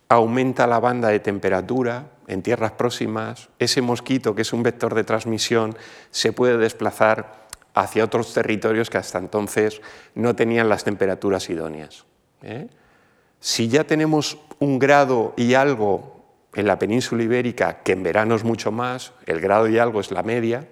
aumenta 0.09 0.65
la 0.65 0.79
banda 0.79 1.09
de 1.09 1.19
temperatura 1.19 2.09
en 2.27 2.41
tierras 2.41 2.71
próximas, 2.73 3.49
ese 3.59 3.81
mosquito, 3.81 4.33
que 4.33 4.41
es 4.41 4.53
un 4.53 4.63
vector 4.63 4.95
de 4.95 5.03
transmisión, 5.03 5.77
se 6.09 6.33
puede 6.33 6.57
desplazar 6.57 7.47
hacia 7.73 8.03
otros 8.03 8.33
territorios 8.33 8.89
que 8.89 8.97
hasta 8.97 9.19
entonces 9.19 9.81
no 10.15 10.35
tenían 10.35 10.67
las 10.67 10.83
temperaturas 10.83 11.49
idóneas. 11.49 12.05
¿eh? 12.41 12.67
Si 13.39 13.67
ya 13.67 13.83
tenemos 13.83 14.39
un 14.59 14.79
grado 14.79 15.33
y 15.37 15.53
algo 15.53 16.18
en 16.53 16.67
la 16.67 16.79
península 16.79 17.23
ibérica, 17.23 17.83
que 17.83 17.91
en 17.91 18.03
verano 18.03 18.35
es 18.35 18.43
mucho 18.43 18.71
más, 18.71 19.13
el 19.25 19.39
grado 19.39 19.67
y 19.67 19.77
algo 19.77 19.99
es 19.99 20.11
la 20.11 20.23
media, 20.23 20.67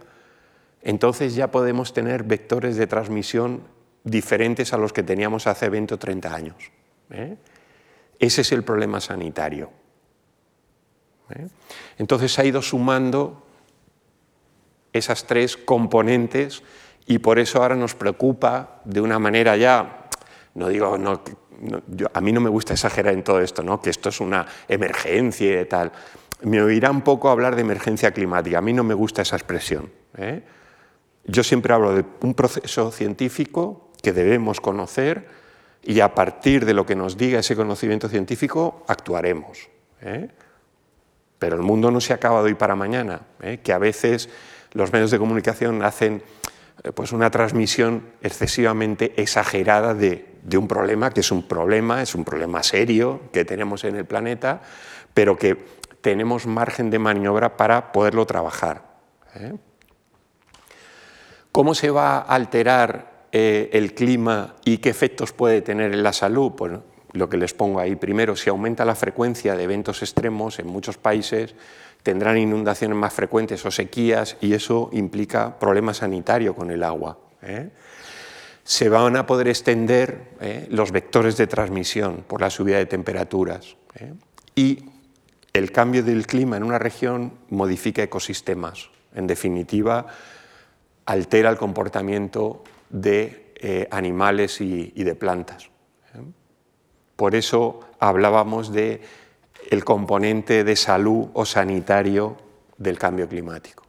entonces 0.81 1.35
ya 1.35 1.51
podemos 1.51 1.93
tener 1.93 2.23
vectores 2.23 2.77
de 2.77 2.87
transmisión 2.87 3.63
diferentes 4.03 4.73
a 4.73 4.77
los 4.77 4.93
que 4.93 5.03
teníamos 5.03 5.47
hace 5.47 5.69
20 5.69 5.95
o 5.95 5.99
30 5.99 6.33
años. 6.33 6.55
¿eh? 7.11 7.37
Ese 8.19 8.41
es 8.41 8.51
el 8.51 8.63
problema 8.63 9.01
sanitario. 9.01 9.69
¿eh? 11.29 11.47
Entonces 11.97 12.37
ha 12.39 12.45
ido 12.45 12.61
sumando 12.61 13.43
esas 14.93 15.25
tres 15.27 15.57
componentes 15.57 16.63
y 17.05 17.19
por 17.19 17.39
eso 17.39 17.61
ahora 17.61 17.75
nos 17.75 17.95
preocupa 17.95 18.81
de 18.85 19.01
una 19.01 19.19
manera 19.19 19.55
ya, 19.57 20.07
no 20.55 20.69
digo, 20.69 20.97
no, 20.97 21.21
a 22.13 22.21
mí 22.21 22.31
no 22.31 22.41
me 22.41 22.49
gusta 22.49 22.73
exagerar 22.73 23.13
en 23.13 23.23
todo 23.23 23.41
esto, 23.41 23.63
¿no? 23.63 23.81
que 23.81 23.89
esto 23.89 24.09
es 24.09 24.19
una 24.19 24.45
emergencia 24.67 25.61
y 25.61 25.65
tal. 25.65 25.91
Me 26.41 26.61
oirán 26.61 27.03
poco 27.03 27.29
hablar 27.29 27.55
de 27.55 27.61
emergencia 27.61 28.11
climática, 28.11 28.59
a 28.59 28.61
mí 28.61 28.73
no 28.73 28.83
me 28.83 28.93
gusta 28.93 29.23
esa 29.23 29.35
expresión. 29.35 29.89
¿eh? 30.17 30.43
Yo 31.25 31.43
siempre 31.43 31.73
hablo 31.73 31.93
de 31.93 32.05
un 32.21 32.33
proceso 32.33 32.91
científico 32.91 33.91
que 34.01 34.13
debemos 34.13 34.61
conocer 34.61 35.27
y 35.83 35.99
a 35.99 36.13
partir 36.13 36.65
de 36.65 36.73
lo 36.73 36.85
que 36.85 36.95
nos 36.95 37.17
diga 37.17 37.39
ese 37.39 37.55
conocimiento 37.55 38.07
científico 38.07 38.83
actuaremos. 38.87 39.69
¿eh? 40.01 40.29
Pero 41.39 41.55
el 41.55 41.63
mundo 41.63 41.91
no 41.91 42.01
se 42.01 42.13
acaba 42.13 42.41
de 42.41 42.49
hoy 42.49 42.55
para 42.55 42.75
mañana, 42.75 43.21
¿eh? 43.41 43.59
que 43.63 43.73
a 43.73 43.77
veces 43.77 44.29
los 44.73 44.93
medios 44.93 45.11
de 45.11 45.19
comunicación 45.19 45.83
hacen 45.83 46.21
pues 46.93 47.11
una 47.11 47.31
transmisión 47.31 48.03
excesivamente 48.21 49.19
exagerada 49.19 49.95
de, 49.95 50.36
un 50.55 50.67
problema 50.67 51.09
que 51.09 51.19
es 51.19 51.31
un 51.31 51.43
problema, 51.43 52.01
es 52.01 52.15
un 52.15 52.23
problema 52.23 52.63
serio 52.63 53.23
que 53.33 53.43
tenemos 53.43 53.83
en 53.83 53.95
el 53.97 54.05
planeta, 54.05 54.61
pero 55.13 55.35
que 55.35 55.57
tenemos 55.99 56.45
margen 56.45 56.89
de 56.89 56.99
maniobra 56.99 57.57
para 57.57 57.91
poderlo 57.91 58.25
trabajar. 58.25 58.83
¿eh? 59.35 59.53
¿Cómo 61.51 61.73
se 61.73 61.89
va 61.89 62.19
a 62.19 62.21
alterar 62.21 63.25
eh, 63.31 63.69
el 63.73 63.93
clima 63.93 64.55
y 64.63 64.77
qué 64.77 64.89
efectos 64.89 65.33
puede 65.33 65.61
tener 65.61 65.91
en 65.93 66.03
la 66.03 66.13
salud? 66.13 66.53
Pues 66.55 66.79
lo 67.13 67.29
que 67.29 67.37
les 67.37 67.53
pongo 67.53 67.79
ahí. 67.79 67.95
Primero, 67.95 68.35
si 68.35 68.49
aumenta 68.49 68.85
la 68.85 68.95
frecuencia 68.95 69.55
de 69.55 69.63
eventos 69.63 70.01
extremos 70.01 70.59
en 70.59 70.67
muchos 70.67 70.97
países, 70.97 71.55
tendrán 72.03 72.37
inundaciones 72.37 72.97
más 72.97 73.13
frecuentes 73.13 73.65
o 73.65 73.71
sequías 73.71 74.37
y 74.39 74.53
eso 74.53 74.89
implica 74.93 75.57
problemas 75.59 75.97
sanitarios 75.97 76.55
con 76.55 76.71
el 76.71 76.83
agua. 76.83 77.17
¿eh? 77.41 77.69
Se 78.67 78.89
van 78.89 79.15
a 79.15 79.25
poder 79.25 79.47
extender 79.47 80.27
¿eh? 80.41 80.67
los 80.69 80.91
vectores 80.91 81.37
de 81.37 81.47
transmisión 81.47 82.25
por 82.27 82.41
la 82.41 82.49
subida 82.49 82.77
de 82.77 82.85
temperaturas 82.85 83.77
¿eh? 83.95 84.13
y 84.55 84.89
el 85.53 85.71
cambio 85.71 86.03
del 86.03 86.27
clima 86.27 86.57
en 86.57 86.63
una 86.63 86.77
región 86.77 87.31
modifica 87.49 88.03
ecosistemas. 88.03 88.89
En 89.15 89.25
definitiva, 89.25 90.05
altera 91.05 91.49
el 91.49 91.55
comportamiento 91.55 92.65
de 92.89 93.87
animales 93.89 94.61
y 94.61 95.03
de 95.03 95.15
plantas. 95.15 95.69
Por 97.15 97.33
eso 97.33 97.79
hablábamos 97.99 98.71
de 98.71 99.01
el 99.71 99.83
componente 99.83 100.63
de 100.63 100.75
salud 100.75 101.29
o 101.33 101.45
sanitario 101.45 102.37
del 102.77 102.99
cambio 102.99 103.27
climático. 103.27 103.83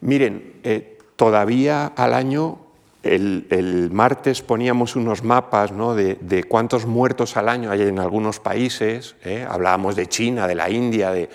Miren, 0.00 0.60
eh, 0.62 0.98
todavía 1.16 1.86
al 1.86 2.14
año, 2.14 2.59
el, 3.02 3.88
martes 3.92 4.42
poníamos 4.42 4.96
unos 4.96 5.24
mapas 5.24 5.72
de, 5.96 6.44
cuántos 6.48 6.86
muertos 6.86 7.36
al 7.36 7.48
año 7.48 7.70
hay 7.70 7.82
en 7.82 7.98
algunos 7.98 8.40
países, 8.40 9.16
¿eh? 9.24 9.46
hablábamos 9.48 9.96
de 9.96 10.06
China, 10.06 10.46
de 10.46 10.54
la 10.54 10.68
India, 10.70 11.10
de 11.10 11.30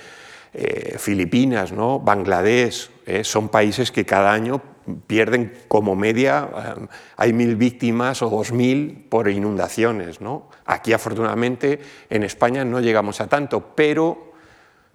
eh, 0.53 0.95
Filipinas, 0.97 1.72
¿no? 1.72 1.99
Bangladesh, 1.99 2.89
son 3.24 3.49
países 3.49 3.91
que 3.91 4.05
cada 4.05 4.32
año 4.32 4.61
pierden 5.07 5.53
como 5.68 5.95
media, 5.95 6.49
eh, 6.55 6.88
hay 7.18 7.34
mil 7.34 7.55
víctimas 7.55 8.22
o 8.22 8.30
dos 8.30 8.51
mil 8.51 9.05
por 9.09 9.30
inundaciones. 9.30 10.20
Aquí 10.66 10.93
afortunadamente 10.93 11.80
en 12.09 12.24
España 12.24 12.66
no 12.66 12.80
llegamos 12.80 13.22
a 13.22 13.28
tanto, 13.28 13.74
pero 13.76 14.34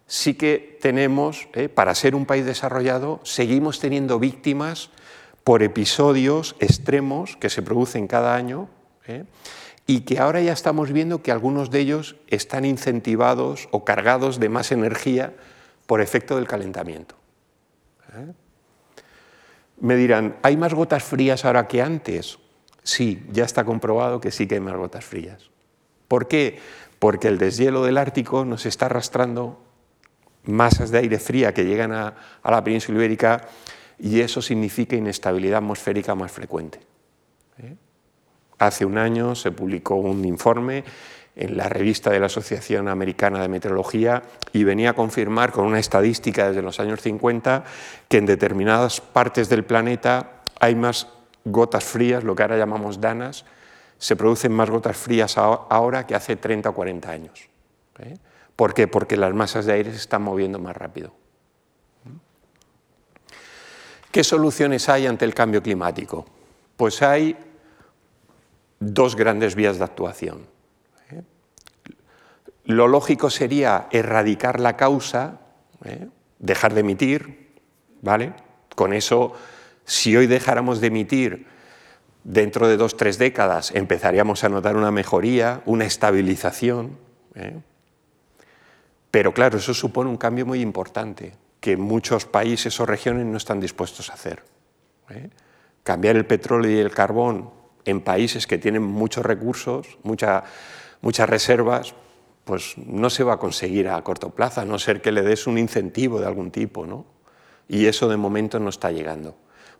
sí 0.06 0.34
que 0.34 0.78
tenemos, 0.80 1.48
eh, 1.54 1.68
para 1.68 1.94
ser 1.94 2.14
un 2.14 2.26
país 2.26 2.44
desarrollado, 2.44 3.20
seguimos 3.22 3.80
teniendo 3.80 4.18
víctimas 4.18 4.90
por 5.44 5.62
episodios 5.62 6.56
extremos 6.60 7.36
que 7.36 7.50
se 7.50 7.62
producen 7.62 8.06
cada 8.06 8.34
año 8.34 8.68
¿eh? 9.06 9.24
y 9.86 10.02
que 10.02 10.18
ahora 10.18 10.40
ya 10.40 10.52
estamos 10.52 10.92
viendo 10.92 11.22
que 11.22 11.32
algunos 11.32 11.70
de 11.70 11.80
ellos 11.80 12.16
están 12.28 12.64
incentivados 12.64 13.68
o 13.70 13.84
cargados 13.84 14.38
de 14.38 14.48
más 14.48 14.72
energía 14.72 15.34
por 15.86 16.00
efecto 16.00 16.36
del 16.36 16.46
calentamiento. 16.46 17.16
Me 19.80 19.96
dirán, 19.96 20.36
¿hay 20.42 20.56
más 20.56 20.74
gotas 20.74 21.02
frías 21.02 21.44
ahora 21.44 21.66
que 21.66 21.82
antes? 21.82 22.38
Sí, 22.82 23.26
ya 23.32 23.44
está 23.44 23.64
comprobado 23.64 24.20
que 24.20 24.30
sí 24.30 24.46
que 24.46 24.54
hay 24.54 24.60
más 24.60 24.76
gotas 24.76 25.04
frías. 25.04 25.50
¿Por 26.06 26.28
qué? 26.28 26.58
Porque 26.98 27.28
el 27.28 27.38
deshielo 27.38 27.84
del 27.84 27.98
Ártico 27.98 28.44
nos 28.44 28.66
está 28.66 28.86
arrastrando 28.86 29.62
masas 30.44 30.90
de 30.90 30.98
aire 30.98 31.18
fría 31.18 31.54
que 31.54 31.64
llegan 31.64 31.92
a, 31.92 32.14
la 32.44 32.64
península 32.64 32.98
ibérica 32.98 33.46
y 34.00 34.20
eso 34.20 34.40
significa 34.40 34.96
inestabilidad 34.96 35.58
atmosférica 35.58 36.14
más 36.14 36.32
frecuente. 36.32 36.80
¿eh? 37.58 37.76
Hace 38.58 38.84
un 38.84 38.98
año 38.98 39.34
se 39.34 39.52
publicó 39.52 39.96
un 39.96 40.24
informe 40.24 40.84
en 41.36 41.56
la 41.56 41.68
revista 41.68 42.10
de 42.10 42.20
la 42.20 42.26
Asociación 42.26 42.88
Americana 42.88 43.40
de 43.40 43.48
Meteorología 43.48 44.22
y 44.52 44.64
venía 44.64 44.90
a 44.90 44.94
confirmar 44.94 45.52
con 45.52 45.66
una 45.66 45.78
estadística 45.78 46.48
desde 46.48 46.62
los 46.62 46.80
años 46.80 47.00
50 47.00 47.64
que 48.08 48.18
en 48.18 48.26
determinadas 48.26 49.00
partes 49.00 49.48
del 49.48 49.64
planeta 49.64 50.42
hay 50.58 50.74
más 50.74 51.08
gotas 51.44 51.84
frías, 51.84 52.24
lo 52.24 52.34
que 52.34 52.42
ahora 52.42 52.58
llamamos 52.58 53.00
danas, 53.00 53.44
se 53.98 54.16
producen 54.16 54.52
más 54.52 54.70
gotas 54.70 54.96
frías 54.96 55.36
ahora 55.38 56.06
que 56.06 56.14
hace 56.14 56.36
30 56.36 56.70
o 56.70 56.74
40 56.74 57.10
años. 57.10 57.48
¿eh? 57.98 58.16
¿Por 58.56 58.74
qué? 58.74 58.88
Porque 58.88 59.16
las 59.16 59.32
masas 59.34 59.66
de 59.66 59.74
aire 59.74 59.90
se 59.90 59.98
están 59.98 60.22
moviendo 60.22 60.58
más 60.58 60.76
rápido. 60.76 61.12
¿Qué 64.10 64.24
soluciones 64.24 64.88
hay 64.88 65.06
ante 65.06 65.24
el 65.24 65.34
cambio 65.34 65.62
climático? 65.62 66.26
Pues 66.76 67.02
hay 67.02 67.36
dos 68.80 69.14
grandes 69.14 69.54
vías 69.54 69.78
de 69.78 69.84
actuación. 69.84 70.46
Lo 72.64 72.88
lógico 72.88 73.30
sería 73.30 73.88
erradicar 73.90 74.60
la 74.60 74.76
causa, 74.76 75.40
¿eh? 75.84 76.08
dejar 76.38 76.74
de 76.74 76.80
emitir, 76.80 77.52
¿vale? 78.00 78.32
Con 78.76 78.92
eso, 78.92 79.32
si 79.84 80.16
hoy 80.16 80.26
dejáramos 80.26 80.80
de 80.80 80.86
emitir, 80.88 81.46
dentro 82.24 82.68
de 82.68 82.76
dos, 82.76 82.96
tres 82.96 83.18
décadas 83.18 83.72
empezaríamos 83.74 84.44
a 84.44 84.48
notar 84.48 84.76
una 84.76 84.90
mejoría, 84.90 85.62
una 85.66 85.84
estabilización. 85.84 86.96
¿eh? 87.34 87.58
Pero 89.10 89.32
claro, 89.34 89.58
eso 89.58 89.74
supone 89.74 90.10
un 90.10 90.16
cambio 90.16 90.46
muy 90.46 90.60
importante, 90.60 91.32
que 91.60 91.76
muchos 91.76 92.26
países 92.26 92.80
o 92.80 92.86
regiones 92.86 93.26
no 93.26 93.36
están 93.36 93.60
dispuestos 93.60 94.10
a 94.10 94.14
hacer. 94.14 94.42
¿eh? 95.10 95.30
Cambiar 95.82 96.16
el 96.16 96.26
petróleo 96.26 96.70
y 96.70 96.78
el 96.78 96.90
carbón 96.90 97.50
en 97.84 98.00
países 98.00 98.46
que 98.46 98.58
tienen 98.58 98.82
muchos 98.82 99.24
recursos, 99.24 99.98
muchas 100.02 101.28
reservas, 101.28 101.94
pues 102.44 102.76
no 102.78 103.10
se 103.10 103.24
va 103.24 103.34
a 103.34 103.38
conseguir 103.38 103.88
a 103.88 104.02
corto 104.02 104.30
plazo, 104.30 104.62
a 104.62 104.64
no 104.64 104.78
ser 104.78 105.00
que 105.02 105.12
le 105.12 105.22
des 105.22 105.46
un 105.46 105.58
incentivo 105.58 106.20
de 106.20 106.26
algún 106.26 106.50
tipo, 106.50 106.86
¿no? 106.86 107.04
Y 107.68 107.86
eso 107.86 108.08
de 108.08 108.16
momento 108.16 108.58
no 108.58 108.68
está 108.68 108.90
llegando. 108.90 109.36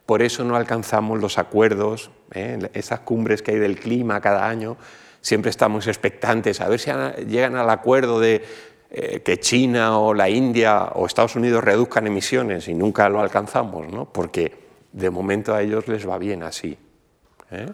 Por 0.07 0.23
eso 0.23 0.45
no 0.45 0.57
alcanzamos 0.57 1.21
los 1.21 1.39
acuerdos, 1.39 2.11
¿eh? 2.33 2.71
esas 2.75 3.01
cumbres 3.01 3.43
que 3.43 3.53
hay 3.53 3.59
del 3.59 3.79
clima 3.79 4.21
cada 4.21 4.49
año, 4.49 4.77
siempre 5.21 5.51
estamos 5.51 5.87
expectantes 5.87 6.61
a 6.61 6.69
ver 6.69 6.81
si 6.81 6.91
llegan 7.27 7.57
al 7.57 7.71
acuerdo 7.71 8.21
de 8.21 8.45
eh, 8.93 9.21
que 9.21 9.39
China 9.39 10.01
o 10.01 10.13
la 10.15 10.29
India 10.29 10.91
o 10.95 11.07
Estados 11.07 11.37
Unidos 11.37 11.63
reduzcan 11.63 12.09
emisiones 12.09 12.67
y 12.67 12.75
nunca 12.75 13.09
lo 13.09 13.21
alcanzamos, 13.21 13.87
¿no? 13.89 14.07
porque 14.07 14.53
de 14.91 15.11
momento 15.11 15.55
a 15.55 15.63
ellos 15.63 15.87
les 15.87 16.09
va 16.09 16.19
bien 16.19 16.43
así. 16.43 16.77
¿eh? 17.53 17.69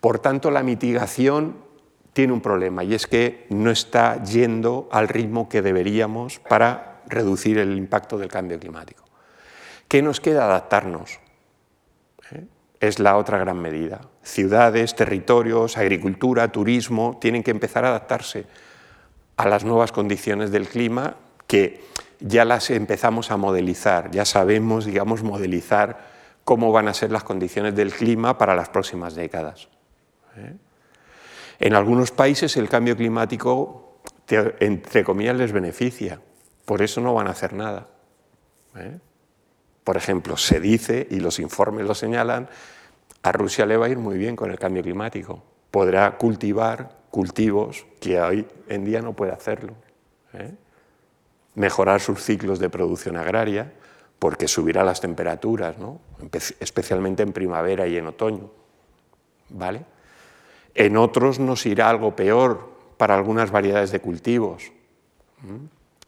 Por 0.00 0.20
tanto, 0.20 0.52
la 0.52 0.62
mitigación 0.62 1.56
tiene 2.12 2.32
un 2.32 2.40
problema 2.40 2.84
y 2.84 2.94
es 2.94 3.08
que 3.08 3.46
no 3.50 3.72
está 3.72 4.22
yendo 4.22 4.88
al 4.92 5.08
ritmo 5.08 5.48
que 5.48 5.62
deberíamos 5.62 6.38
para 6.38 7.00
reducir 7.06 7.58
el 7.58 7.76
impacto 7.76 8.16
del 8.16 8.28
cambio 8.28 8.60
climático. 8.60 9.02
¿Qué 9.88 10.00
nos 10.00 10.20
queda? 10.20 10.44
Adaptarnos. 10.44 11.18
¿Eh? 12.30 12.44
Es 12.78 13.00
la 13.00 13.16
otra 13.16 13.38
gran 13.38 13.58
medida. 13.60 14.00
Ciudades, 14.22 14.94
territorios, 14.94 15.76
agricultura, 15.76 16.52
turismo 16.52 17.18
tienen 17.20 17.42
que 17.42 17.50
empezar 17.50 17.84
a 17.84 17.88
adaptarse 17.88 18.46
a 19.36 19.48
las 19.48 19.64
nuevas 19.64 19.92
condiciones 19.92 20.50
del 20.50 20.68
clima 20.68 21.16
que 21.46 21.84
ya 22.20 22.44
las 22.44 22.70
empezamos 22.70 23.30
a 23.30 23.36
modelizar, 23.36 24.10
ya 24.10 24.24
sabemos, 24.24 24.84
digamos, 24.84 25.22
modelizar 25.22 26.12
cómo 26.44 26.72
van 26.72 26.88
a 26.88 26.94
ser 26.94 27.10
las 27.10 27.24
condiciones 27.24 27.74
del 27.74 27.92
clima 27.92 28.38
para 28.38 28.54
las 28.54 28.68
próximas 28.68 29.14
décadas. 29.14 29.68
¿Eh? 30.36 30.56
En 31.60 31.74
algunos 31.74 32.10
países 32.10 32.56
el 32.56 32.68
cambio 32.68 32.96
climático, 32.96 34.00
entre 34.28 35.04
comillas, 35.04 35.36
les 35.36 35.52
beneficia, 35.52 36.20
por 36.64 36.82
eso 36.82 37.00
no 37.00 37.14
van 37.14 37.26
a 37.26 37.30
hacer 37.30 37.52
nada. 37.52 37.88
¿eh? 38.76 38.98
Por 39.84 39.96
ejemplo, 39.96 40.36
se 40.36 40.60
dice, 40.60 41.06
y 41.10 41.20
los 41.20 41.38
informes 41.38 41.86
lo 41.86 41.94
señalan, 41.94 42.48
a 43.22 43.32
Rusia 43.32 43.66
le 43.66 43.76
va 43.76 43.86
a 43.86 43.88
ir 43.88 43.98
muy 43.98 44.18
bien 44.18 44.36
con 44.36 44.50
el 44.50 44.58
cambio 44.58 44.82
climático. 44.82 45.42
Podrá 45.70 46.16
cultivar 46.16 47.03
cultivos 47.14 47.86
que 48.00 48.20
hoy 48.20 48.44
en 48.66 48.84
día 48.84 49.00
no 49.00 49.12
puede 49.12 49.30
hacerlo. 49.30 49.74
¿eh? 50.32 50.50
Mejorar 51.54 52.00
sus 52.00 52.20
ciclos 52.20 52.58
de 52.58 52.68
producción 52.68 53.16
agraria, 53.16 53.72
porque 54.18 54.48
subirá 54.48 54.82
las 54.82 55.00
temperaturas, 55.00 55.76
especialmente 56.58 57.22
en 57.22 57.32
primavera 57.32 57.86
y 57.86 57.96
en 57.96 58.08
otoño. 58.08 58.50
¿Vale? 59.50 59.84
En 60.74 60.96
otros 60.96 61.38
nos 61.38 61.64
irá 61.66 61.88
algo 61.88 62.16
peor 62.16 62.72
para 62.96 63.14
algunas 63.14 63.52
variedades 63.52 63.92
de 63.92 64.00
cultivos. 64.00 64.72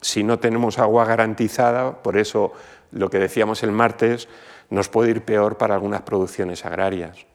Si 0.00 0.24
no 0.24 0.40
tenemos 0.40 0.80
agua 0.80 1.04
garantizada, 1.04 2.02
por 2.02 2.16
eso 2.16 2.52
lo 2.90 3.11
que 3.11 3.20
decíamos 3.20 3.62
el 3.62 3.70
martes, 3.70 4.28
nos 4.70 4.88
puede 4.88 5.12
ir 5.12 5.22
peor 5.22 5.57
para 5.57 5.76
algunas 5.76 6.02
producciones 6.02 6.64
agrarias. 6.64 7.26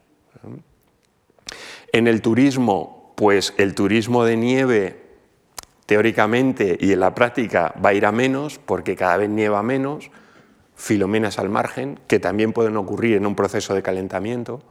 En 1.94 2.08
el 2.08 2.22
turismo, 2.22 3.01
pues 3.22 3.54
el 3.58 3.76
turismo 3.76 4.26
de 4.26 4.36
nieve 4.36 5.00
teóricamente 5.86 6.76
y 6.82 6.92
en 6.92 7.02
la 7.02 7.14
práctica 7.14 7.72
va 7.80 7.90
a 7.90 7.94
ir 7.94 8.08
a 8.08 8.12
menos 8.12 8.58
porque 8.58 8.96
cada 8.96 9.18
vez 9.18 9.30
nieva 9.30 9.62
menos, 9.62 10.10
filomenas 10.74 11.38
al 11.38 11.48
margen, 11.48 12.00
que 12.08 12.20
también 12.20 12.52
pueden 12.52 12.78
ocurrir 12.78 13.18
en 13.18 13.28
un 13.28 13.36
proceso 13.36 13.76
de 13.76 13.84
calentamiento. 13.84 14.64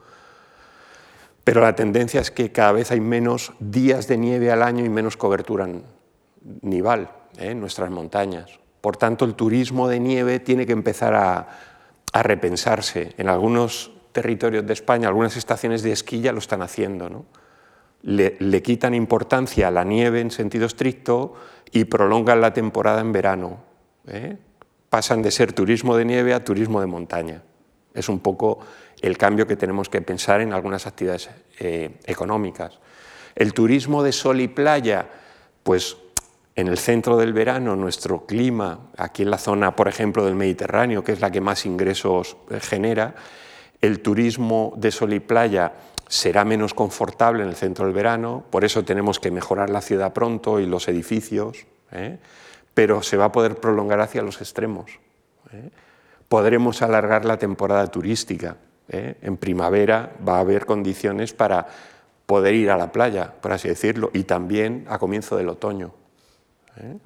Pero 1.45 1.61
la 1.61 1.77
tendencia 1.77 2.21
es 2.21 2.33
que 2.33 2.51
cada 2.51 2.73
vez 2.73 2.91
hay 2.91 2.99
menos 2.99 3.53
días 3.61 4.09
de 4.09 4.19
nieve 4.19 4.51
al 4.51 4.65
año 4.65 4.85
y 4.85 4.89
menos 4.89 5.17
cobertura 5.17 5.69
nival 6.63 7.09
¿eh? 7.39 7.51
en 7.51 7.61
nuestras 7.61 7.89
montañas. 7.91 8.59
Por 8.81 8.97
tanto, 8.97 9.27
el 9.27 9.37
turismo 9.37 9.87
de 9.87 10.01
nieve 10.01 10.41
tiene 10.41 10.67
que 10.67 10.73
empezar 10.73 11.15
a, 11.15 11.47
repensarse. 12.13 13.15
En 13.17 13.29
algunos 13.29 13.93
territorios 14.11 14.67
de 14.67 14.73
España, 14.73 15.07
algunas 15.07 15.37
estaciones 15.37 15.85
de 15.85 15.93
esquí 15.93 16.21
ya 16.21 16.33
lo 16.33 16.41
están 16.41 16.63
haciendo. 16.63 17.25
Le, 18.03 18.63
quitan 18.63 18.95
importancia 18.95 19.69
a 19.69 19.71
la 19.71 19.85
nieve 19.85 20.21
en 20.21 20.31
sentido 20.31 20.67
estricto 20.67 21.35
y 21.71 21.85
prolongan 21.85 22.41
la 22.41 22.53
temporada 22.53 23.01
en 23.01 23.13
verano. 23.13 23.59
¿eh? 24.07 24.37
Pasan 24.89 25.23
de 25.23 25.31
ser 25.31 25.53
turismo 25.53 25.97
de 25.97 26.05
nieve 26.05 26.35
a 26.35 26.45
turismo 26.45 26.81
de 26.81 26.87
montaña. 26.87 27.43
Es 27.95 28.09
un 28.09 28.21
poco 28.21 28.61
el 29.01 29.19
cambio 29.19 29.47
que 29.47 29.57
tenemos 29.57 29.89
que 29.89 30.01
pensar 30.01 30.41
en 30.41 30.53
algunas 30.53 30.87
actividades 30.87 31.31
eh, 31.59 31.99
económicas. 32.07 32.79
El 33.35 33.53
turismo 33.53 34.03
de 34.03 34.13
sol 34.13 34.41
y 34.41 34.49
playa, 34.49 35.07
pues 35.63 35.97
en 36.57 36.69
el 36.69 36.79
centro 36.79 37.17
del 37.17 37.33
verano, 37.33 37.77
nuestro 37.77 38.27
clima, 38.27 38.91
aquí 38.97 39.23
en 39.23 39.31
la 39.31 39.39
zona, 39.39 39.77
por 39.77 39.89
ejemplo, 39.89 40.25
del 40.25 40.35
Mediterráneo, 40.35 41.03
que 41.05 41.13
es 41.13 41.21
la 41.21 41.31
que 41.31 41.41
más 41.41 41.67
ingresos 41.67 42.37
eh, 42.51 42.61
genera, 42.61 43.15
el 43.81 44.01
turismo 44.01 44.75
de 44.77 44.91
sol 44.91 45.13
y 45.13 45.21
playa 45.21 45.73
será 46.11 46.45
menos 46.45 46.75
confortable 46.75 47.45
en 47.45 47.51
el 47.51 47.55
centro 47.55 47.85
del 47.85 47.95
verano, 47.95 48.43
por 48.51 48.65
eso 48.65 48.85
tenemos 48.85 49.21
que 49.21 49.31
mejorar 49.31 49.71
la 49.71 49.81
ciudad 49.81 50.13
pronto 50.13 50.59
y 50.59 50.67
los 50.67 50.89
edificios, 50.89 51.67
¿eh? 51.93 52.19
pero 52.75 53.01
se 53.01 53.17
va 53.17 53.27
a 53.27 53.33
poder 53.33 53.55
prolongar 53.55 54.01
hacia 54.01 54.21
los 54.21 54.41
extremos. 54.41 54.91
Podremos 56.29 56.83
alargar 56.83 57.25
la 57.25 57.39
temporada 57.39 57.87
turística. 57.87 58.57
¿eh? 58.89 59.19
En 59.23 59.37
primavera 59.37 60.11
va 60.29 60.39
a 60.39 60.41
haber 60.41 60.67
condiciones 60.67 61.33
para 61.33 61.69
poder 62.27 62.55
ir 62.55 62.73
a 62.73 62.77
la 62.77 62.91
playa, 62.91 63.33
por 63.41 63.53
así 63.53 63.69
decirlo, 63.69 64.11
y 64.13 64.25
también 64.25 64.87
a 64.89 64.99
comienzo 64.99 65.37
del 65.37 65.49
otoño. 65.49 65.93
¿eh? 66.77 66.97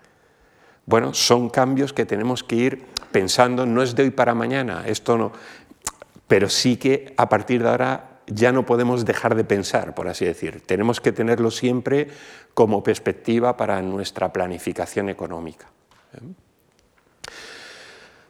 Bueno, 0.86 1.12
son 1.12 1.50
cambios 1.50 1.92
que 1.92 2.06
tenemos 2.06 2.42
que 2.42 2.56
ir 2.56 2.86
pensando, 3.12 3.66
no 3.66 3.82
es 3.82 3.94
de 3.94 4.04
hoy 4.04 4.10
para 4.10 4.34
mañana, 4.34 4.84
esto 4.86 5.18
no. 5.18 5.32
pero 6.26 6.48
sí 6.48 6.78
que 6.78 7.12
a 7.18 7.28
partir 7.28 7.62
de 7.62 7.68
ahora 7.68 8.13
ya 8.26 8.52
no 8.52 8.64
podemos 8.66 9.04
dejar 9.04 9.34
de 9.34 9.44
pensar, 9.44 9.94
por 9.94 10.08
así 10.08 10.24
decir. 10.24 10.62
Tenemos 10.64 11.00
que 11.00 11.12
tenerlo 11.12 11.50
siempre 11.50 12.08
como 12.54 12.82
perspectiva 12.82 13.56
para 13.56 13.80
nuestra 13.82 14.32
planificación 14.32 15.08
económica. 15.08 15.66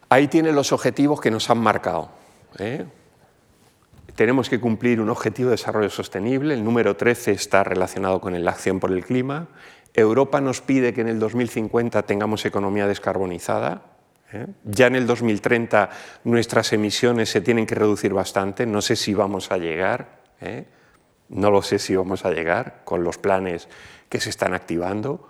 Ahí 0.09 0.28
tiene 0.28 0.53
los 0.53 0.72
objetivos 0.72 1.20
que 1.20 1.30
nos 1.30 1.51
han 1.51 1.59
marcado. 1.59 2.11
¿eh? 2.59 2.84
Tenemos 4.14 4.49
que 4.49 4.61
cumplir 4.61 5.01
un 5.01 5.11
objetivo 5.11 5.51
de 5.51 5.57
desarrollo 5.57 5.90
sostenible, 5.90 6.55
el 6.55 6.64
número 6.64 6.97
13 6.97 7.32
está 7.32 7.64
relacionado 7.64 8.20
con 8.20 8.42
la 8.45 8.51
acción 8.51 8.80
por 8.80 8.92
el 8.92 9.05
clima. 9.05 9.49
Europa 9.92 10.40
nos 10.40 10.61
pide 10.61 10.92
que 10.92 11.01
en 11.01 11.09
el 11.09 11.18
2050 11.18 12.03
tengamos 12.03 12.45
economía 12.45 12.86
descarbonizada. 12.86 13.82
¿Eh? 14.32 14.46
Ya 14.64 14.86
en 14.86 14.96
el 14.96 15.06
2030 15.06 15.90
nuestras 16.24 16.72
emisiones 16.72 17.30
se 17.30 17.40
tienen 17.40 17.66
que 17.66 17.74
reducir 17.74 18.12
bastante, 18.12 18.66
no 18.66 18.80
sé 18.80 18.96
si 18.96 19.14
vamos 19.14 19.50
a 19.50 19.58
llegar, 19.58 20.22
¿eh? 20.40 20.66
no 21.28 21.50
lo 21.50 21.62
sé 21.62 21.78
si 21.78 21.96
vamos 21.96 22.24
a 22.24 22.30
llegar 22.30 22.82
con 22.84 23.04
los 23.04 23.18
planes 23.18 23.68
que 24.08 24.20
se 24.20 24.30
están 24.30 24.54
activando. 24.54 25.28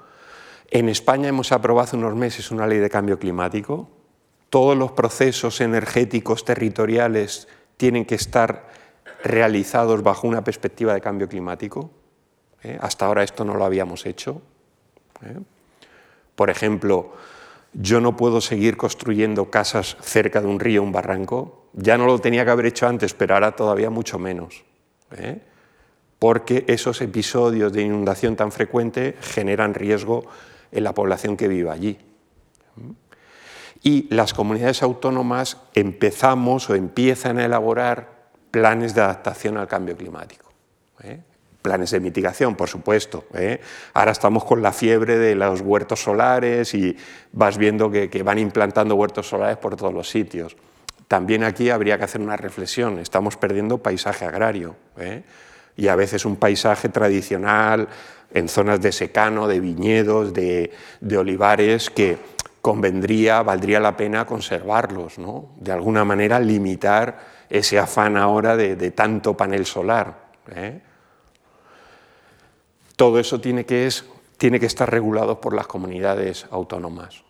En 0.70 0.88
España 0.88 1.28
hemos 1.28 1.52
aprobado 1.52 1.84
hace 1.84 1.96
unos 1.96 2.14
meses 2.14 2.50
una 2.50 2.66
ley 2.66 2.78
de 2.78 2.90
cambio 2.90 3.18
climático. 3.18 3.88
Todos 4.50 4.76
los 4.76 4.92
procesos 4.92 5.60
energéticos 5.60 6.44
territoriales 6.44 7.48
tienen 7.76 8.04
que 8.04 8.14
estar 8.14 8.68
realizados 9.22 10.02
bajo 10.02 10.28
una 10.28 10.44
perspectiva 10.44 10.94
de 10.94 11.00
cambio 11.00 11.28
climático. 11.28 11.90
¿eh? 12.62 12.78
Hasta 12.80 13.06
ahora 13.06 13.22
esto 13.22 13.44
no 13.44 13.54
lo 13.54 13.64
habíamos 13.64 14.06
hecho. 14.06 14.42
Por 16.34 16.50
ejemplo, 16.50 17.12
yo 17.74 18.00
no 18.00 18.16
puedo 18.16 18.40
seguir 18.40 18.76
construyendo 18.76 19.50
casas 19.50 19.96
cerca 20.00 20.40
de 20.40 20.46
un 20.46 20.60
río 20.60 20.82
un 20.82 20.92
barranco. 20.92 21.68
Ya 21.72 21.98
no 21.98 22.06
lo 22.06 22.18
tenía 22.20 22.44
que 22.44 22.50
haber 22.52 22.66
hecho 22.66 22.86
antes, 22.86 23.14
pero 23.14 23.34
ahora 23.34 23.56
todavía 23.56 23.90
mucho 23.90 24.18
menos. 24.18 24.64
¿eh? 25.16 25.40
Porque 26.18 26.64
esos 26.68 27.00
episodios 27.02 27.72
de 27.72 27.82
inundación 27.82 28.36
tan 28.36 28.52
frecuente 28.52 29.16
generan 29.20 29.74
riesgo 29.74 30.24
en 30.70 30.84
la 30.84 30.94
población 30.94 31.36
que 31.36 31.48
vive 31.48 31.70
allí. 31.70 31.98
Y 33.82 34.06
las 34.14 34.32
comunidades 34.32 34.82
autónomas 34.82 35.58
empezamos 35.74 36.70
o 36.70 36.74
empiezan 36.74 37.38
a 37.38 37.44
elaborar 37.44 38.30
planes 38.50 38.94
de 38.94 39.02
adaptación 39.02 39.58
al 39.58 39.66
cambio 39.66 39.96
climático. 39.96 40.50
¿eh? 41.02 41.20
Planes 41.64 41.92
de 41.92 42.00
mitigación, 42.00 42.56
por 42.56 42.68
supuesto. 42.68 43.24
¿eh? 43.32 43.58
Ahora 43.94 44.12
estamos 44.12 44.44
con 44.44 44.60
la 44.60 44.70
fiebre 44.70 45.16
de 45.16 45.34
los 45.34 45.62
huertos 45.62 46.02
solares 46.02 46.74
y 46.74 46.94
vas 47.32 47.56
viendo 47.56 47.90
que, 47.90 48.22
van 48.22 48.38
implantando 48.38 48.96
huertos 48.96 49.30
solares 49.30 49.56
por 49.56 49.74
todos 49.74 49.94
los 49.94 50.10
sitios. 50.10 50.58
También 51.08 51.42
aquí 51.42 51.70
habría 51.70 51.96
que 51.96 52.04
hacer 52.04 52.20
una 52.20 52.36
reflexión. 52.36 52.98
Estamos 52.98 53.38
perdiendo 53.38 53.78
paisaje 53.78 54.26
agrario. 54.26 54.76
¿eh? 54.98 55.22
Y 55.74 55.88
a 55.88 55.96
veces 55.96 56.26
un 56.26 56.36
paisaje 56.36 56.90
tradicional 56.90 57.88
en 58.34 58.50
zonas 58.50 58.82
de 58.82 58.92
secano, 58.92 59.48
de 59.48 59.60
viñedos, 59.60 60.34
de, 60.34 60.70
olivares, 61.16 61.88
que 61.88 62.18
convendría, 62.60 63.42
valdría 63.42 63.80
la 63.80 63.96
pena 63.96 64.26
conservarlos, 64.26 65.18
¿no? 65.18 65.54
de 65.56 65.72
alguna 65.72 66.04
manera 66.04 66.38
limitar 66.40 67.20
ese 67.48 67.78
afán 67.78 68.18
ahora 68.18 68.54
de, 68.54 68.90
tanto 68.90 69.34
panel 69.34 69.64
solar. 69.64 70.26
¿eh? 70.54 70.82
Todo 72.96 73.18
eso 73.18 73.40
tiene 73.40 73.64
que, 73.64 73.86
estar 73.86 74.90
regulado 74.90 75.40
por 75.40 75.54
las 75.54 75.66
comunidades 75.66 76.46
autónomas. 76.50 77.24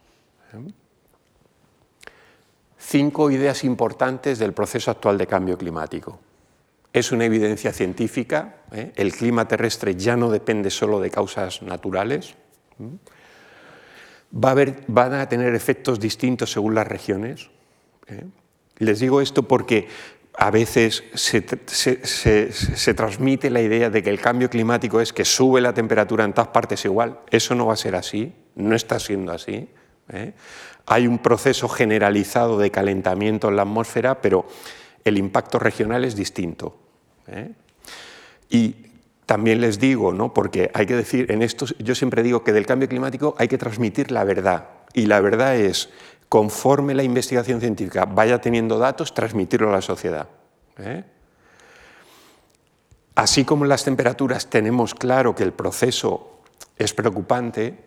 Cinco 2.78 3.30
ideas 3.30 3.64
importantes 3.64 4.38
del 4.38 4.52
proceso 4.52 4.90
actual 4.90 5.16
de 5.16 5.26
cambio 5.26 5.56
climático 5.56 6.20
es 6.94 7.10
una 7.10 7.24
evidencia 7.24 7.72
científica, 7.72 8.58
¿eh? 8.70 8.92
el 8.94 9.12
clima 9.12 9.48
terrestre 9.48 9.96
ya 9.96 10.16
no 10.16 10.30
depende 10.30 10.70
solo 10.70 11.00
de 11.00 11.10
causas 11.10 11.60
naturales, 11.62 12.36
van 14.30 15.14
a 15.14 15.28
tener 15.28 15.56
efectos 15.56 15.98
distintos 15.98 16.52
según 16.52 16.76
las 16.76 16.86
regiones. 16.86 17.50
¿eh? 18.06 18.24
Les 18.78 19.00
digo 19.00 19.20
esto 19.20 19.42
porque 19.42 19.88
a 20.37 20.51
veces 20.51 21.05
se, 21.14 21.43
transmite 22.95 23.51
la 23.51 23.61
idea 23.61 23.89
de 23.89 24.03
que 24.03 24.11
el 24.11 24.20
cambio 24.20 24.51
climático 24.51 25.01
es 25.01 25.12
que 25.12 25.24
sube 25.24 25.61
la 25.61 25.72
temperatura 25.72 26.24
en 26.24 26.32
todas 26.32 26.49
partes 26.49 26.85
igual. 26.85 27.20
Eso 27.30 27.55
no 27.55 27.66
va 27.66 27.74
a 27.74 27.76
ser 27.76 27.95
así, 27.95 28.32
no 28.57 28.74
está 28.74 28.99
siendo 28.99 29.32
así. 29.32 29.68
¿eh? 30.12 30.32
Hay 30.87 31.07
un 31.07 31.18
proceso 31.18 31.68
generalizado 31.68 32.59
de 32.59 32.70
calentamiento 32.70 33.49
en 33.49 33.57
la 33.57 33.62
atmósfera, 33.62 34.20
pero 34.20 34.47
el 35.05 35.18
impacto 35.18 35.61
regional 35.61 36.05
es 36.05 36.16
distinto. 36.16 36.76
¿eh? 37.28 37.53
Y 38.51 38.74
también 39.26 39.61
les 39.61 39.78
digo, 39.78 40.12
¿no? 40.12 40.35
porque 40.35 40.70
hay 40.74 40.87
que 40.87 40.97
decir, 40.97 41.30
en 41.30 41.43
esto 41.43 41.66
yo 41.78 41.95
siempre 41.95 42.22
digo 42.24 42.43
que 42.43 42.53
del 42.53 42.66
cambio 42.66 42.89
climático 42.89 43.37
hay 43.39 43.47
que 43.47 43.59
transmitir 43.59 44.11
la 44.11 44.24
verdad. 44.24 44.68
Y 44.95 45.07
la 45.07 45.20
verdad 45.20 45.57
es, 45.57 45.91
conforme 46.35 46.97
la 46.97 47.05
investigación 47.05 47.61
científica 47.61 48.07
vaya 48.07 48.41
teniendo 48.41 48.76
datos, 48.76 49.14
transmitirlo 49.14 49.68
a 49.68 49.72
la 49.74 49.80
sociedad. 49.80 50.26
¿eh? 50.78 51.05
Así 53.14 53.45
como 53.45 53.64
en 53.64 53.68
las 53.68 53.85
temperaturas 53.85 54.51
tenemos 54.51 54.97
claro 54.97 55.37
que 55.37 55.45
el 55.45 55.53
proceso 55.53 56.41
es 56.76 56.93
preocupante, 56.93 57.85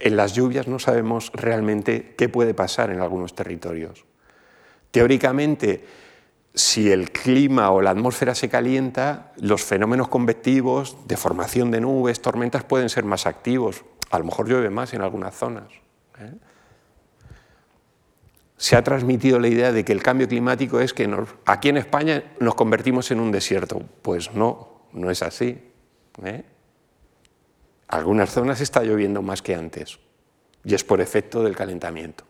en 0.00 0.16
las 0.16 0.34
lluvias 0.34 0.68
no 0.68 0.78
sabemos 0.80 1.32
realmente 1.32 2.14
qué 2.18 2.28
puede 2.28 2.52
pasar 2.52 2.90
en 2.90 3.00
algunos 3.00 3.34
territorios. 3.34 4.04
Teóricamente, 4.90 5.82
si 6.52 6.92
el 6.92 7.10
clima 7.10 7.70
o 7.70 7.80
la 7.80 7.92
atmósfera 7.92 8.34
se 8.34 8.50
calienta, 8.50 9.32
los 9.38 9.64
fenómenos 9.64 10.08
convectivos 10.08 10.98
de 11.06 11.16
formación 11.16 11.70
de 11.70 11.80
nubes, 11.80 12.20
tormentas 12.20 12.64
pueden 12.64 12.90
ser 12.90 13.06
más 13.06 13.24
activos. 13.24 13.82
A 14.10 14.18
lo 14.18 14.26
mejor 14.26 14.46
llueve 14.46 14.68
más 14.68 14.92
en 14.92 15.00
algunas 15.00 15.34
zonas. 15.34 15.72
¿eh? 16.18 16.34
Se 18.62 18.76
ha 18.76 18.84
transmitido 18.84 19.40
la 19.40 19.48
idea 19.48 19.72
de 19.72 19.84
que 19.84 19.90
el 19.90 20.04
cambio 20.04 20.28
climático 20.28 20.78
es 20.78 20.94
que 20.94 21.12
aquí 21.46 21.70
en 21.70 21.78
España 21.78 22.22
nos 22.38 22.54
convertimos 22.54 23.10
en 23.10 23.18
un 23.18 23.32
desierto. 23.32 23.82
Pues 24.02 24.34
no, 24.34 24.82
no 24.92 25.10
es 25.10 25.20
así. 25.24 25.60
¿eh? 26.22 26.44
Algunas 27.88 28.30
zonas 28.30 28.60
está 28.60 28.84
lloviendo 28.84 29.20
más 29.20 29.42
que 29.42 29.56
antes 29.56 29.98
y 30.64 30.76
es 30.76 30.84
por 30.84 31.00
efecto 31.00 31.42
del 31.42 31.56
calentamiento. 31.56 32.22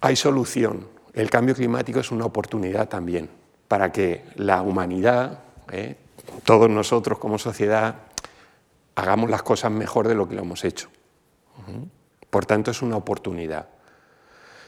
Hay 0.00 0.14
solución. 0.14 0.86
El 1.12 1.28
cambio 1.28 1.56
climático 1.56 1.98
es 1.98 2.12
una 2.12 2.24
oportunidad 2.24 2.88
también 2.88 3.28
para 3.66 3.90
que 3.90 4.26
la 4.36 4.62
humanidad, 4.62 5.40
¿eh? 5.72 5.96
todos 6.44 6.70
nosotros 6.70 7.18
como 7.18 7.36
sociedad, 7.36 7.96
hagamos 8.94 9.28
las 9.28 9.42
cosas 9.42 9.72
mejor 9.72 10.06
de 10.06 10.14
lo 10.14 10.28
que 10.28 10.36
lo 10.36 10.42
hemos 10.42 10.62
hecho. 10.62 10.88
Por 12.30 12.46
tanto, 12.46 12.70
es 12.70 12.82
una 12.82 12.96
oportunidad. 12.96 13.68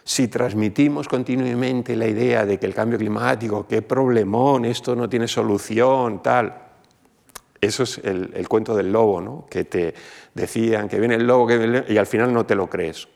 Si 0.04 0.28
transmitimos 0.28 1.06
continuamente 1.08 1.94
la 1.94 2.08
idea 2.08 2.44
de 2.44 2.58
que 2.58 2.66
el 2.66 2.74
cambio 2.74 2.98
climático, 2.98 3.66
qué 3.68 3.82
problemón, 3.82 4.64
esto 4.64 4.96
no 4.96 5.08
tiene 5.08 5.28
solución, 5.28 6.22
tal, 6.22 6.54
eso 7.60 7.84
es 7.84 7.98
el, 7.98 8.48
cuento 8.48 8.74
del 8.74 8.90
lobo, 8.90 9.20
¿no? 9.20 9.46
que 9.48 9.64
te 9.64 9.94
decían 10.34 10.88
que 10.88 10.98
viene 10.98 11.14
el 11.14 11.26
lobo 11.26 11.48
y 11.88 11.96
al 11.96 12.06
final 12.06 12.32
no 12.34 12.44
te 12.44 12.56
lo 12.56 12.68
crees 12.68 13.06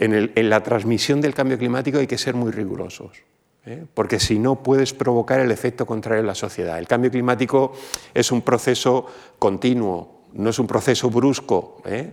en, 0.00 0.50
la 0.50 0.62
transmisión 0.62 1.20
del 1.20 1.34
cambio 1.34 1.58
climático 1.58 1.98
hay 1.98 2.06
que 2.06 2.18
ser 2.18 2.34
muy 2.34 2.50
rigurosos. 2.50 3.22
¿eh? 3.66 3.84
porque 3.92 4.18
si 4.18 4.38
no 4.38 4.62
puedes 4.62 4.94
provocar 4.94 5.38
el 5.40 5.50
efecto 5.50 5.84
contrario 5.84 6.20
en 6.20 6.26
la 6.26 6.34
sociedad. 6.34 6.78
El 6.78 6.88
cambio 6.88 7.10
climático 7.10 7.74
es 8.14 8.32
un 8.32 8.40
proceso 8.40 9.06
continuo, 9.38 10.22
no 10.32 10.48
es 10.48 10.58
un 10.58 10.66
proceso 10.66 11.10
brusco, 11.10 11.82
¿eh? 11.84 12.10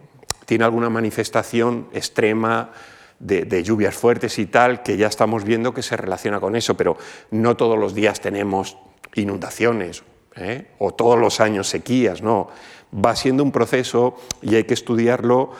Tiene 0.47 0.63
alguna 0.63 0.89
manifestación 0.89 1.89
extrema 1.91 2.71
de, 3.19 3.63
lluvias 3.63 3.93
fuertes 3.93 4.39
y 4.39 4.45
tal, 4.45 4.81
que 4.81 4.95
ya 4.95 5.07
estamos 5.07 5.43
viendo 5.43 5.73
que 5.73 5.83
se 5.83 5.97
relaciona 5.97 6.39
con 6.39 6.55
eso, 6.55 6.77
pero 6.77 6.97
no 7.31 7.57
todos 7.57 7.77
los 7.77 7.93
días 7.93 8.21
tenemos 8.21 8.77
inundaciones 9.15 10.03
¿eh? 10.37 10.67
o 10.79 10.93
todos 10.93 11.19
los 11.19 11.41
años 11.41 11.67
sequías, 11.67 12.21
no. 12.21 12.47
Va 12.93 13.13
siendo 13.17 13.43
un 13.43 13.51
proceso 13.51 14.15
y 14.41 14.55
hay 14.55 14.63
que 14.63 14.73
estudiarlo 14.73 15.51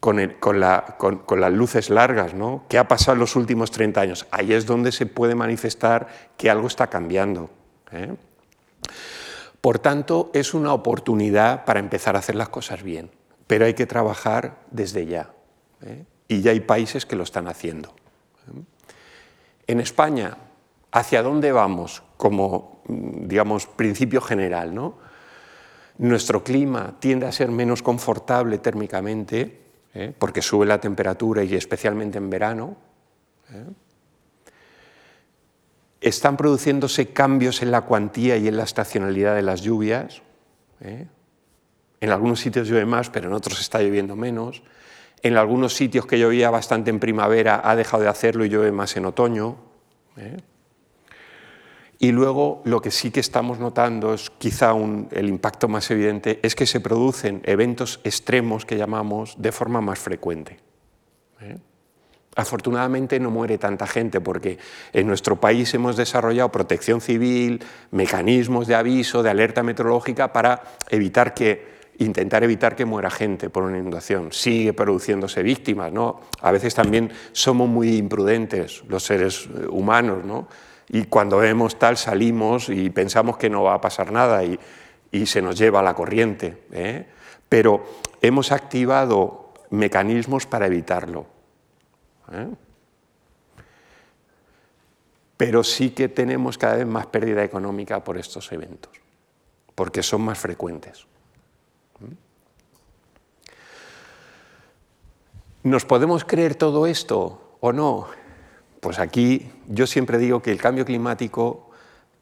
con, 0.00 0.18
las 0.58 1.52
luces 1.52 1.88
largas, 1.88 2.34
¿no? 2.34 2.64
¿Qué 2.68 2.78
ha 2.78 2.88
pasado 2.88 3.12
en 3.12 3.20
los 3.20 3.36
últimos 3.36 3.70
30 3.70 4.00
años? 4.00 4.26
Ahí 4.32 4.52
es 4.52 4.66
donde 4.66 4.90
se 4.90 5.06
puede 5.06 5.36
manifestar 5.36 6.08
que 6.36 6.50
algo 6.50 6.66
está 6.66 6.88
cambiando. 6.88 7.48
¿eh? 7.92 8.12
Por 9.60 9.78
tanto, 9.78 10.32
es 10.34 10.52
una 10.52 10.72
oportunidad 10.72 11.64
para 11.64 11.78
empezar 11.78 12.16
a 12.16 12.18
hacer 12.18 12.34
las 12.34 12.48
cosas 12.48 12.82
bien, 12.82 13.10
pero 13.50 13.64
hay 13.64 13.74
que 13.74 13.84
trabajar 13.84 14.58
desde 14.70 15.06
ya. 15.06 15.32
¿eh? 15.82 16.04
Y 16.28 16.40
ya 16.40 16.52
hay 16.52 16.60
países 16.60 17.04
que 17.04 17.16
lo 17.16 17.24
están 17.24 17.48
haciendo. 17.48 17.88
¿eh? 18.46 18.62
En 19.66 19.80
España, 19.80 20.36
¿hacia 20.92 21.20
dónde 21.20 21.50
vamos 21.50 22.04
como, 22.16 22.80
digamos, 22.86 23.66
principio 23.66 24.20
general? 24.20 24.72
¿no? 24.72 24.98
Nuestro 25.98 26.44
clima 26.44 26.94
tiende 27.00 27.26
a 27.26 27.32
ser 27.32 27.50
menos 27.50 27.82
confortable 27.82 28.58
térmicamente, 28.58 29.60
¿eh? 29.94 30.14
porque 30.16 30.42
sube 30.42 30.64
la 30.64 30.80
temperatura 30.80 31.42
y 31.42 31.52
especialmente 31.56 32.18
en 32.18 32.30
verano. 32.30 32.76
Están 36.00 36.36
produciéndose 36.36 37.08
cambios 37.08 37.62
en 37.62 37.72
la 37.72 37.80
cuantía 37.80 38.36
y 38.36 38.46
en 38.46 38.56
la 38.56 38.62
estacionalidad 38.62 39.34
de 39.34 39.42
las 39.42 39.62
lluvias. 39.62 40.22
En 42.00 42.10
algunos 42.10 42.40
sitios 42.40 42.68
llueve 42.68 42.86
más, 42.86 43.10
pero 43.10 43.28
en 43.28 43.34
otros 43.34 43.60
está 43.60 43.80
lloviendo 43.80 44.16
menos. 44.16 44.62
En 45.22 45.36
algunos 45.36 45.74
sitios 45.74 46.06
que 46.06 46.18
llovía 46.18 46.50
bastante 46.50 46.90
en 46.90 46.98
primavera 46.98 47.60
ha 47.62 47.76
dejado 47.76 48.02
de 48.02 48.08
hacerlo 48.08 48.44
y 48.44 48.48
llueve 48.48 48.72
más 48.72 48.96
en 48.96 49.04
otoño. 49.04 49.58
Y 51.98 52.12
luego 52.12 52.62
lo 52.64 52.80
que 52.80 52.90
sí 52.90 53.10
que 53.10 53.20
estamos 53.20 53.58
notando 53.58 54.14
es 54.14 54.30
quizá 54.30 54.72
el 55.10 55.28
impacto 55.28 55.68
más 55.68 55.90
evidente, 55.90 56.40
es 56.42 56.54
que 56.54 56.64
se 56.64 56.80
producen 56.80 57.42
eventos 57.44 58.00
extremos 58.04 58.64
que 58.64 58.78
llamamos 58.78 59.34
de 59.36 59.52
forma 59.52 59.82
más 59.82 59.98
frecuente. 59.98 60.58
¿eh? 61.42 61.58
Afortunadamente 62.36 63.20
no 63.20 63.30
muere 63.30 63.58
tanta 63.58 63.86
gente 63.86 64.22
porque 64.22 64.56
en 64.94 65.06
nuestro 65.06 65.38
país 65.38 65.74
hemos 65.74 65.96
desarrollado 65.98 66.50
protección 66.50 67.02
civil, 67.02 67.62
mecanismos 67.90 68.66
de 68.66 68.76
aviso, 68.76 69.22
de 69.22 69.28
alerta 69.28 69.62
meteorológica 69.62 70.32
para 70.32 70.62
evitar 70.88 71.34
que, 71.34 71.79
intentar 72.00 72.44
evitar 72.44 72.76
que 72.76 72.84
muera 72.84 73.10
gente 73.10 73.48
por 73.48 73.62
una 73.62 73.78
inundación. 73.78 74.32
Sigue 74.32 74.72
produciéndose 74.72 75.42
víctimas, 75.42 75.92
¿no? 75.92 76.20
A 76.42 76.52
veces 76.52 76.74
también 76.74 77.12
somos 77.32 77.68
muy 77.68 77.96
imprudentes 77.96 78.82
los 78.88 79.04
seres 79.04 79.48
humanos, 79.70 80.24
¿no? 80.24 80.48
y 80.92 81.04
cuando 81.04 81.38
vemos 81.38 81.78
tal 81.78 81.96
salimos 81.96 82.68
y 82.68 82.90
pensamos 82.90 83.36
que 83.36 83.48
no 83.48 83.62
va 83.62 83.74
a 83.74 83.80
pasar 83.80 84.10
nada 84.10 84.42
y, 84.44 84.58
se 85.26 85.42
nos 85.42 85.56
lleva 85.58 85.82
la 85.82 85.94
corriente. 85.94 86.64
¿eh? 86.72 87.06
Pero 87.48 87.84
hemos 88.20 88.52
activado 88.52 89.54
mecanismos 89.70 90.46
para 90.46 90.66
evitarlo. 90.66 91.26
¿eh? 92.32 92.48
Pero 95.36 95.64
sí 95.64 95.90
que 95.90 96.08
tenemos 96.08 96.58
cada 96.58 96.76
vez 96.76 96.86
más 96.86 97.06
pérdida 97.06 97.42
económica 97.42 98.04
por 98.04 98.18
estos 98.18 98.50
eventos, 98.52 98.92
porque 99.74 100.02
son 100.02 100.22
más 100.22 100.38
frecuentes. 100.38 101.06
¿Nos 105.62 105.84
podemos 105.84 106.24
creer 106.24 106.54
todo 106.54 106.86
esto 106.86 107.56
o 107.60 107.72
no? 107.72 108.08
Pues 108.80 108.98
aquí 108.98 109.50
yo 109.68 109.86
siempre 109.86 110.16
digo 110.16 110.40
que 110.40 110.52
el 110.52 110.58
cambio 110.58 110.86
climático 110.86 111.70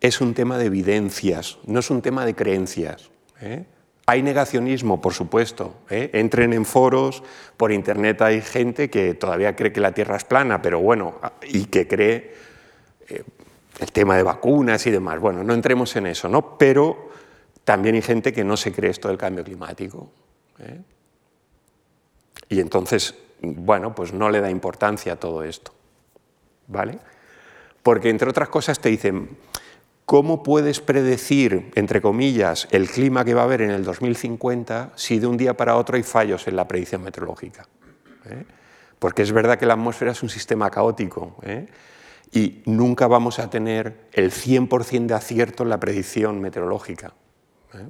es 0.00 0.20
un 0.20 0.34
tema 0.34 0.58
de 0.58 0.66
evidencias, 0.66 1.58
no 1.64 1.78
es 1.78 1.90
un 1.90 2.02
tema 2.02 2.26
de 2.26 2.34
creencias. 2.34 3.10
¿eh? 3.40 3.64
Hay 4.06 4.22
negacionismo, 4.24 5.00
por 5.00 5.14
supuesto. 5.14 5.74
¿eh? 5.88 6.10
Entren 6.14 6.52
en 6.52 6.64
foros, 6.64 7.22
por 7.56 7.70
internet 7.70 8.22
hay 8.22 8.40
gente 8.42 8.90
que 8.90 9.14
todavía 9.14 9.54
cree 9.54 9.72
que 9.72 9.80
la 9.80 9.92
Tierra 9.92 10.16
es 10.16 10.24
plana, 10.24 10.60
pero 10.60 10.80
bueno, 10.80 11.20
y 11.46 11.66
que 11.66 11.86
cree 11.86 12.34
eh, 13.08 13.22
el 13.78 13.92
tema 13.92 14.16
de 14.16 14.24
vacunas 14.24 14.84
y 14.88 14.90
demás. 14.90 15.20
Bueno, 15.20 15.44
no 15.44 15.54
entremos 15.54 15.94
en 15.94 16.08
eso, 16.08 16.28
¿no? 16.28 16.58
Pero 16.58 17.10
también 17.62 17.94
hay 17.94 18.02
gente 18.02 18.32
que 18.32 18.42
no 18.42 18.56
se 18.56 18.72
cree 18.72 18.90
esto 18.90 19.06
del 19.06 19.18
cambio 19.18 19.44
climático. 19.44 20.10
Y 22.48 22.58
entonces, 22.58 23.14
bueno, 23.42 23.94
pues 23.94 24.12
no 24.12 24.30
le 24.30 24.40
da 24.40 24.50
importancia 24.50 25.14
a 25.14 25.16
todo 25.16 25.42
esto. 25.42 25.72
¿vale? 26.68 26.98
Porque, 27.82 28.10
entre 28.10 28.30
otras 28.30 28.48
cosas, 28.48 28.78
te 28.78 28.90
dicen, 28.90 29.36
¿cómo 30.04 30.42
puedes 30.42 30.80
predecir, 30.80 31.72
entre 31.74 32.00
comillas, 32.00 32.68
el 32.70 32.88
clima 32.88 33.24
que 33.24 33.34
va 33.34 33.40
a 33.40 33.44
haber 33.44 33.62
en 33.62 33.70
el 33.70 33.84
2050 33.84 34.92
si 34.94 35.18
de 35.18 35.26
un 35.26 35.36
día 35.36 35.56
para 35.56 35.76
otro 35.76 35.96
hay 35.96 36.02
fallos 36.04 36.46
en 36.46 36.56
la 36.56 36.68
predicción 36.68 37.02
meteorológica? 37.02 37.66
¿Eh? 38.26 38.44
Porque 38.98 39.22
es 39.22 39.32
verdad 39.32 39.58
que 39.58 39.66
la 39.66 39.74
atmósfera 39.74 40.12
es 40.12 40.22
un 40.22 40.28
sistema 40.28 40.70
caótico 40.70 41.36
¿eh? 41.42 41.66
y 42.32 42.62
nunca 42.66 43.06
vamos 43.06 43.38
a 43.38 43.48
tener 43.48 44.08
el 44.12 44.30
100% 44.32 45.06
de 45.06 45.14
acierto 45.14 45.62
en 45.62 45.70
la 45.70 45.80
predicción 45.80 46.40
meteorológica. 46.40 47.14
¿eh? 47.74 47.86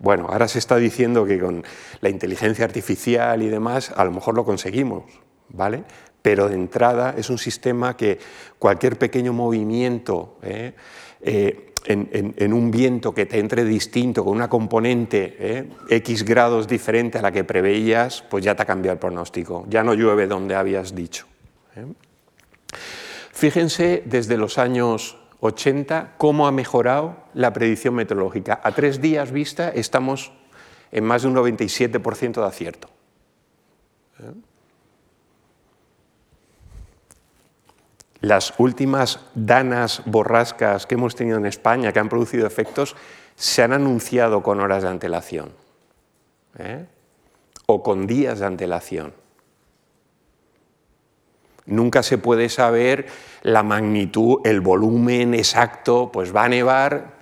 Bueno, 0.00 0.26
ahora 0.28 0.48
se 0.48 0.58
está 0.58 0.76
diciendo 0.76 1.24
que 1.24 1.38
con 1.38 1.62
la 2.00 2.08
inteligencia 2.08 2.64
artificial 2.64 3.42
y 3.42 3.48
demás 3.48 3.92
a 3.94 4.04
lo 4.04 4.10
mejor 4.10 4.34
lo 4.34 4.44
conseguimos, 4.44 5.04
¿vale? 5.50 5.84
pero 6.22 6.48
de 6.48 6.54
entrada 6.54 7.14
es 7.16 7.30
un 7.30 7.38
sistema 7.38 7.96
que 7.96 8.18
cualquier 8.58 8.98
pequeño 8.98 9.32
movimiento 9.32 10.38
¿eh? 10.42 10.74
Eh, 11.22 11.66
en, 11.86 12.52
un 12.52 12.70
viento 12.70 13.14
que 13.14 13.24
te 13.24 13.38
entre 13.38 13.64
distinto, 13.64 14.22
con 14.22 14.36
una 14.36 14.50
componente 14.50 15.36
¿eh? 15.38 15.70
X 15.88 16.24
grados 16.24 16.68
diferente 16.68 17.18
a 17.18 17.22
la 17.22 17.32
que 17.32 17.42
preveías, 17.42 18.22
pues 18.22 18.44
ya 18.44 18.54
te 18.54 18.62
ha 18.62 18.66
cambiado 18.66 18.94
el 18.94 18.98
pronóstico, 18.98 19.64
ya 19.68 19.82
no 19.82 19.94
llueve 19.94 20.26
donde 20.26 20.54
habías 20.54 20.94
dicho. 20.94 21.26
Fíjense 23.32 24.02
desde 24.04 24.36
los 24.36 24.58
años 24.58 25.16
80 25.40 26.14
cómo 26.18 26.46
ha 26.46 26.52
mejorado 26.52 27.16
la 27.34 27.52
predicción 27.52 27.94
meteorológica. 27.94 28.60
A 28.62 28.72
tres 28.72 29.00
días 29.00 29.32
vista 29.32 29.70
estamos 29.70 30.32
en 30.92 31.04
más 31.04 31.22
de 31.22 31.28
un 31.28 31.36
97% 31.36 32.40
de 32.40 32.46
acierto. 32.46 32.88
Las 38.20 38.52
últimas 38.58 39.20
danas 39.34 40.02
borrascas 40.04 40.86
que 40.86 40.94
hemos 40.94 41.14
tenido 41.14 41.38
en 41.38 41.46
España, 41.46 41.92
que 41.92 42.00
han 42.00 42.10
producido 42.10 42.46
efectos, 42.46 42.94
se 43.34 43.62
han 43.62 43.72
anunciado 43.72 44.42
con 44.42 44.60
horas 44.60 44.82
de 44.82 44.90
antelación 44.90 45.52
¿eh? 46.58 46.84
o 47.64 47.82
con 47.82 48.06
días 48.06 48.40
de 48.40 48.46
antelación. 48.46 49.14
Nunca 51.70 52.02
se 52.02 52.18
puede 52.18 52.48
saber 52.48 53.06
la 53.42 53.62
magnitud, 53.62 54.40
el 54.44 54.60
volumen 54.60 55.34
exacto, 55.34 56.10
pues 56.12 56.34
va 56.34 56.44
a 56.44 56.48
nevar 56.48 57.14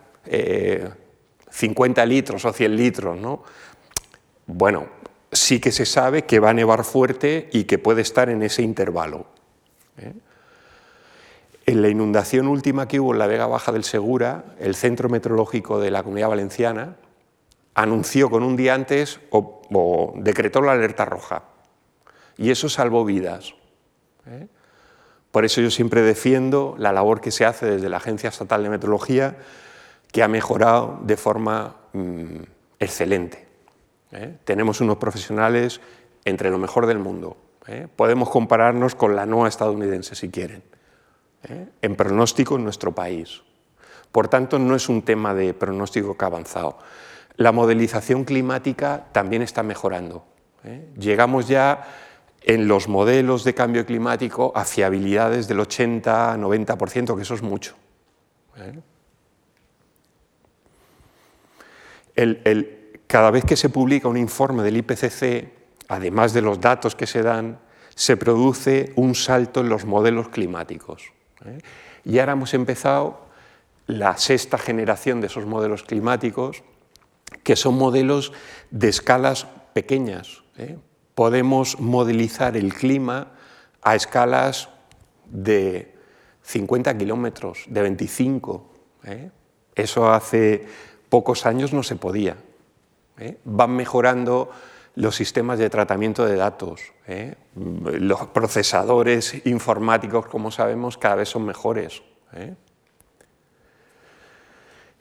50 1.51 2.03
eh, 2.03 2.07
litros 2.07 2.45
o 2.45 2.53
100 2.53 2.77
litros, 2.77 3.19
¿no? 3.19 3.43
Bueno, 4.47 4.87
sí 5.31 5.61
que 5.61 5.73
se 5.73 5.87
sabe 5.87 6.23
que 6.25 6.41
va 6.41 6.51
a 6.51 6.55
nevar 6.55 6.85
fuerte 6.85 7.49
y 7.53 7.65
que 7.65 7.79
puede 7.79 8.03
estar 8.03 8.31
en 8.31 8.43
ese 8.43 8.63
intervalo. 8.63 9.27
¿eh? 9.99 10.13
En 11.67 11.83
la 11.83 11.89
inundación 11.89 12.49
última 12.49 12.89
que 12.89 12.99
hubo 12.99 13.13
en 13.13 13.19
la 13.19 13.27
Vega 13.27 13.47
Baja 13.47 13.73
del 13.73 13.85
Segura, 13.85 14.57
el 14.59 14.75
Centro 14.75 15.11
Meteorológico 15.11 15.79
de 15.81 15.91
la 15.91 16.03
Comunidad 16.03 16.31
Valenciana 16.31 16.97
anunció 17.75 18.31
con 18.31 18.43
un 18.43 18.57
día 18.57 18.75
antes 18.75 19.21
o, 19.31 20.15
decretó 20.17 20.63
la 20.63 20.73
alerta 20.73 21.05
roja. 21.05 21.45
Y 22.37 22.51
eso 22.51 22.69
salvó 22.69 23.05
vidas. 23.05 23.55
¿Eh? 24.29 24.49
Por 25.31 25.45
eso 25.45 25.61
yo 25.61 25.71
siempre 25.71 26.03
defiendo 26.03 26.75
la 26.79 26.93
labor 26.93 27.21
que 27.21 27.31
se 27.31 27.45
hace 27.45 27.67
desde 27.67 27.89
la 27.89 27.99
Agencia 27.99 28.29
Estatal 28.29 28.63
de 28.63 28.71
Meteorología, 28.71 29.37
que 30.11 30.23
ha 30.23 30.29
mejorado 30.29 31.01
de 31.03 31.17
forma 31.17 31.77
mm, 31.93 32.43
excelente. 32.79 33.47
¿eh? 34.13 34.37
Tenemos 34.45 34.81
unos 34.81 34.97
profesionales 34.97 35.81
entre 36.25 36.51
lo 36.51 36.59
mejor 36.59 36.87
del 36.87 36.99
mundo. 36.99 37.37
¿eh? 37.67 37.89
Podemos 37.95 38.31
compararnos 38.31 38.95
con 38.95 39.15
la 39.17 39.27
NOAA 39.27 39.49
estadounidense 39.49 40.15
si 40.15 40.31
quieren. 40.31 40.63
¿eh? 41.45 41.67
en 41.83 41.97
pronóstico 41.97 42.57
en 42.57 42.65
nuestro 42.65 42.93
país. 42.93 43.43
Por 44.13 44.29
tanto, 44.29 44.59
no 44.59 44.75
es 44.75 44.89
un 44.89 45.03
tema 45.03 45.35
de 45.35 45.55
pronóstico 45.55 46.17
que 46.17 46.25
ha 46.25 46.29
avanzado. 46.29 46.79
La 47.37 47.53
modelización 47.53 48.25
climática 48.25 49.07
también 49.13 49.43
está 49.43 49.63
mejorando. 49.63 50.25
¿eh? 50.65 50.89
Llegamos 50.99 51.47
ya 51.47 51.85
en 52.43 52.69
los 52.69 52.89
modelos 52.89 53.45
de 53.45 53.55
cambio 53.55 53.85
climático 53.85 54.53
a 54.55 54.65
fiabilidades 54.65 55.49
del 55.49 55.59
80-90%, 55.59 57.17
que 57.17 57.23
eso 57.23 57.35
es 57.35 57.43
mucho. 57.43 57.75
¿eh? 58.57 58.79
cada 63.07 63.31
vez 63.31 63.45
que 63.45 63.57
se 63.57 63.69
publica 63.69 64.09
un 64.09 64.17
informe 64.17 64.63
del 64.63 64.77
IPCC, 64.79 65.53
además 65.89 66.33
de 66.33 66.43
los 66.43 66.61
datos 66.61 66.95
que 66.95 67.07
se 67.07 67.23
dan, 67.23 67.59
se 67.95 68.17
produce 68.17 68.93
un 68.97 69.15
salto 69.15 69.61
en 69.61 69.69
los 69.69 69.85
modelos 69.85 70.29
climáticos. 70.29 71.13
¿eh? 71.45 71.59
Y 72.05 72.19
ahora 72.19 72.33
hemos 72.33 72.55
empezado 72.55 73.27
la 73.87 74.17
sexta 74.17 74.59
generación 74.59 75.21
de 75.21 75.29
esos 75.29 75.47
modelos 75.47 75.83
climáticos, 75.83 76.63
que 77.43 77.57
son 77.57 77.77
modelos 77.77 78.33
de 78.71 78.89
escalas 78.89 79.47
pequeñas. 79.73 80.43
¿eh? 80.59 80.77
Podemos 81.19 81.81
modelizar 81.81 82.57
el 82.57 82.73
clima 82.73 83.33
a 83.83 83.97
escalas 83.97 84.69
de 85.27 85.93
50 86.43 86.97
kilómetros, 86.97 87.65
de 87.67 87.83
25. 87.83 88.73
¿eh? 89.03 89.31
Eso 89.75 90.13
hace 90.13 90.65
pocos 91.09 91.45
años 91.45 91.73
no 91.73 91.83
se 91.83 91.97
podía. 91.97 92.37
Van 93.43 93.75
mejorando 93.75 94.53
los 94.95 95.17
sistemas 95.17 95.59
de 95.59 95.69
tratamiento 95.69 96.25
de 96.25 96.37
datos. 96.37 96.83
¿eh? 97.09 97.35
Los 97.57 98.27
procesadores 98.27 99.45
informáticos, 99.45 100.27
como 100.27 100.53
sabemos, 100.53 100.99
cada 100.99 101.17
vez 101.17 101.31
son 101.31 101.45
mejores. 101.45 102.01
¿eh? 102.35 102.55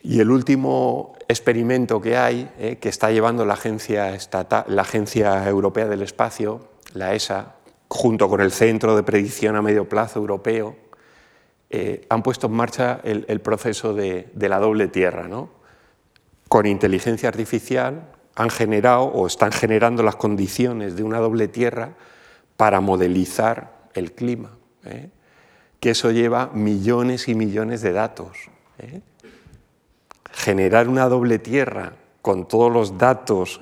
Y 0.01 0.19
el 0.19 0.31
último 0.31 1.13
experimento 1.27 1.99
que 1.99 2.17
hay, 2.17 2.49
¿eh? 2.59 2.77
que 2.77 2.89
está 2.89 3.11
llevando 3.11 3.45
la 3.45 3.53
agencia, 3.53 4.17
la 4.67 4.81
agencia 4.81 5.47
Europea 5.47 5.87
del 5.87 6.01
Espacio, 6.01 6.69
la 6.93 7.13
ESA, 7.13 7.55
junto 7.87 8.29
con 8.29 8.41
el 8.41 8.51
Centro 8.51 8.95
de 8.95 9.03
Predicción 9.03 9.55
a 9.55 9.61
Medio 9.61 9.87
Plazo 9.87 10.19
Europeo, 10.19 10.75
eh, 11.69 12.05
han 12.09 12.23
puesto 12.23 12.47
en 12.47 12.53
marcha 12.53 13.01
el, 13.03 13.41
proceso 13.41 13.93
de, 13.93 14.29
la 14.35 14.59
doble 14.59 14.87
tierra. 14.87 15.27
¿no? 15.27 15.49
Con 16.47 16.65
inteligencia 16.65 17.29
artificial 17.29 18.09
han 18.35 18.49
generado 18.49 19.03
o 19.03 19.27
están 19.27 19.51
generando 19.51 20.03
las 20.03 20.15
condiciones 20.15 20.95
de 20.95 21.03
una 21.03 21.19
doble 21.19 21.47
tierra 21.47 21.95
para 22.55 22.79
modelizar 22.81 23.89
el 23.93 24.13
clima, 24.13 24.57
¿eh? 24.85 25.09
que 25.79 25.91
eso 25.91 26.11
lleva 26.11 26.51
millones 26.53 27.27
y 27.27 27.35
millones 27.35 27.81
de 27.81 27.91
datos. 27.93 28.37
¿eh? 28.79 29.01
Generar 30.37 30.87
una 30.87 31.09
doble 31.09 31.39
tierra 31.39 31.93
con 32.21 32.47
todos 32.47 32.71
los 32.71 32.97
datos 32.97 33.61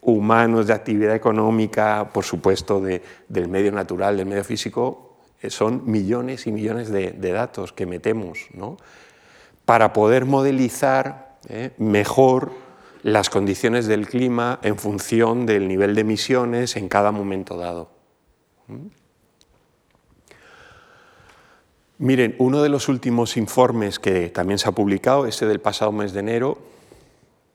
humanos, 0.00 0.66
de 0.66 0.72
actividad 0.72 1.14
económica, 1.14 2.10
por 2.12 2.24
supuesto, 2.24 2.80
del 2.80 3.48
medio 3.48 3.70
natural, 3.72 4.16
del 4.16 4.26
medio 4.26 4.44
físico, 4.44 5.18
eh, 5.42 5.50
son 5.50 5.82
millones 5.90 6.46
y 6.46 6.52
millones 6.52 6.90
de, 6.90 7.12
datos 7.12 7.72
que 7.72 7.86
metemos 7.86 8.48
para 9.64 9.92
poder 9.92 10.24
modelizar 10.24 11.38
eh, 11.48 11.70
mejor 11.78 12.52
las 13.02 13.30
condiciones 13.30 13.86
del 13.86 14.06
clima 14.06 14.58
en 14.62 14.76
función 14.76 15.46
del 15.46 15.68
nivel 15.68 15.94
de 15.94 16.02
emisiones 16.02 16.76
en 16.76 16.88
cada 16.88 17.12
momento 17.12 17.56
dado. 17.56 17.90
¿Mm? 18.66 18.99
Miren, 22.00 22.34
uno 22.38 22.62
de 22.62 22.70
los 22.70 22.88
últimos 22.88 23.36
informes 23.36 23.98
que 23.98 24.30
también 24.30 24.58
se 24.58 24.66
ha 24.66 24.72
publicado, 24.72 25.26
este 25.26 25.44
del 25.44 25.60
pasado 25.60 25.92
mes 25.92 26.14
de 26.14 26.20
enero, 26.20 26.56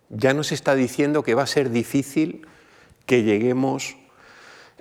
ya 0.10 0.36
nos 0.36 0.52
está 0.52 0.76
diciendo 0.76 1.24
que 1.24 1.34
va 1.34 1.42
a 1.42 1.48
ser 1.48 1.72
difícil 1.72 2.46
que 3.08 3.24
lleguemos, 3.24 3.98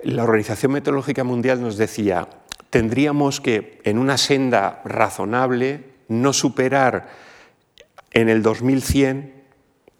la 0.03 0.21
Organización 0.21 0.71
Meteorológica 0.71 1.23
Mundial 1.23 1.61
nos 1.61 1.77
decía, 1.77 2.27
tendríamos 2.69 3.41
que, 3.41 3.81
en 3.85 3.97
una 3.97 4.19
senda 4.19 4.83
razonable, 4.85 5.83
no 6.09 6.31
superar 6.31 7.09
en 8.11 8.29
el 8.29 8.43
2100, 8.43 9.33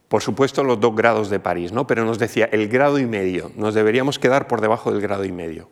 por 0.09 0.21
supuesto, 0.21 0.63
los 0.63 0.79
dos 0.79 0.95
grados 0.95 1.31
de 1.31 1.39
París, 1.39 1.71
¿no? 1.71 1.87
pero 1.87 2.05
nos 2.05 2.19
decía 2.19 2.47
el 2.51 2.67
grado 2.67 2.99
y 2.99 3.07
medio, 3.07 3.51
nos 3.55 3.73
deberíamos 3.73 4.19
quedar 4.19 4.47
por 4.47 4.61
debajo 4.61 4.91
del 4.91 5.01
grado 5.01 5.25
y 5.25 5.31
medio. 5.31 5.71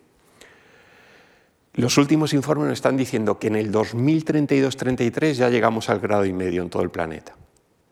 Los 1.74 1.98
últimos 1.98 2.32
informes 2.32 2.68
nos 2.68 2.74
están 2.74 2.96
diciendo 2.96 3.38
que 3.38 3.48
en 3.48 3.56
el 3.56 3.72
2032-33 3.72 5.32
ya 5.32 5.50
llegamos 5.50 5.90
al 5.90 5.98
grado 5.98 6.24
y 6.24 6.32
medio 6.32 6.62
en 6.62 6.70
todo 6.70 6.82
el 6.82 6.90
planeta. 6.90 7.34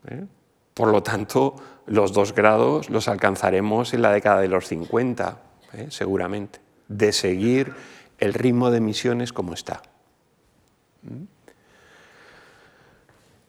¿eh? 0.07 0.25
Por 0.73 0.87
lo 0.87 1.03
tanto, 1.03 1.55
los 1.85 2.13
dos 2.13 2.33
grados 2.33 2.89
los 2.89 3.09
alcanzaremos 3.09 3.93
en 3.93 4.01
la 4.01 4.11
década 4.11 4.39
de 4.39 4.47
los 4.47 4.67
50, 4.67 5.41
¿eh? 5.73 5.87
seguramente, 5.89 6.59
de 6.87 7.11
seguir 7.11 7.73
el 8.19 8.33
ritmo 8.33 8.71
de 8.71 8.77
emisiones 8.77 9.33
como 9.33 9.53
está. 9.53 9.81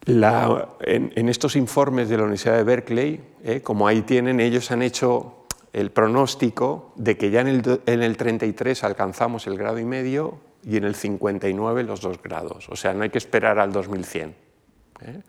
en, 0.07 1.29
estos 1.29 1.55
informes 1.55 2.09
de 2.09 2.17
la 2.17 2.25
Universidad 2.25 2.57
de 2.57 2.65
Berkeley, 2.65 3.21
¿eh? 3.45 3.63
como 3.63 3.87
ahí 3.87 4.03
tienen, 4.03 4.41
ellos 4.41 4.71
han 4.73 4.83
hecho 4.83 5.44
el 5.75 5.91
pronóstico 5.91 6.93
de 6.95 7.17
que 7.17 7.31
ya 7.31 7.41
en 7.41 7.49
el, 7.49 8.17
33 8.17 8.85
alcanzamos 8.85 9.49
el 9.49 9.59
grado 9.59 9.81
y 9.81 9.85
medio 9.85 10.39
y 10.63 10.77
en 10.77 10.85
el 10.85 10.95
59 10.95 11.83
los 11.83 12.01
dos 12.01 12.23
grados. 12.23 12.69
O 12.71 12.77
sea, 12.77 12.95
no 12.95 13.03
hay 13.03 13.11
que 13.11 13.19
esperar 13.19 13.59
al 13.59 13.73
2100. 13.73 14.37
¿eh? 15.01 15.21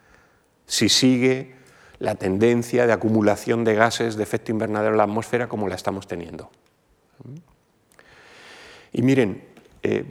Si 0.67 0.87
sigue 0.87 1.55
la 1.97 2.13
tendencia 2.13 2.85
de 2.85 2.93
acumulación 2.93 3.63
de 3.63 3.73
gases 3.73 4.17
de 4.17 4.23
efecto 4.23 4.51
invernadero 4.51 4.91
en 4.91 4.97
la 4.97 5.03
atmósfera 5.05 5.49
como 5.49 5.67
la 5.67 5.75
estamos 5.75 6.05
teniendo. 6.05 6.51
Y 8.93 9.01
miren, 9.01 9.43
eh, 9.81 10.05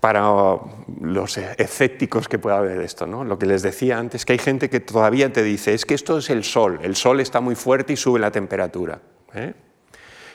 para 0.00 0.58
los 1.00 1.38
escépticos 1.38 2.26
que 2.26 2.40
pueda 2.40 2.58
haber 2.58 2.80
esto, 2.80 3.06
¿no? 3.06 3.22
lo 3.22 3.38
que 3.38 3.46
les 3.46 3.62
decía 3.62 3.98
antes, 3.98 4.24
que 4.24 4.32
hay 4.32 4.38
gente 4.40 4.68
que 4.68 4.80
todavía 4.80 5.32
te 5.32 5.44
dice, 5.44 5.74
es 5.74 5.86
que 5.86 5.94
esto 5.94 6.18
es 6.18 6.28
el 6.28 6.42
sol, 6.42 6.80
el 6.82 6.96
sol 6.96 7.20
está 7.20 7.40
muy 7.40 7.54
fuerte 7.54 7.92
y 7.92 7.96
sube 7.96 8.18
la 8.18 8.32
temperatura. 8.32 9.00
¿Eh? 9.34 9.54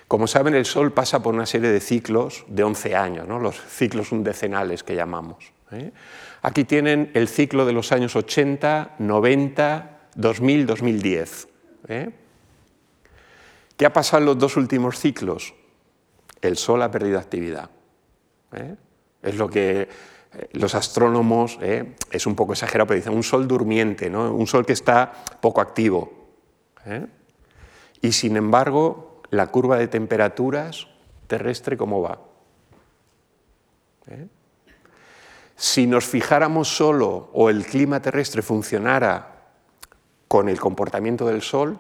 Como 0.08 0.28
saben, 0.28 0.56
el 0.56 0.66
sol 0.66 0.92
pasa 0.92 1.22
por 1.22 1.36
una 1.36 1.46
serie 1.46 1.70
de 1.70 1.80
ciclos 1.80 2.46
de 2.48 2.64
11 2.64 2.96
años, 2.96 3.28
los 3.28 3.62
ciclos 3.62 4.12
undecenales 4.12 4.84
que 4.84 4.96
llamamos. 4.96 5.54
¿eh? 5.72 5.92
Aquí 6.42 6.64
tienen 6.64 7.12
el 7.14 7.28
ciclo 7.28 7.66
de 7.66 7.74
los 7.74 7.92
años 7.92 8.16
80, 8.16 8.96
90, 8.98 10.00
2000, 10.16 10.66
2010. 10.66 11.48
¿Qué 13.78 13.86
ha 13.86 13.94
pasado 13.94 14.22
en 14.22 14.26
los 14.26 14.38
dos 14.40 14.58
últimos 14.58 15.00
ciclos? 15.00 15.54
el 16.42 16.58
Sol 16.58 16.82
ha 16.82 16.92
perdido 16.92 17.20
actividad. 17.20 17.70
¿eh? 18.54 18.76
Es 19.22 19.36
lo 19.36 19.50
que 19.50 19.82
eh, 19.82 19.88
los 20.54 20.76
astrónomos, 20.76 21.58
¿eh? 21.62 21.96
es 22.12 22.26
un 22.26 22.36
poco 22.36 22.54
exagerado, 22.54 22.88
pero 22.88 22.98
dicen 22.98 23.14
un 23.14 23.24
Sol 23.24 23.48
durmiente, 23.48 24.10
un 24.10 24.48
Sol 24.48 24.66
que 24.66 24.74
está 24.74 25.12
poco 25.42 25.62
activo. 25.62 26.14
Y 28.02 28.12
sin 28.14 28.38
embargo, 28.38 29.22
la 29.30 29.48
curva 29.48 29.78
de 29.78 29.88
temperaturas 29.88 30.88
terrestre, 31.28 31.78
¿cómo 31.78 32.02
va? 32.02 32.20
Si 35.56 35.86
nos 35.86 36.06
fijáramos 36.06 36.76
solo 36.76 37.30
o 37.34 37.50
el 37.50 37.66
clima 37.66 38.02
terrestre 38.02 38.42
funcionara 38.42 39.36
con 40.28 40.50
el 40.50 40.60
comportamiento 40.60 41.28
del 41.28 41.42
Sol, 41.42 41.80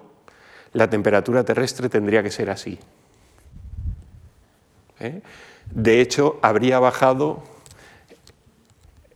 la 0.74 0.90
temperatura 0.90 1.44
terrestre 1.44 1.90
tendría 1.90 2.22
que 2.22 2.30
ser 2.30 2.50
así. 2.50 2.78
¿eh? 5.00 5.22
De 5.72 6.02
hecho, 6.02 6.40
habría 6.42 6.80
bajado 6.80 7.44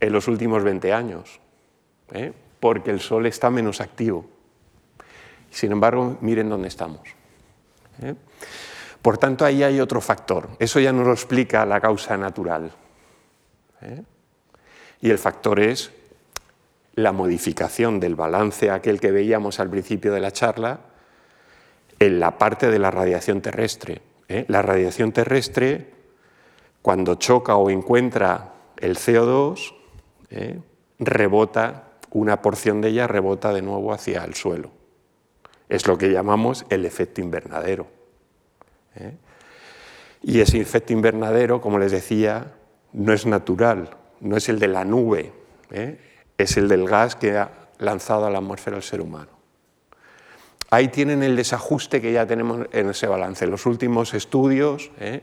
en 0.00 0.12
los 0.12 0.26
últimos 0.28 0.64
20 0.64 0.92
años, 0.92 1.40
¿eh? 2.12 2.32
porque 2.58 2.90
el 2.90 3.00
Sol 3.00 3.26
está 3.26 3.50
menos 3.50 3.80
activo. 3.80 4.26
Sin 5.54 5.70
embargo, 5.70 6.18
miren 6.20 6.48
dónde 6.48 6.66
estamos. 6.66 7.00
¿eh? 8.02 8.14
Por 9.00 9.18
tanto, 9.18 9.44
ahí 9.44 9.62
hay 9.62 9.78
otro 9.78 10.00
factor. 10.00 10.48
Eso 10.58 10.80
ya 10.80 10.92
no 10.92 11.04
lo 11.04 11.12
explica 11.12 11.64
la 11.64 11.80
causa 11.80 12.16
natural. 12.16 12.72
Y 15.00 15.10
el 15.10 15.18
factor 15.18 15.60
es 15.60 15.92
la 16.96 17.12
modificación 17.12 18.00
del 18.00 18.16
balance 18.16 18.68
aquel 18.70 18.98
que 18.98 19.12
veíamos 19.12 19.60
al 19.60 19.70
principio 19.70 20.12
de 20.12 20.20
la 20.20 20.32
charla 20.32 20.80
en 22.00 22.18
la 22.18 22.36
parte 22.36 22.68
de 22.68 22.80
la 22.80 22.90
radiación 22.90 23.40
terrestre. 23.40 24.02
¿eh? 24.28 24.46
La 24.48 24.60
radiación 24.60 25.12
terrestre, 25.12 25.92
cuando 26.82 27.14
choca 27.14 27.54
o 27.54 27.70
encuentra 27.70 28.54
el 28.78 28.96
CO2, 28.96 29.72
¿eh? 30.30 30.58
rebota, 30.98 31.90
una 32.10 32.42
porción 32.42 32.80
de 32.80 32.88
ella 32.88 33.06
rebota 33.06 33.52
de 33.52 33.62
nuevo 33.62 33.92
hacia 33.92 34.24
el 34.24 34.34
suelo. 34.34 34.83
Es 35.74 35.88
lo 35.88 35.98
que 35.98 36.12
llamamos 36.12 36.66
el 36.70 36.86
efecto 36.86 37.20
invernadero. 37.20 37.88
¿eh? 38.94 39.16
Y 40.22 40.38
ese 40.38 40.60
efecto 40.60 40.92
invernadero, 40.92 41.60
como 41.60 41.80
les 41.80 41.90
decía, 41.90 42.52
no 42.92 43.12
es 43.12 43.26
natural, 43.26 43.90
no 44.20 44.36
es 44.36 44.48
el 44.48 44.60
de 44.60 44.68
la 44.68 44.84
nube, 44.84 45.32
es 46.38 46.56
el 46.56 46.68
del 46.68 46.86
gas 46.86 47.16
que 47.16 47.36
ha 47.36 47.50
lanzado 47.78 48.24
a 48.24 48.30
la 48.30 48.38
atmósfera 48.38 48.76
el 48.76 48.84
ser 48.84 49.00
humano. 49.00 49.32
Ahí 50.70 50.88
tienen 50.88 51.24
el 51.24 51.34
desajuste 51.34 52.00
que 52.00 52.12
ya 52.12 52.24
tenemos 52.24 52.68
en 52.70 52.90
ese 52.90 53.08
balance. 53.08 53.44
Los 53.48 53.66
últimos 53.66 54.14
estudios, 54.14 54.92
¿eh? 55.00 55.22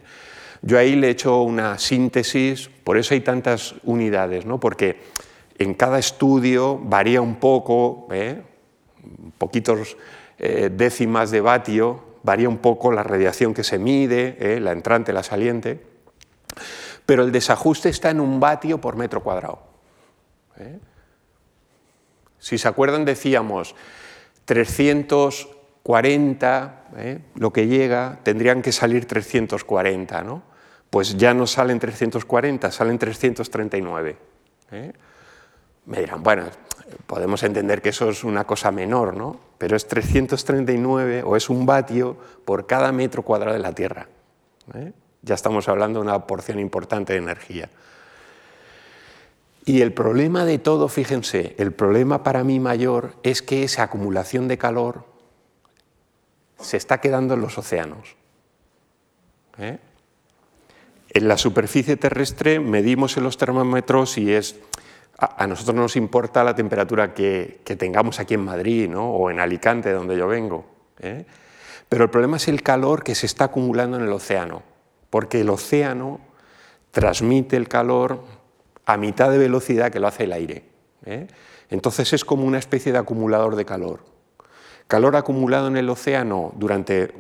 yo 0.62 0.78
ahí 0.78 0.98
le 0.98 1.08
he 1.08 1.12
hecho 1.12 1.44
una 1.44 1.80
síntesis, 1.80 2.70
por 2.84 2.98
eso 2.98 3.14
hay 3.14 3.22
tantas 3.22 3.76
unidades, 3.86 4.46
¿no? 4.46 4.60
porque 4.60 5.00
en 5.58 5.76
cada 5.76 5.98
estudio 5.98 6.78
varía 6.78 7.22
un 7.22 7.36
poco, 7.36 8.10
¿eh? 8.12 8.42
poquitos 9.38 9.96
eh, 10.44 10.72
décimas 10.74 11.30
de 11.30 11.40
vatio, 11.40 12.04
varía 12.24 12.50
un 12.50 12.58
poco 12.58 12.92
la 12.92 13.04
radiación 13.04 13.54
que 13.54 13.64
se 13.64 13.78
mide, 13.78 14.60
la 14.60 14.72
entrante, 14.72 15.14
la 15.14 15.22
saliente, 15.22 15.80
pero 17.06 17.24
el 17.24 17.32
desajuste 17.32 17.90
está 17.90 18.10
en 18.10 18.20
un 18.20 18.40
vatio 18.40 18.82
por 18.82 18.96
metro 18.96 19.22
cuadrado. 19.22 19.60
Si 22.40 22.58
se 22.58 22.68
acuerdan, 22.68 23.06
decíamos, 23.06 23.76
340, 24.46 26.86
¿eh? 26.98 27.20
lo 27.36 27.54
que 27.54 27.68
llega, 27.68 28.18
tendrían 28.24 28.64
que 28.64 28.72
salir 28.72 29.06
340, 29.06 30.24
¿no? 30.24 30.42
Pues 30.90 31.18
ya 31.18 31.36
no 31.36 31.46
salen 31.46 31.78
340, 31.80 32.72
salen 32.72 32.98
339. 32.98 34.18
¿eh? 34.72 34.92
Me 35.86 36.00
dirán, 36.00 36.24
bueno, 36.24 36.46
podemos 37.08 37.44
entender 37.44 37.82
que 37.82 37.90
eso 37.90 38.10
es 38.10 38.24
una 38.24 38.46
cosa 38.46 38.72
menor, 38.72 39.16
¿no? 39.16 39.40
Pero 39.58 39.76
es 39.76 39.88
339 39.88 41.24
o 41.26 41.36
es 41.36 41.50
un 41.50 41.66
vatio 41.66 42.18
por 42.46 42.68
cada 42.68 42.92
metro 42.92 43.24
cuadrado 43.24 43.54
de 43.54 43.62
la 43.62 43.74
Tierra. 43.74 44.08
¿eh? 44.74 44.94
Ya 45.22 45.36
estamos 45.36 45.68
hablando 45.68 46.00
de 46.00 46.06
una 46.06 46.26
porción 46.26 46.60
importante 46.60 47.14
de 47.14 47.20
energía. 47.20 47.70
Y 49.66 49.82
el 49.82 49.94
problema 49.94 50.46
de 50.46 50.58
todo, 50.58 50.88
fíjense, 50.88 51.56
el 51.60 51.72
problema 51.72 52.24
para 52.24 52.44
mí 52.44 52.60
mayor 52.60 53.14
es 53.24 53.42
que 53.42 53.64
esa 53.64 53.84
acumulación 53.84 54.48
de 54.48 54.58
calor 54.58 55.06
se 56.60 56.78
está 56.78 57.00
quedando 57.00 57.36
en 57.36 57.42
los 57.42 57.58
océanos. 57.58 58.16
¿eh? 59.60 59.78
En 61.10 61.28
la 61.28 61.38
superficie 61.38 61.98
terrestre 61.98 62.60
medimos 62.60 63.18
en 63.18 63.24
los 63.24 63.38
termómetros 63.38 64.18
y 64.18 64.32
es, 64.34 64.56
a, 65.22 65.46
nosotros 65.46 65.76
no 65.76 65.84
nos 65.84 65.96
importa 65.96 66.44
la 66.44 66.56
temperatura 66.56 67.14
que, 67.14 67.62
tengamos 67.78 68.20
aquí 68.20 68.34
en 68.34 68.44
Madrid 68.44 68.90
¿no? 68.90 69.12
o 69.12 69.30
en 69.30 69.40
Alicante, 69.40 69.92
donde 69.92 70.18
yo 70.18 70.28
vengo. 70.28 70.66
¿eh? 71.00 71.26
Pero 71.88 72.06
el 72.06 72.10
problema 72.10 72.38
es 72.38 72.48
el 72.48 72.64
calor 72.64 73.04
que 73.04 73.14
se 73.14 73.28
está 73.28 73.46
acumulando 73.46 73.98
en 73.98 74.04
el 74.04 74.12
océano, 74.12 74.64
porque 75.12 75.42
el 75.42 75.50
océano 75.50 76.20
transmite 76.90 77.56
el 77.56 77.68
calor 77.68 78.24
a 78.86 78.98
mitad 78.98 79.30
de 79.30 79.38
velocidad 79.38 79.92
que 79.92 80.00
lo 80.00 80.08
hace 80.08 80.24
el 80.24 80.34
aire. 80.34 80.64
¿eh? 81.06 81.28
Entonces 81.70 82.14
es 82.14 82.26
como 82.26 82.46
una 82.46 82.58
especie 82.58 82.92
de 82.92 82.98
acumulador 82.98 83.56
de 83.56 83.66
calor. 83.66 84.00
Calor 84.88 85.16
acumulado 85.16 85.68
en 85.68 85.78
el 85.78 85.90
océano 85.90 86.52
durante 86.56 87.14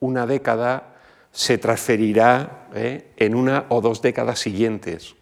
una 0.00 0.26
década 0.26 0.96
se 1.30 1.58
transferirá 1.58 2.68
¿eh? 2.74 3.12
en 3.16 3.34
una 3.34 3.66
o 3.68 3.80
dos 3.80 4.02
décadas 4.02 4.40
siguientes. 4.40 5.14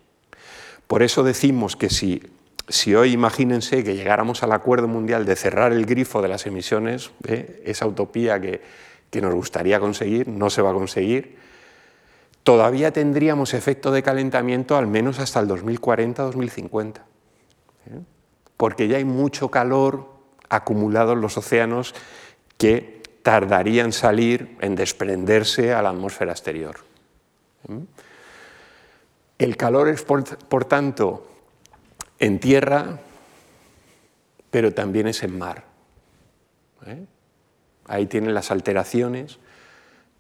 Por 0.87 1.03
eso 1.03 1.23
decimos 1.23 1.77
que 1.77 1.91
si, 1.91 2.23
si, 2.69 2.95
hoy 2.95 3.13
imagínense 3.13 3.85
que 3.85 3.95
llegáramos 3.97 4.43
al 4.43 4.53
acuerdo 4.53 4.89
mundial 4.89 5.25
de 5.25 5.37
cerrar 5.37 5.73
el 5.73 5.87
grifo 5.87 6.23
de 6.23 6.29
las 6.29 6.47
emisiones, 6.47 7.11
¿eh? 7.27 7.63
esa 7.65 7.87
utopía 7.87 8.41
que, 8.41 8.61
que 9.11 9.21
nos 9.21 9.35
gustaría 9.35 9.81
conseguir, 9.81 10.29
no 10.29 10.51
se 10.51 10.63
va 10.63 10.71
a 10.71 10.75
conseguir, 10.75 11.37
todavía 12.43 12.93
tendríamos 12.93 13.55
efecto 13.55 13.91
de 13.91 14.03
calentamiento 14.03 14.77
al 14.77 14.87
menos 14.87 15.19
hasta 15.19 15.41
el 15.41 15.49
2040-2050. 15.49 16.97
¿eh? 16.97 17.01
Porque 18.57 18.89
ya 18.89 18.99
hay 18.99 19.05
mucho 19.05 19.51
calor 19.51 20.15
acumulado 20.49 21.15
en 21.15 21.21
los 21.21 21.37
océanos 21.37 21.95
que 22.59 23.03
tardaría 23.23 23.91
salir, 23.93 24.57
en 24.61 24.75
desprenderse 24.75 25.73
a 25.73 25.81
la 25.81 25.89
atmósfera 25.89 26.33
exterior. 26.33 26.77
¿Mm? 27.67 27.79
El 29.39 29.57
calor 29.57 29.89
es, 29.89 30.03
por, 30.03 30.65
tanto, 30.65 31.27
en 32.19 32.39
tierra, 32.39 32.99
pero 34.51 34.73
también 34.73 35.09
es 35.09 35.23
en 35.23 35.39
mar. 35.39 35.65
¿eh? 36.87 37.05
Ahí 37.87 38.07
tienen 38.07 38.35
las 38.35 38.51
alteraciones 38.51 39.39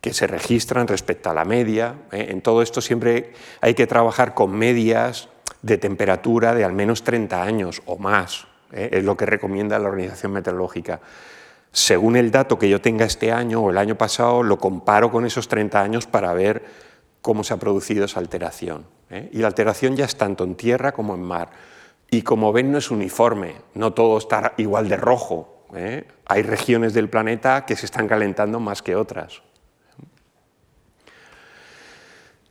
que 0.00 0.12
se 0.12 0.26
registran 0.26 0.88
respecto 0.88 1.30
a 1.30 1.34
la 1.34 1.44
media. 1.44 1.94
¿eh? 2.12 2.26
En 2.30 2.42
todo 2.42 2.60
esto 2.60 2.80
siempre 2.80 3.32
hay 3.60 3.74
que 3.74 3.86
trabajar 3.86 4.34
con 4.34 4.52
medias 4.52 5.28
de 5.62 5.78
temperatura 5.78 6.54
de 6.54 6.64
al 6.64 6.72
menos 6.72 7.04
30 7.04 7.42
años 7.42 7.82
o 7.86 7.96
más. 7.96 8.46
¿eh? 8.72 8.90
Es 8.92 9.04
lo 9.04 9.16
que 9.16 9.26
recomienda 9.26 9.78
la 9.78 9.88
Organización 9.88 10.32
Meteorológica 10.32 11.00
según 11.74 12.14
el 12.14 12.30
dato 12.30 12.56
que 12.56 12.68
yo 12.68 12.80
tenga 12.80 13.04
este 13.04 13.32
año 13.32 13.60
o 13.60 13.70
el 13.70 13.78
año 13.78 13.96
pasado, 13.96 14.44
lo 14.44 14.58
comparo 14.58 15.10
con 15.10 15.26
esos 15.26 15.48
30 15.48 15.82
años 15.82 16.06
para 16.06 16.32
ver 16.32 16.62
cómo 17.24 17.42
se 17.42 17.54
ha 17.54 17.56
producido 17.56 18.04
esa 18.04 18.20
alteración. 18.20 18.84
¿eh? 19.08 19.30
Y 19.32 19.38
la 19.38 19.46
alteración 19.46 19.96
ya 19.96 20.04
es 20.04 20.14
tanto 20.14 20.44
en 20.44 20.56
tierra 20.56 20.92
como 20.92 21.14
en 21.14 21.22
mar. 21.22 21.48
Y 22.10 22.20
como 22.20 22.52
ven, 22.52 22.70
no 22.70 22.76
es 22.76 22.90
uniforme, 22.90 23.54
no 23.72 23.94
todo 23.94 24.18
está 24.18 24.52
igual 24.58 24.90
de 24.90 24.98
rojo. 24.98 25.64
¿eh? 25.74 26.06
Hay 26.26 26.42
regiones 26.42 26.92
del 26.92 27.08
planeta 27.08 27.64
que 27.64 27.76
se 27.76 27.86
están 27.86 28.06
calentando 28.08 28.60
más 28.60 28.82
que 28.82 28.94
otras. 28.94 29.40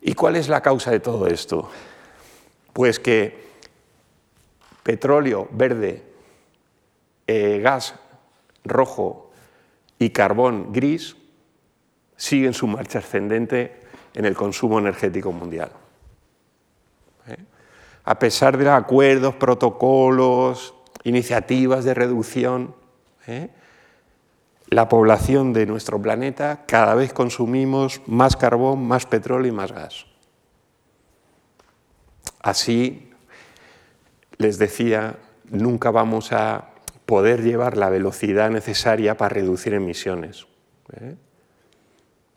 ¿Y 0.01 0.15
cuál 0.15 0.37
es 0.37 0.49
la 0.49 0.61
causa 0.61 0.89
de 0.89 0.99
todo 0.99 1.27
esto? 1.27 1.69
Pues 2.73 2.99
que 2.99 3.45
petróleo 4.81 5.49
verde, 5.51 6.01
eh, 7.27 7.59
gas 7.61 7.93
rojo 8.65 9.31
y 9.99 10.09
carbón 10.09 10.73
gris 10.73 11.15
siguen 12.17 12.55
su 12.55 12.65
marcha 12.65 12.97
ascendente 12.97 13.82
en 14.13 14.25
el 14.25 14.35
consumo 14.35 14.79
energético 14.79 15.31
mundial. 15.31 15.71
¿Eh? 17.27 17.37
A 18.05 18.19
pesar 18.19 18.57
de 18.57 18.69
acuerdos, 18.69 19.35
protocolos, 19.35 20.73
iniciativas 21.03 21.83
de 21.83 21.93
reducción, 21.93 22.75
¿eh? 23.27 23.49
la 24.69 24.89
población 24.89 25.53
de 25.53 25.65
nuestro 25.65 26.01
planeta 26.01 26.65
cada 26.65 26.95
vez 26.95 27.13
consumimos 27.13 28.01
más 28.07 28.35
carbón, 28.35 28.87
más 28.87 29.05
petróleo 29.05 29.51
y 29.51 29.55
más 29.55 29.71
gas. 29.71 30.05
Así, 32.39 33.11
les 34.37 34.57
decía, 34.57 35.17
nunca 35.49 35.91
vamos 35.91 36.33
a 36.33 36.69
poder 37.05 37.43
llevar 37.43 37.77
la 37.77 37.89
velocidad 37.89 38.49
necesaria 38.49 39.15
para 39.15 39.35
reducir 39.35 39.73
emisiones. 39.73 40.47
¿eh? 40.93 41.15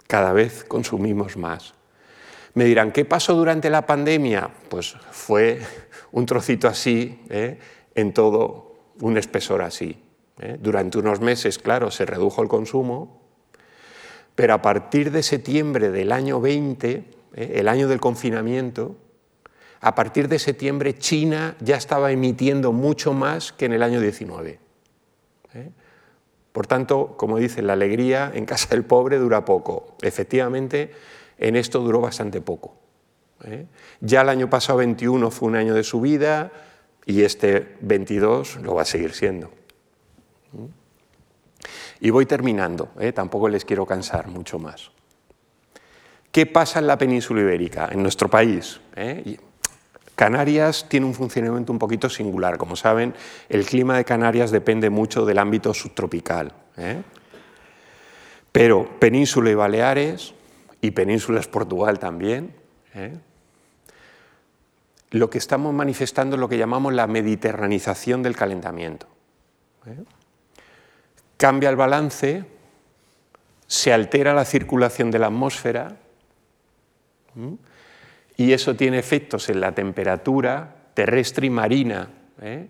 Cada 0.07 0.33
vez 0.33 0.65
consumimos 0.65 1.37
más. 1.37 1.75
Me 2.55 2.65
dirán, 2.65 2.93
¿qué 2.93 3.05
pasó 3.05 3.35
durante 3.35 3.69
la 3.69 3.85
pandemia? 3.85 4.51
Pues 4.69 4.97
fue 5.11 5.61
un 6.13 6.25
trocito 6.27 6.69
así, 6.69 7.21
¿eh? 7.29 7.59
en 7.95 8.15
todo 8.15 8.75
un 9.01 9.19
espesor 9.19 9.63
así. 9.63 10.03
¿eh? 10.41 10.57
Durante 10.61 10.99
unos 10.99 11.21
meses, 11.21 11.59
claro, 11.59 11.91
se 11.91 12.07
redujo 12.07 12.43
el 12.43 12.49
consumo, 12.49 13.21
pero 14.35 14.55
a 14.55 14.63
partir 14.63 15.11
de 15.11 15.23
septiembre 15.23 15.91
del 15.91 16.13
año 16.13 16.41
20, 16.41 17.05
el 17.35 17.69
año 17.69 17.89
del 17.89 18.01
confinamiento, 18.01 18.97
a 19.81 19.95
partir 19.95 20.29
de 20.29 20.39
septiembre 20.39 20.97
China 20.99 21.57
ya 21.61 21.77
estaba 21.77 22.11
emitiendo 22.11 22.73
mucho 22.73 23.13
más 23.13 23.53
que 23.53 23.67
en 23.67 23.73
el 23.73 23.83
año 23.83 24.01
19. 24.01 24.66
¿Eh? 26.57 26.63
Por 26.63 26.67
tanto, 26.67 27.17
como 27.19 27.37
dice, 27.37 27.61
la 27.61 27.75
alegría 27.75 28.33
en 28.35 28.47
casa 28.47 28.69
del 28.71 28.85
pobre 28.85 29.19
dura 29.19 29.45
poco. 29.45 29.95
Efectivamente, 30.01 30.91
en 31.39 31.55
esto 31.55 31.81
duró 31.81 32.01
bastante 32.01 32.41
poco. 32.41 32.77
¿eh? 33.45 33.67
Ya 34.01 34.23
el 34.23 34.31
año 34.31 34.49
pasado 34.49 34.79
21 34.79 35.31
fue 35.31 35.49
un 35.49 35.57
año 35.57 35.75
de 35.75 35.85
subida 35.85 36.51
y 37.05 37.23
este 37.23 37.77
22 37.83 38.57
lo 38.63 38.75
va 38.75 38.83
a 38.83 38.85
seguir 38.87 39.13
siendo. 39.13 39.51
¿Mm? 40.53 40.65
Y 42.01 42.11
voy 42.11 42.27
terminando, 42.27 42.89
¿eh? 42.99 43.13
tampoco 43.13 43.49
les 43.49 43.65
quiero 43.65 43.85
cansar 43.85 44.29
mucho 44.29 44.59
más. 44.59 44.91
¿Qué 46.33 46.47
pasa 46.47 46.79
en 46.79 46.87
la 46.87 46.97
península 46.99 47.41
ibérica, 47.41 47.89
en 47.91 48.03
nuestro 48.03 48.29
país? 48.29 48.81
Canarias 50.17 50.87
tiene 50.89 51.05
un 51.05 51.15
funcionamiento 51.15 51.73
un 51.73 51.79
poquito 51.79 52.09
singular. 52.09 52.57
Como 52.57 52.75
saben, 52.75 53.15
el 53.51 53.67
clima 53.67 53.99
de 53.99 54.05
Canarias 54.07 54.51
depende 54.51 54.89
mucho 54.89 55.27
del 55.27 55.39
ámbito 55.39 55.75
subtropical. 55.75 56.53
¿eh? 56.79 57.03
Pero 58.51 58.99
Península 58.99 59.51
y 59.51 59.55
Baleares, 59.55 60.35
y 60.81 60.93
Península 60.93 61.39
es 61.39 61.47
Portugal 61.47 61.99
también, 61.99 62.55
¿eh? 62.95 63.19
lo 65.11 65.29
que 65.29 65.37
estamos 65.37 65.75
manifestando 65.75 66.37
es 66.37 66.41
lo 66.41 66.49
que 66.49 66.57
llamamos 66.57 66.95
la 66.95 67.07
mediterranización 67.07 68.23
del 68.23 68.35
calentamiento. 68.35 69.07
¿eh? 69.85 70.03
Cambia 71.37 71.69
el 71.69 71.77
balance, 71.77 72.45
se 73.67 73.93
altera 73.93 74.33
la 74.33 74.47
circulación 74.47 75.11
de 75.11 75.19
la 75.19 75.27
atmósfera 75.27 75.99
y 78.37 78.53
eso 78.53 78.77
tiene 78.77 78.99
efectos 78.99 79.49
en 79.49 79.61
la 79.61 79.73
temperatura 79.73 80.77
terrestre 80.97 81.47
y 81.47 81.51
marina. 81.51 82.09
¿eh? 82.41 82.67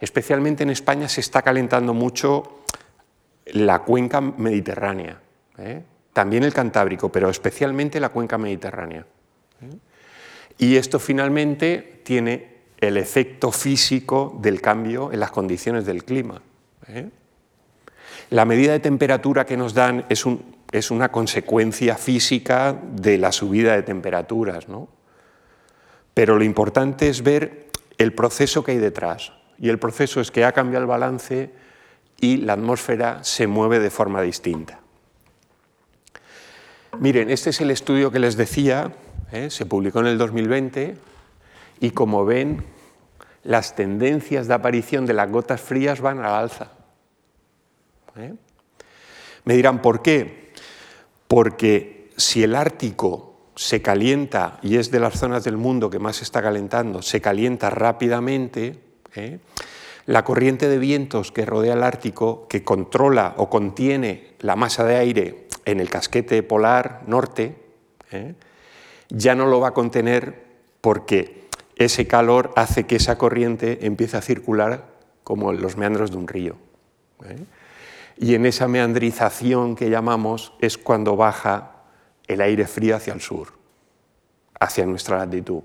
Especialmente 0.00 0.62
en 0.62 0.70
España 0.70 1.08
se 1.08 1.20
está 1.20 1.42
calentando 1.42 1.92
mucho 1.92 2.62
la 3.46 3.80
cuenca 3.80 4.20
mediterránea, 4.20 5.20
¿eh? 5.58 5.82
también 6.12 6.44
el 6.44 6.54
Cantábrico, 6.54 7.10
pero 7.10 7.28
especialmente 7.28 8.00
la 8.00 8.08
cuenca 8.08 8.38
mediterránea. 8.38 9.04
¿eh? 9.62 9.76
Y 10.58 10.76
esto 10.76 10.98
finalmente 10.98 12.00
tiene 12.04 12.56
el 12.78 12.96
efecto 12.96 13.50
físico 13.50 14.38
del 14.40 14.60
cambio 14.60 15.12
en 15.12 15.20
las 15.20 15.30
condiciones 15.30 15.86
del 15.86 16.04
clima. 16.04 16.40
La 18.30 18.44
medida 18.44 18.72
de 18.72 18.80
temperatura 18.80 19.44
que 19.44 19.56
nos 19.56 19.74
dan 19.74 20.04
es, 20.08 20.24
es, 20.72 20.90
una 20.90 21.10
consecuencia 21.10 21.96
física 21.96 22.78
de 22.92 23.18
la 23.18 23.32
subida 23.32 23.74
de 23.74 23.82
temperaturas. 23.82 24.68
¿no? 24.68 24.88
Pero 26.16 26.38
lo 26.38 26.44
importante 26.44 27.10
es 27.10 27.22
ver 27.22 27.66
el 27.98 28.14
proceso 28.14 28.64
que 28.64 28.72
hay 28.72 28.78
detrás. 28.78 29.34
Y 29.58 29.68
el 29.68 29.78
proceso 29.78 30.18
es 30.22 30.30
que 30.30 30.46
ha 30.46 30.52
cambiado 30.52 30.84
el 30.84 30.88
balance 30.88 31.50
y 32.18 32.38
la 32.38 32.54
atmósfera 32.54 33.22
se 33.22 33.46
mueve 33.46 33.80
de 33.80 33.90
forma 33.90 34.22
distinta. 34.22 34.80
Miren, 36.98 37.28
este 37.28 37.50
es 37.50 37.60
el 37.60 37.70
estudio 37.70 38.10
que 38.10 38.18
les 38.18 38.38
decía, 38.38 38.94
¿eh? 39.30 39.50
se 39.50 39.66
publicó 39.66 40.00
en 40.00 40.06
el 40.06 40.16
2020 40.16 40.96
y 41.80 41.90
como 41.90 42.24
ven, 42.24 42.64
las 43.44 43.76
tendencias 43.76 44.48
de 44.48 44.54
aparición 44.54 45.04
de 45.04 45.12
las 45.12 45.30
gotas 45.30 45.60
frías 45.60 46.00
van 46.00 46.20
a 46.20 46.22
la 46.22 46.38
alza. 46.38 46.70
¿eh? 48.16 48.32
Me 49.44 49.52
dirán, 49.52 49.82
¿por 49.82 50.00
qué? 50.00 50.50
Porque 51.28 52.10
si 52.16 52.42
el 52.42 52.54
Ártico 52.54 53.25
se 53.56 53.80
calienta, 53.80 54.58
y 54.62 54.76
es 54.76 54.90
de 54.90 55.00
las 55.00 55.18
zonas 55.18 55.42
del 55.42 55.56
mundo 55.56 55.88
que 55.88 55.98
más 55.98 56.16
se 56.16 56.24
está 56.24 56.42
calentando, 56.42 57.00
se 57.00 57.22
calienta 57.22 57.70
rápidamente, 57.70 58.78
¿eh? 59.14 59.38
la 60.04 60.24
corriente 60.24 60.68
de 60.68 60.78
vientos 60.78 61.32
que 61.32 61.46
rodea 61.46 61.74
el 61.74 61.82
Ártico, 61.82 62.46
que 62.48 62.62
controla 62.62 63.34
o 63.38 63.48
contiene 63.48 64.34
la 64.40 64.56
masa 64.56 64.84
de 64.84 64.96
aire 64.96 65.48
en 65.64 65.80
el 65.80 65.88
casquete 65.88 66.42
polar 66.42 67.02
norte, 67.06 67.56
¿eh? 68.12 68.34
ya 69.08 69.34
no 69.34 69.46
lo 69.46 69.58
va 69.58 69.68
a 69.68 69.74
contener 69.74 70.44
porque 70.82 71.46
ese 71.76 72.06
calor 72.06 72.52
hace 72.56 72.84
que 72.84 72.96
esa 72.96 73.16
corriente 73.18 73.86
empiece 73.86 74.18
a 74.18 74.22
circular 74.22 74.86
como 75.24 75.50
en 75.50 75.60
los 75.60 75.76
meandros 75.76 76.10
de 76.10 76.18
un 76.18 76.28
río. 76.28 76.56
¿eh? 77.24 77.38
Y 78.18 78.34
en 78.34 78.46
esa 78.46 78.68
meandrización 78.68 79.76
que 79.76 79.90
llamamos 79.90 80.52
es 80.60 80.78
cuando 80.78 81.16
baja 81.16 81.75
el 82.26 82.40
aire 82.40 82.66
frío 82.66 82.96
hacia 82.96 83.12
el 83.12 83.20
sur, 83.20 83.48
hacia 84.58 84.86
nuestra 84.86 85.18
latitud. 85.18 85.62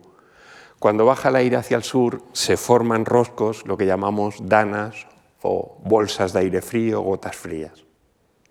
Cuando 0.80 1.06
baja 1.06 1.30
el 1.30 1.36
aire 1.36 1.58
hacia 1.58 1.78
el 1.78 1.84
sur 1.84 2.24
se 2.34 2.58
forman 2.58 3.06
roscos, 3.06 3.66
lo 3.68 3.78
que 3.78 3.86
llamamos 3.86 4.38
danas 4.42 5.08
o 5.42 5.78
bolsas 5.84 6.34
de 6.34 6.40
aire 6.40 6.62
frío, 6.62 7.02
gotas 7.02 7.36
frías. 7.36 7.86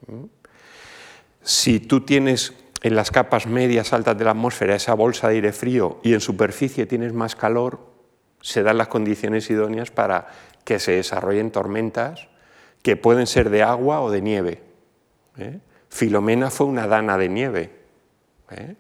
¿Mm? 0.06 0.24
Si 1.42 1.80
tú 1.80 2.02
tienes 2.02 2.54
en 2.82 2.94
las 2.94 3.10
capas 3.10 3.46
medias 3.46 3.92
altas 3.92 4.16
de 4.16 4.24
la 4.24 4.30
atmósfera 4.30 4.74
esa 4.74 4.94
bolsa 4.94 5.28
de 5.28 5.34
aire 5.34 5.52
frío 5.52 6.00
y 6.02 6.14
en 6.14 6.20
superficie 6.20 6.86
tienes 6.86 7.12
más 7.12 7.36
calor, 7.36 7.90
se 8.40 8.62
dan 8.62 8.78
las 8.78 8.88
condiciones 8.88 9.50
idóneas 9.50 9.90
para 9.90 10.28
que 10.64 10.78
se 10.78 10.92
desarrollen 10.92 11.50
tormentas 11.50 12.28
que 12.82 12.96
pueden 12.96 13.26
ser 13.26 13.50
de 13.50 13.62
agua 13.62 14.00
o 14.00 14.10
de 14.10 14.22
nieve. 14.22 14.62
¿eh? 15.36 15.58
Filomena 15.88 16.50
fue 16.50 16.66
una 16.66 16.86
dana 16.86 17.18
de 17.18 17.28
nieve, 17.28 17.79
¿eh? 18.50 18.76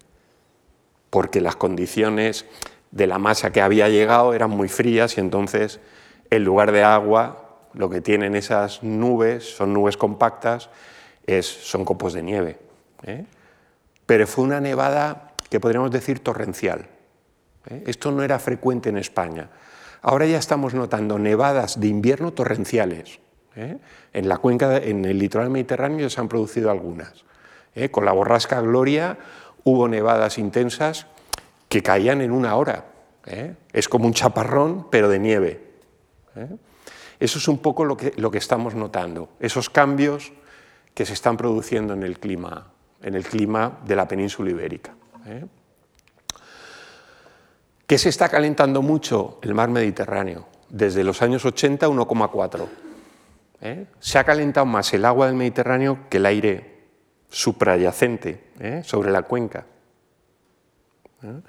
porque 1.10 1.40
las 1.40 1.56
condiciones 1.56 2.46
de 2.90 3.06
la 3.06 3.18
masa 3.18 3.52
que 3.52 3.60
había 3.60 3.88
llegado 3.88 4.34
eran 4.34 4.50
muy 4.50 4.68
frías 4.68 5.16
y 5.16 5.20
entonces 5.20 5.80
en 6.30 6.44
lugar 6.44 6.72
de 6.72 6.82
agua 6.82 7.58
lo 7.72 7.88
que 7.88 8.00
tienen 8.00 8.34
esas 8.34 8.82
nubes 8.82 9.56
son 9.56 9.72
nubes 9.72 9.96
compactas, 9.96 10.70
es, 11.26 11.46
son 11.46 11.84
copos 11.84 12.12
de 12.12 12.22
nieve. 12.22 12.58
¿eh? 13.04 13.24
Pero 14.06 14.26
fue 14.26 14.44
una 14.44 14.60
nevada 14.60 15.32
que 15.48 15.60
podríamos 15.60 15.90
decir 15.90 16.20
torrencial. 16.20 16.86
Esto 17.86 18.10
no 18.10 18.22
era 18.22 18.38
frecuente 18.38 18.88
en 18.88 18.96
España. 18.96 19.50
Ahora 20.02 20.26
ya 20.26 20.38
estamos 20.38 20.74
notando 20.74 21.18
nevadas 21.18 21.78
de 21.78 21.88
invierno 21.88 22.32
torrenciales. 22.32 23.20
¿eh? 23.54 23.78
En 24.12 24.28
la 24.28 24.38
cuenca, 24.38 24.78
en 24.78 25.04
el 25.04 25.18
litoral 25.18 25.50
mediterráneo 25.50 26.00
ya 26.00 26.10
se 26.10 26.20
han 26.20 26.28
producido 26.28 26.70
algunas. 26.70 27.24
¿eh? 27.74 27.90
Con 27.90 28.04
la 28.04 28.12
borrasca 28.12 28.60
Gloria 28.60 29.18
hubo 29.64 29.88
nevadas 29.88 30.38
intensas 30.38 31.06
que 31.68 31.82
caían 31.82 32.20
en 32.20 32.32
una 32.32 32.56
hora. 32.56 32.86
¿eh? 33.26 33.54
Es 33.72 33.88
como 33.88 34.06
un 34.06 34.12
chaparrón, 34.12 34.88
pero 34.90 35.08
de 35.08 35.18
nieve. 35.18 35.70
Eso 37.18 37.38
es 37.38 37.48
un 37.48 37.58
poco 37.58 37.84
lo 37.84 37.96
que, 37.96 38.12
que 38.12 38.38
estamos 38.38 38.74
notando, 38.74 39.30
esos 39.40 39.68
cambios 39.68 40.32
que 40.94 41.04
se 41.04 41.12
están 41.12 41.36
produciendo 41.36 41.94
en 41.94 42.02
el 42.02 42.18
clima, 42.18 42.72
en 43.02 43.14
el 43.14 43.24
clima 43.24 43.78
de 43.84 43.96
la 43.96 44.08
península 44.08 44.50
ibérica. 44.50 44.94
¿Qué 47.86 47.98
se 47.98 48.08
está 48.08 48.28
calentando 48.28 48.82
mucho? 48.82 49.38
El 49.42 49.54
mar 49.54 49.68
Mediterráneo. 49.68 50.46
Desde 50.68 51.02
los 51.02 51.22
años 51.22 51.44
80, 51.44 51.88
1,4. 51.88 52.68
¿eh? 53.62 53.86
Se 53.98 54.18
ha 54.18 54.24
calentado 54.24 54.64
más 54.66 54.92
el 54.94 55.04
agua 55.04 55.26
del 55.26 55.34
Mediterráneo 55.34 56.08
que 56.08 56.18
el 56.18 56.26
aire 56.26 56.84
suprayacente 57.28 58.49
¿eh? 58.60 58.82
sobre 58.84 59.10
la 59.10 59.22
cuenca. 59.22 59.66
¿eh? 61.22 61.40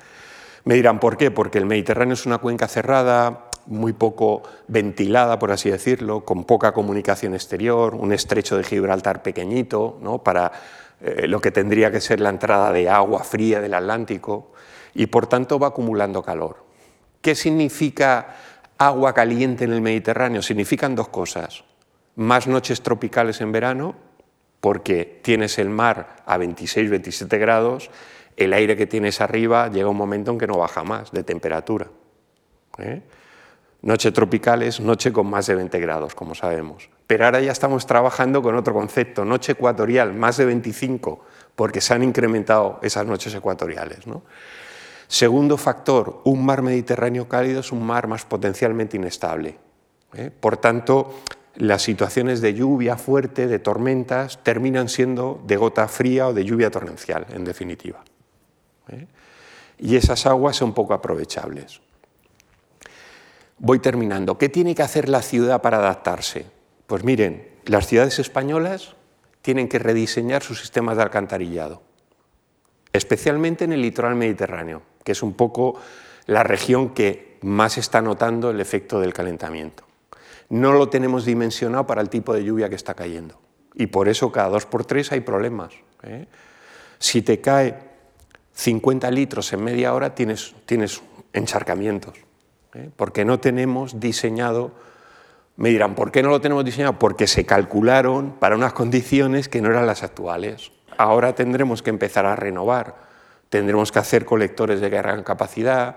Me 0.64 0.76
dirán, 0.76 1.00
¿por 1.00 1.18
qué? 1.18 1.30
Porque 1.30 1.58
el 1.58 1.66
Mediterráneo 1.66 2.14
es 2.14 2.26
una 2.26 2.40
cuenca 2.40 2.68
cerrada, 2.68 3.50
muy 3.68 3.94
poco 3.94 4.42
ventilada, 4.68 5.38
por 5.38 5.52
así 5.52 5.70
decirlo, 5.70 6.26
con 6.26 6.46
poca 6.46 6.72
comunicación 6.72 7.34
exterior, 7.36 7.94
un 7.94 8.12
estrecho 8.12 8.58
de 8.58 8.64
Gibraltar 8.64 9.22
pequeñito, 9.22 10.00
¿no? 10.02 10.24
para 10.24 10.52
lo 11.24 11.42
que 11.42 11.50
tendría 11.50 11.92
que 11.92 12.00
ser 12.00 12.20
la 12.20 12.30
entrada 12.30 12.72
de 12.72 12.88
agua 12.88 13.24
fría 13.24 13.60
del 13.60 13.74
Atlántico, 13.74 14.52
y 14.94 15.08
por 15.08 15.26
tanto 15.26 15.58
va 15.58 15.68
acumulando 15.68 16.22
calor. 16.22 16.64
¿Qué 17.22 17.34
significa 17.34 18.36
agua 18.78 19.14
caliente 19.14 19.64
en 19.64 19.74
el 19.74 19.82
Mediterráneo? 19.82 20.44
Significan 20.44 20.96
dos 20.96 21.08
cosas 21.08 21.64
más 22.16 22.48
noches 22.48 22.82
tropicales 22.82 23.42
en 23.42 23.52
verano, 23.52 23.96
porque 24.62 25.20
tienes 25.24 25.58
el 25.60 25.70
mar 25.70 26.16
a 26.26 26.38
26-27 26.38 27.40
grados, 27.40 27.90
el 28.38 28.54
aire 28.54 28.78
que 28.78 28.88
tienes 28.88 29.20
arriba 29.20 29.68
llega 29.70 29.90
un 29.90 29.98
momento 29.98 30.32
en 30.32 30.38
que 30.38 30.48
no 30.48 30.58
baja 30.58 30.84
más 30.84 31.12
de 31.12 31.24
temperatura. 31.24 31.88
¿eh? 32.78 33.02
Noche 33.82 34.12
tropicales, 34.12 34.80
noche 34.80 35.12
con 35.12 35.28
más 35.28 35.48
de 35.48 35.56
20 35.56 35.80
grados, 35.80 36.14
como 36.14 36.36
sabemos. 36.36 36.90
Pero 37.08 37.26
ahora 37.26 37.42
ya 37.42 37.52
estamos 37.52 37.88
trabajando 37.88 38.44
con 38.44 38.56
otro 38.56 38.74
concepto, 38.74 39.26
noche 39.26 39.54
ecuatorial, 39.54 40.14
más 40.14 40.38
de 40.38 40.46
25, 40.46 41.26
porque 41.56 41.82
se 41.82 41.96
han 41.96 42.04
incrementado 42.04 42.80
esas 42.84 43.06
noches 43.08 43.34
ecuatoriales. 43.34 44.00
Segundo 45.08 45.58
factor, 45.58 46.22
un 46.24 46.46
mar 46.46 46.62
Mediterráneo 46.62 47.28
cálido 47.28 47.60
es 47.60 47.72
un 47.72 47.86
mar 47.86 48.08
más 48.08 48.24
potencialmente 48.24 48.98
inestable. 48.98 49.58
¿eh? 50.14 50.32
Por 50.32 50.58
tanto, 50.58 51.16
las 51.56 51.82
situaciones 51.82 52.42
de 52.42 52.54
lluvia 52.54 52.98
fuerte, 52.98 53.48
de 53.48 53.60
tormentas, 53.60 54.40
terminan 54.44 54.90
siendo 54.90 55.42
de 55.46 55.58
gota 55.58 55.88
fría 55.88 56.28
o 56.28 56.34
de 56.34 56.46
lluvia 56.46 56.72
torrencial, 56.72 57.26
en 57.32 57.44
definitiva. 57.44 58.04
¿eh? 58.90 59.08
Y 59.78 59.96
esas 59.96 60.26
aguas 60.26 60.56
son 60.56 60.74
poco 60.74 60.94
aprovechables. 60.94 61.82
Voy 63.58 63.80
terminando. 63.80 64.38
¿Qué 64.38 64.50
tiene 64.50 64.74
que 64.74 64.82
hacer 64.82 65.10
la 65.10 65.22
ciudad 65.22 65.62
para 65.62 65.78
adaptarse? 65.78 66.46
Pues 66.88 67.04
miren, 67.04 67.48
las 67.66 67.88
ciudades 67.88 68.18
españolas 68.20 68.96
tienen 69.42 69.68
que 69.68 69.80
rediseñar 69.80 70.44
sus 70.44 70.60
sistemas 70.60 70.98
de 70.98 71.04
alcantarillado, 71.04 71.82
especialmente 72.94 73.66
en 73.66 73.74
el 73.74 73.82
litoral 73.82 74.16
mediterráneo, 74.16 74.82
que 75.04 75.12
es 75.12 75.22
un 75.22 75.34
poco 75.34 75.80
la 76.28 76.44
región 76.44 76.94
que 76.94 77.38
más 77.42 77.78
está 77.78 78.02
notando 78.02 78.52
el 78.52 78.62
efecto 78.62 79.00
del 79.00 79.14
calentamiento 79.14 79.91
no 80.52 80.74
lo 80.74 80.90
tenemos 80.90 81.24
dimensionado 81.24 81.88
para 81.88 82.02
el 82.02 82.10
tipo 82.10 82.34
de 82.34 82.44
lluvia 82.44 82.68
que 82.68 82.76
está 82.76 82.94
cayendo. 82.94 83.40
Y 83.74 83.88
por 83.88 84.10
eso 84.10 84.34
cada 84.34 84.50
dos 84.50 84.66
por 84.66 84.84
tres 84.84 85.12
hay 85.14 85.22
problemas. 85.22 85.74
¿eh? 86.04 86.28
Si 87.00 87.22
te 87.22 87.40
cae 87.40 87.80
50 88.54 89.10
litros 89.12 89.54
en 89.54 89.64
media 89.64 89.94
hora, 89.94 90.14
tienes, 90.14 90.54
tienes 90.66 91.02
encharcamientos, 91.32 92.18
¿eh? 92.74 92.90
porque 92.98 93.24
no 93.24 93.40
tenemos 93.40 94.02
diseñado, 94.02 94.74
me 95.56 95.70
dirán, 95.70 95.96
¿por 95.96 96.12
qué 96.12 96.22
no 96.22 96.30
lo 96.30 96.42
tenemos 96.42 96.66
diseñado? 96.66 97.00
Porque 97.00 97.28
se 97.28 97.46
calcularon 97.46 98.34
para 98.34 98.58
unas 98.58 98.74
condiciones 98.74 99.48
que 99.48 99.62
no 99.62 99.70
eran 99.70 99.88
las 99.88 100.04
actuales. 100.04 100.74
Ahora 100.98 101.34
tendremos 101.34 101.82
que 101.82 101.92
empezar 101.92 102.26
a 102.26 102.36
renovar, 102.36 102.98
tendremos 103.50 103.94
que 103.94 104.00
hacer 104.00 104.26
colectores 104.26 104.82
de 104.82 104.90
gran 104.90 105.24
capacidad, 105.24 105.96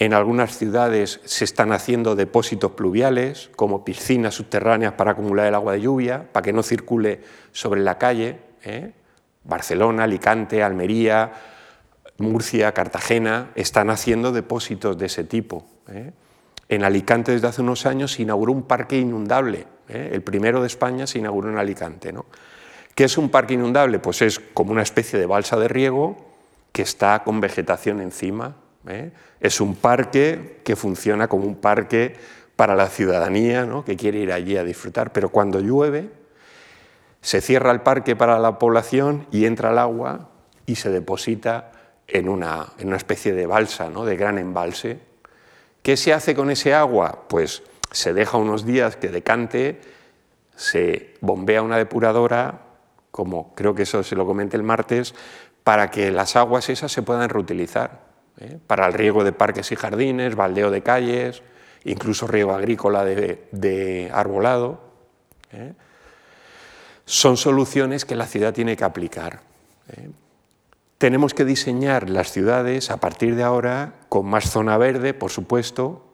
en 0.00 0.14
algunas 0.14 0.56
ciudades 0.56 1.20
se 1.26 1.44
están 1.44 1.72
haciendo 1.72 2.16
depósitos 2.16 2.72
pluviales, 2.72 3.50
como 3.54 3.84
piscinas 3.84 4.34
subterráneas 4.34 4.94
para 4.94 5.10
acumular 5.10 5.46
el 5.46 5.54
agua 5.54 5.74
de 5.74 5.82
lluvia, 5.82 6.26
para 6.32 6.42
que 6.42 6.54
no 6.54 6.62
circule 6.62 7.20
sobre 7.52 7.82
la 7.82 7.98
calle. 7.98 8.38
¿eh? 8.64 8.92
Barcelona, 9.44 10.04
Alicante, 10.04 10.62
Almería, 10.62 11.32
Murcia, 12.16 12.72
Cartagena 12.72 13.50
están 13.54 13.90
haciendo 13.90 14.32
depósitos 14.32 14.96
de 14.96 15.04
ese 15.04 15.24
tipo. 15.24 15.66
¿eh? 15.90 16.12
En 16.70 16.82
Alicante 16.82 17.32
desde 17.32 17.48
hace 17.48 17.60
unos 17.60 17.84
años 17.84 18.12
se 18.12 18.22
inauguró 18.22 18.52
un 18.52 18.62
parque 18.62 18.98
inundable, 18.98 19.66
¿eh? 19.86 20.08
el 20.14 20.22
primero 20.22 20.62
de 20.62 20.68
España 20.68 21.06
se 21.06 21.18
inauguró 21.18 21.50
en 21.50 21.58
Alicante. 21.58 22.10
¿no? 22.10 22.24
¿Qué 22.94 23.04
es 23.04 23.18
un 23.18 23.28
parque 23.28 23.52
inundable? 23.52 23.98
Pues 23.98 24.22
es 24.22 24.40
como 24.40 24.72
una 24.72 24.82
especie 24.82 25.18
de 25.18 25.26
balsa 25.26 25.58
de 25.58 25.68
riego 25.68 26.16
que 26.72 26.80
está 26.80 27.22
con 27.22 27.40
vegetación 27.40 28.00
encima, 28.00 28.56
¿eh? 28.88 29.12
Es 29.40 29.60
un 29.60 29.74
parque 29.74 30.60
que 30.64 30.76
funciona 30.76 31.28
como 31.28 31.46
un 31.46 31.56
parque 31.56 32.16
para 32.56 32.74
la 32.74 32.88
ciudadanía 32.88 33.68
que 33.84 33.96
quiere 33.96 34.18
ir 34.18 34.32
allí 34.32 34.56
a 34.56 34.64
disfrutar, 34.64 35.12
pero 35.12 35.30
cuando 35.30 35.60
llueve 35.60 36.10
se 37.22 37.40
cierra 37.40 37.70
el 37.70 37.80
parque 37.80 38.16
para 38.16 38.38
la 38.38 38.58
población 38.58 39.26
y 39.30 39.44
entra 39.46 39.70
el 39.70 39.78
agua 39.78 40.30
y 40.66 40.76
se 40.76 40.90
deposita 40.90 41.72
en 42.06 42.28
una, 42.28 42.66
en 42.78 42.88
una 42.88 42.96
especie 42.96 43.32
de 43.32 43.46
balsa, 43.46 43.88
¿no? 43.90 44.04
de 44.04 44.16
gran 44.16 44.38
embalse. 44.38 45.00
¿Qué 45.82 45.96
se 45.96 46.12
hace 46.12 46.34
con 46.34 46.50
ese 46.50 46.74
agua? 46.74 47.24
Pues 47.28 47.62
se 47.90 48.12
deja 48.12 48.36
unos 48.36 48.64
días 48.64 48.96
que 48.96 49.08
decante, 49.08 49.80
se 50.56 51.14
bombea 51.20 51.62
una 51.62 51.78
depuradora, 51.78 52.60
como 53.10 53.54
creo 53.54 53.74
que 53.74 53.82
eso 53.82 54.02
se 54.02 54.16
lo 54.16 54.26
comenté 54.26 54.56
el 54.56 54.62
martes, 54.62 55.14
para 55.64 55.90
que 55.90 56.10
las 56.10 56.36
aguas 56.36 56.68
esas 56.68 56.92
se 56.92 57.02
puedan 57.02 57.28
reutilizar. 57.28 58.09
¿Eh? 58.40 58.58
para 58.66 58.86
el 58.86 58.92
riego 58.92 59.24
de 59.24 59.32
parques 59.32 59.70
y 59.72 59.76
jardines, 59.76 60.34
baldeo 60.34 60.70
de 60.70 60.82
calles, 60.82 61.42
incluso 61.84 62.26
riego 62.26 62.52
agrícola 62.52 63.04
de, 63.04 64.10
arbolado. 64.12 64.80
¿eh? 65.52 65.74
Son 67.04 67.36
soluciones 67.36 68.04
que 68.04 68.16
la 68.16 68.26
ciudad 68.26 68.52
tiene 68.52 68.76
que 68.76 68.84
aplicar. 68.84 69.40
¿eh? 69.88 70.10
Tenemos 70.98 71.32
que 71.32 71.44
diseñar 71.44 72.10
las 72.10 72.30
ciudades 72.32 72.90
a 72.90 72.98
partir 72.98 73.34
de 73.34 73.42
ahora 73.42 73.94
con 74.08 74.26
más 74.26 74.50
zona 74.50 74.76
verde, 74.76 75.14
por 75.14 75.30
supuesto, 75.30 76.04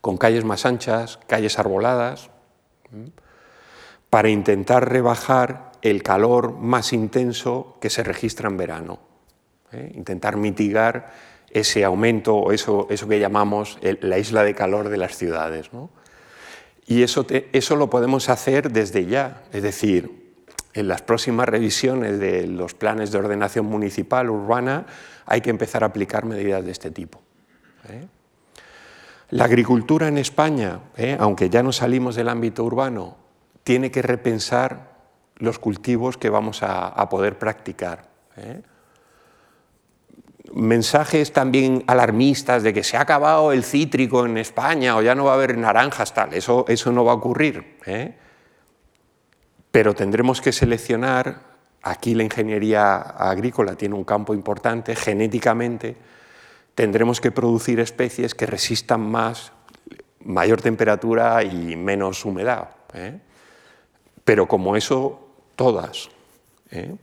con 0.00 0.16
calles 0.16 0.44
más 0.44 0.64
anchas, 0.64 1.18
calles 1.26 1.58
arboladas, 1.58 2.30
para 4.08 4.30
intentar 4.30 4.90
rebajar 4.90 5.72
el 5.82 6.02
calor 6.02 6.52
más 6.52 6.94
intenso 6.94 7.76
que 7.78 7.90
se 7.90 8.02
registra 8.02 8.48
en 8.48 8.56
verano. 8.56 9.05
¿Eh? 9.76 9.92
intentar 9.94 10.36
mitigar 10.36 11.12
ese 11.50 11.84
aumento 11.84 12.34
o 12.36 12.52
eso, 12.52 12.86
eso 12.90 13.08
que 13.08 13.20
llamamos 13.20 13.78
la 13.82 14.18
isla 14.18 14.42
de 14.42 14.54
calor 14.54 14.88
de 14.88 14.96
las 14.96 15.16
ciudades. 15.16 15.70
Y 16.86 17.02
eso, 17.02 17.26
eso 17.52 17.76
lo 17.76 17.88
podemos 17.90 18.28
hacer 18.28 18.70
desde 18.70 19.06
ya, 19.06 19.42
es 19.52 19.62
decir, 19.62 20.26
en 20.76 20.88
las 20.88 21.00
próximas 21.00 21.48
revisiones 21.48 22.18
de 22.20 22.46
los 22.46 22.74
planes 22.74 23.10
de 23.10 23.18
ordenación 23.18 23.64
municipal 23.66 24.28
urbana 24.28 24.86
hay 25.24 25.40
que 25.40 25.50
empezar 25.50 25.82
a 25.82 25.86
aplicar 25.86 26.26
medidas 26.26 26.64
de 26.64 26.70
este 26.70 26.90
tipo. 26.90 27.22
¿eh? 27.88 28.06
La 29.30 29.46
agricultura 29.46 30.06
en 30.08 30.18
España, 30.18 30.80
¿eh? 30.96 31.16
aunque 31.18 31.48
ya 31.48 31.62
no 31.62 31.72
salimos 31.72 32.14
del 32.14 32.28
ámbito 32.28 32.62
urbano, 32.62 33.16
tiene 33.64 33.90
que 33.90 34.02
repensar 34.02 34.96
los 35.36 35.58
cultivos 35.58 36.18
que 36.18 36.30
vamos 36.30 36.62
a, 36.62 37.08
poder 37.08 37.38
practicar. 37.38 38.08
Mensajes 40.54 41.32
también 41.32 41.84
alarmistas 41.86 42.62
de 42.62 42.72
que 42.72 42.84
se 42.84 42.96
ha 42.96 43.02
acabado 43.02 43.52
el 43.52 43.64
cítrico 43.64 44.24
en 44.24 44.38
España 44.38 44.96
o 44.96 45.02
ya 45.02 45.14
no 45.14 45.24
va 45.24 45.32
a 45.32 45.34
haber 45.34 45.56
naranjas, 45.58 46.14
tal, 46.14 46.34
eso, 46.34 46.64
eso 46.68 46.92
no 46.92 47.04
va 47.04 47.12
a 47.12 47.16
ocurrir. 47.16 47.78
¿eh? 47.86 48.14
Pero 49.70 49.94
tendremos 49.94 50.40
que 50.40 50.52
seleccionar, 50.52 51.40
aquí 51.82 52.14
la 52.14 52.22
ingeniería 52.22 52.96
agrícola 52.96 53.74
tiene 53.74 53.94
un 53.94 54.04
campo 54.04 54.34
importante, 54.34 54.96
genéticamente, 54.96 55.96
tendremos 56.74 57.20
que 57.20 57.32
producir 57.32 57.80
especies 57.80 58.34
que 58.34 58.46
resistan 58.46 59.00
más, 59.00 59.52
mayor 60.24 60.60
temperatura 60.60 61.42
y 61.42 61.76
menos 61.76 62.24
humedad. 62.24 62.70
¿eh? 62.94 63.18
Pero 64.24 64.46
como 64.46 64.76
eso, 64.76 65.28
todas. 65.56 66.08
¿eh? 66.70 66.94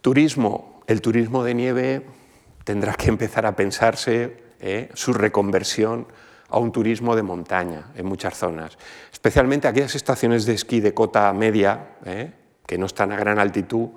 Turismo. 0.00 0.77
El 0.88 1.02
turismo 1.02 1.44
de 1.44 1.52
nieve 1.52 2.02
tendrá 2.64 2.94
que 2.94 3.10
empezar 3.10 3.44
a 3.44 3.54
pensarse 3.54 4.38
¿eh? 4.58 4.88
su 4.94 5.12
reconversión 5.12 6.06
a 6.48 6.58
un 6.58 6.72
turismo 6.72 7.14
de 7.14 7.22
montaña 7.22 7.92
en 7.94 8.06
muchas 8.06 8.38
zonas, 8.38 8.78
especialmente 9.12 9.68
aquellas 9.68 9.94
estaciones 9.94 10.46
de 10.46 10.54
esquí 10.54 10.80
de 10.80 10.94
cota 10.94 11.30
media, 11.34 11.90
que 12.66 12.78
no 12.78 12.86
están 12.86 13.12
a 13.12 13.18
gran 13.18 13.38
altitud, 13.38 13.90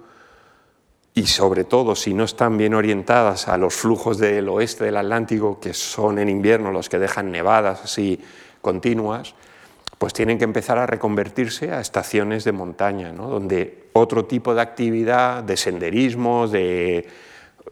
y 1.13 1.27
sobre 1.27 1.63
todo 1.63 1.95
si 1.95 2.13
no 2.13 2.25
están 2.25 2.57
bien 2.57 2.73
orientadas 2.73 3.47
a 3.47 3.57
los 3.57 3.73
flujos 3.73 4.17
del 4.17 4.49
oeste 4.49 4.83
del 4.83 4.97
Atlántico, 4.97 5.61
que 5.61 5.73
son 5.73 6.19
en 6.19 6.27
invierno 6.27 6.73
los 6.73 6.89
que 6.89 6.99
dejan 6.99 7.31
nevadas 7.31 7.85
así 7.85 8.19
continuas, 8.61 9.33
pues 9.97 10.11
tienen 10.11 10.37
que 10.37 10.43
empezar 10.43 10.77
a 10.77 10.87
reconvertirse 10.87 11.71
a 11.71 11.79
estaciones 11.79 12.43
de 12.43 12.51
montaña, 12.51 13.13
donde 13.13 13.80
otro 13.93 14.25
tipo 14.25 14.53
de 14.55 14.61
actividad, 14.61 15.43
de 15.43 15.57
senderismos, 15.57 16.51
de 16.51 17.07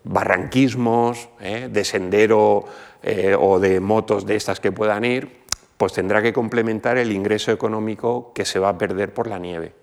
barranquismos, 0.04 1.30
¿eh? 1.40 1.70
de 1.72 1.84
sendero 1.84 2.66
eh, 3.04 3.36
o 3.40 3.60
de 3.60 3.80
motos 3.80 4.26
de 4.26 4.36
estas 4.36 4.60
que 4.60 4.72
puedan 4.72 5.06
ir, 5.06 5.40
pues 5.78 5.94
tendrá 5.94 6.22
que 6.22 6.34
complementar 6.34 6.98
el 6.98 7.12
ingreso 7.12 7.52
económico 7.52 8.34
que 8.34 8.46
se 8.46 8.60
va 8.60 8.70
a 8.70 8.78
perder 8.78 9.14
por 9.14 9.28
la 9.28 9.40
nieve. 9.40 9.74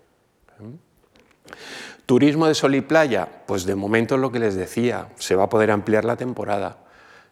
Turismo 2.04 2.46
de 2.46 2.54
sol 2.54 2.74
y 2.74 2.82
playa, 2.82 3.28
pues 3.46 3.64
de 3.64 3.74
momento 3.74 4.16
lo 4.16 4.30
que 4.30 4.38
les 4.38 4.54
decía, 4.54 5.08
se 5.16 5.34
va 5.34 5.44
a 5.44 5.48
poder 5.48 5.70
ampliar 5.70 6.04
la 6.04 6.16
temporada. 6.16 6.78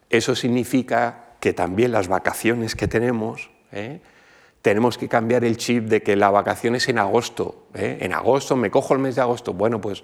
Eso 0.09 0.35
significa 0.35 1.35
que 1.39 1.53
también 1.53 1.91
las 1.91 2.07
vacaciones 2.07 2.75
que 2.75 2.87
tenemos, 2.87 3.51
¿eh? 3.71 4.01
Tenemos 4.65 4.97
que 4.97 5.07
cambiar 5.07 5.43
el 5.43 5.57
chip 5.57 5.83
de 5.83 6.01
que 6.01 6.15
la 6.15 6.31
vacación 6.31 6.73
es 6.73 6.89
en 6.89 6.97
agosto. 6.97 7.67
¿eh? 7.75 7.99
En 8.01 8.13
agosto, 8.13 8.55
me 8.55 8.71
cojo 8.71 8.95
el 8.95 8.99
mes 8.99 9.13
de 9.13 9.21
agosto. 9.21 9.53
Bueno, 9.53 9.79
pues 9.79 10.03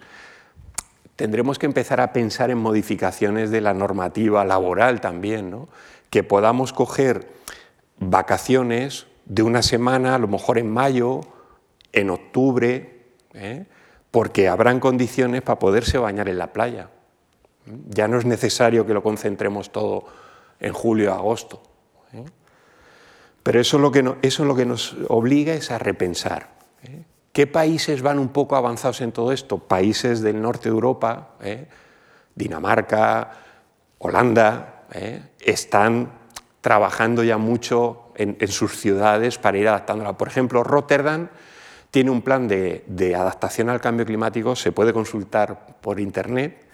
tendremos 1.15 1.57
que 1.57 1.65
empezar 1.65 1.99
a 1.99 2.13
pensar 2.13 2.51
en 2.51 2.59
modificaciones 2.59 3.49
de 3.49 3.59
la 3.59 3.73
normativa 3.73 4.45
laboral 4.45 5.01
también, 5.01 5.49
¿no? 5.49 5.67
que 6.11 6.21
podamos 6.21 6.73
coger 6.73 7.27
vacaciones 7.97 9.07
de 9.25 9.41
una 9.41 9.63
semana, 9.63 10.13
a 10.13 10.19
lo 10.19 10.27
mejor 10.27 10.59
en 10.59 10.69
mayo, 10.69 11.21
en 11.91 12.11
octubre, 12.11 13.01
¿eh? 13.33 13.65
porque 14.11 14.47
habrán 14.47 14.79
condiciones 14.79 15.41
para 15.41 15.57
poderse 15.57 15.97
bañar 15.97 16.29
en 16.29 16.37
la 16.37 16.53
playa. 16.53 16.91
Ya 17.89 18.07
no 18.07 18.19
es 18.19 18.25
necesario 18.25 18.85
que 18.85 18.93
lo 18.93 19.01
concentremos 19.01 19.71
todo 19.71 20.05
en 20.59 20.71
julio 20.71 21.05
y 21.05 21.07
agosto. 21.07 21.63
¿Eh? 23.41 23.43
Pero 23.43 23.59
eso 23.59 23.79
lo, 23.79 23.91
que 23.91 24.15
eso 24.21 24.45
lo 24.45 24.55
que 24.55 24.65
nos 24.65 24.95
obliga 25.07 25.53
es 25.53 25.71
a 25.71 25.77
repensar. 25.79 26.49
¿eh? 26.83 27.03
¿Qué 27.33 27.47
países 27.47 28.01
van 28.01 28.19
un 28.19 28.29
poco 28.29 28.55
avanzados 28.55 29.01
en 29.01 29.11
todo 29.11 29.31
esto? 29.31 29.57
Países 29.57 30.21
del 30.21 30.41
norte 30.41 30.69
de 30.69 30.75
Europa, 30.75 31.35
¿eh? 31.41 31.67
Dinamarca, 32.35 33.31
Holanda, 33.99 34.85
están 35.39 36.09
trabajando 36.61 37.23
ya 37.23 37.37
mucho 37.37 38.11
en, 38.15 38.47
sus 38.47 38.79
ciudades 38.79 39.37
para 39.37 39.57
ir 39.57 39.67
adaptándola. 39.67 40.17
Por 40.17 40.27
ejemplo, 40.27 40.63
Rotterdam 40.63 41.29
tiene 41.89 42.11
un 42.11 42.21
plan 42.21 42.47
de, 42.47 43.15
adaptación 43.17 43.69
al 43.69 43.81
cambio 43.81 44.05
climático, 44.05 44.55
se 44.55 44.71
puede 44.71 44.93
consultar 44.93 45.77
por 45.81 45.99
internet, 45.99 46.65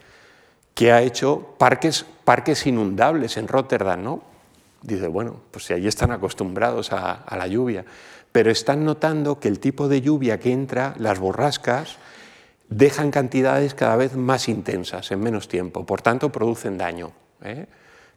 que 0.73 0.91
ha 0.91 1.02
hecho 1.02 1.56
parques, 1.57 2.06
parques 2.23 2.68
inundables 2.68 3.38
en 3.38 3.48
Rotterdam. 3.48 4.03
¿no? 4.03 4.22
Dice, 4.88 5.08
bueno, 5.08 5.42
pues 5.52 5.66
si 5.66 5.74
allí 5.74 5.88
están 5.88 6.12
acostumbrados 6.12 6.94
a, 6.94 7.26
la 7.30 7.46
lluvia, 7.46 7.84
pero 8.32 8.50
están 8.50 8.86
notando 8.86 9.38
que 9.38 9.50
el 9.50 9.60
tipo 9.60 9.90
de 9.90 10.00
lluvia 10.00 10.40
que 10.40 10.54
entra, 10.54 10.96
las 10.98 11.20
borrascas, 11.20 11.98
dejan 12.70 13.12
cantidades 13.12 13.74
cada 13.74 13.98
vez 13.98 14.16
más 14.16 14.48
intensas 14.48 15.12
en 15.12 15.20
menos 15.20 15.50
tiempo, 15.50 15.86
por 15.86 16.02
tanto 16.02 16.32
producen 16.32 16.78
daño. 16.78 17.12
¿eh? 17.44 17.66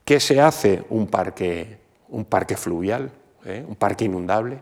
¿Qué 0.04 0.20
se 0.20 0.40
hace? 0.40 0.84
Un 0.90 1.08
parque, 1.08 1.78
un 2.08 2.24
parque 2.24 2.56
fluvial, 2.56 3.10
¿eh? 3.44 3.64
un 3.66 3.74
parque 3.74 4.04
inundable. 4.04 4.60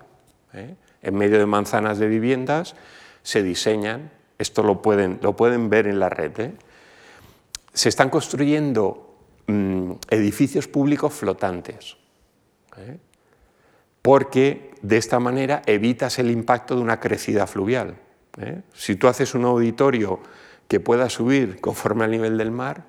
¿eh? 0.54 0.74
en 1.02 1.14
medio 1.14 1.38
de 1.38 1.46
manzanas 1.46 1.98
de 1.98 2.08
viviendas, 2.08 2.74
se 3.22 3.42
diseñan, 3.42 4.10
esto 4.38 4.62
lo 4.62 4.82
pueden, 4.82 5.18
lo 5.22 5.36
pueden 5.36 5.68
ver 5.68 5.86
en 5.86 6.00
la 6.00 6.08
red, 6.08 6.52
se 7.72 7.88
están 7.88 8.10
construyendo 8.10 9.07
mm, 9.48 9.92
edificios 10.10 10.68
públicos 10.68 11.12
flotantes, 11.12 11.96
¿eh? 12.76 12.98
porque 14.02 14.70
de 14.80 14.96
esta 14.96 15.18
manera 15.18 15.62
evitas 15.66 16.18
el 16.20 16.30
impacto 16.30 16.76
de 16.76 16.82
una 16.82 17.00
crecida 17.00 17.46
fluvial. 17.46 17.96
¿eh? 18.40 18.62
Si 18.72 18.94
tú 18.94 19.08
haces 19.08 19.34
un 19.34 19.44
auditorio 19.44 20.20
que 20.68 20.78
pueda 20.78 21.10
subir 21.10 21.60
conforme 21.60 22.04
al 22.04 22.12
nivel 22.12 22.38
del 22.38 22.52
mar, 22.52 22.84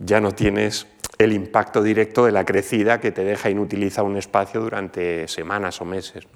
ya 0.00 0.20
no 0.20 0.32
tienes 0.32 0.86
el 1.18 1.32
impacto 1.32 1.82
directo 1.82 2.24
de 2.24 2.32
la 2.32 2.44
crecida 2.44 3.00
que 3.00 3.12
te 3.12 3.24
deja 3.24 3.50
inutilizar 3.50 4.04
un 4.04 4.16
espacio 4.16 4.60
durante 4.60 5.28
semanas 5.28 5.80
o 5.80 5.84
meses. 5.84 6.26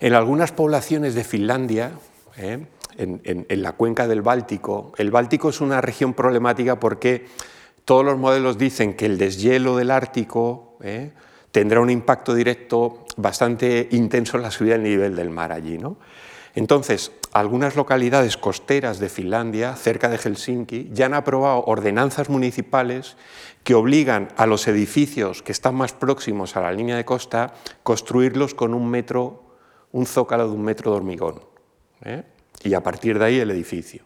En 0.00 0.14
algunas 0.14 0.52
poblaciones 0.52 1.14
de 1.14 1.24
Finlandia, 1.24 1.92
¿eh? 2.36 2.66
en, 2.96 3.62
la 3.62 3.72
cuenca 3.72 4.06
del 4.06 4.22
Báltico, 4.22 4.92
el 4.98 5.10
Báltico 5.10 5.48
es 5.48 5.60
una 5.60 5.80
región 5.80 6.14
problemática 6.14 6.78
porque 6.78 7.26
todos 7.84 8.04
los 8.04 8.18
modelos 8.18 8.58
dicen 8.58 8.94
que 8.94 9.06
el 9.06 9.18
deshielo 9.18 9.76
del 9.76 9.90
Ártico 9.90 10.76
¿eh? 10.82 11.12
tendrá 11.50 11.80
un 11.80 11.90
impacto 11.90 12.34
directo 12.34 13.04
bastante 13.16 13.88
intenso 13.92 14.36
en 14.36 14.42
la 14.42 14.50
subida 14.50 14.74
del 14.74 14.84
nivel 14.84 15.16
del 15.16 15.30
mar 15.30 15.52
allí. 15.52 15.78
¿no? 15.78 15.96
Entonces, 16.54 17.12
algunas 17.32 17.74
localidades 17.74 18.36
costeras 18.36 19.00
de 19.00 19.08
Finlandia, 19.08 19.74
cerca 19.74 20.08
de 20.08 20.18
Helsinki, 20.18 20.90
ya 20.92 21.06
han 21.06 21.14
aprobado 21.14 21.64
ordenanzas 21.66 22.28
municipales 22.28 23.16
que 23.64 23.74
obligan 23.74 24.28
a 24.36 24.46
los 24.46 24.68
edificios 24.68 25.42
que 25.42 25.52
están 25.52 25.74
más 25.74 25.92
próximos 25.92 26.56
a 26.56 26.60
la 26.60 26.72
línea 26.72 26.96
de 26.96 27.04
costa 27.04 27.54
construirlos 27.82 28.54
con 28.54 28.72
un 28.72 28.88
metro, 28.88 29.42
un 29.90 30.06
zócalo 30.06 30.48
de 30.48 30.54
un 30.54 30.62
metro 30.62 30.92
de 30.92 30.96
hormigón. 30.98 31.53
¿Eh? 32.02 32.22
Y 32.62 32.74
a 32.74 32.82
partir 32.82 33.18
de 33.18 33.24
ahí 33.24 33.38
el 33.38 33.50
edificio. 33.50 34.04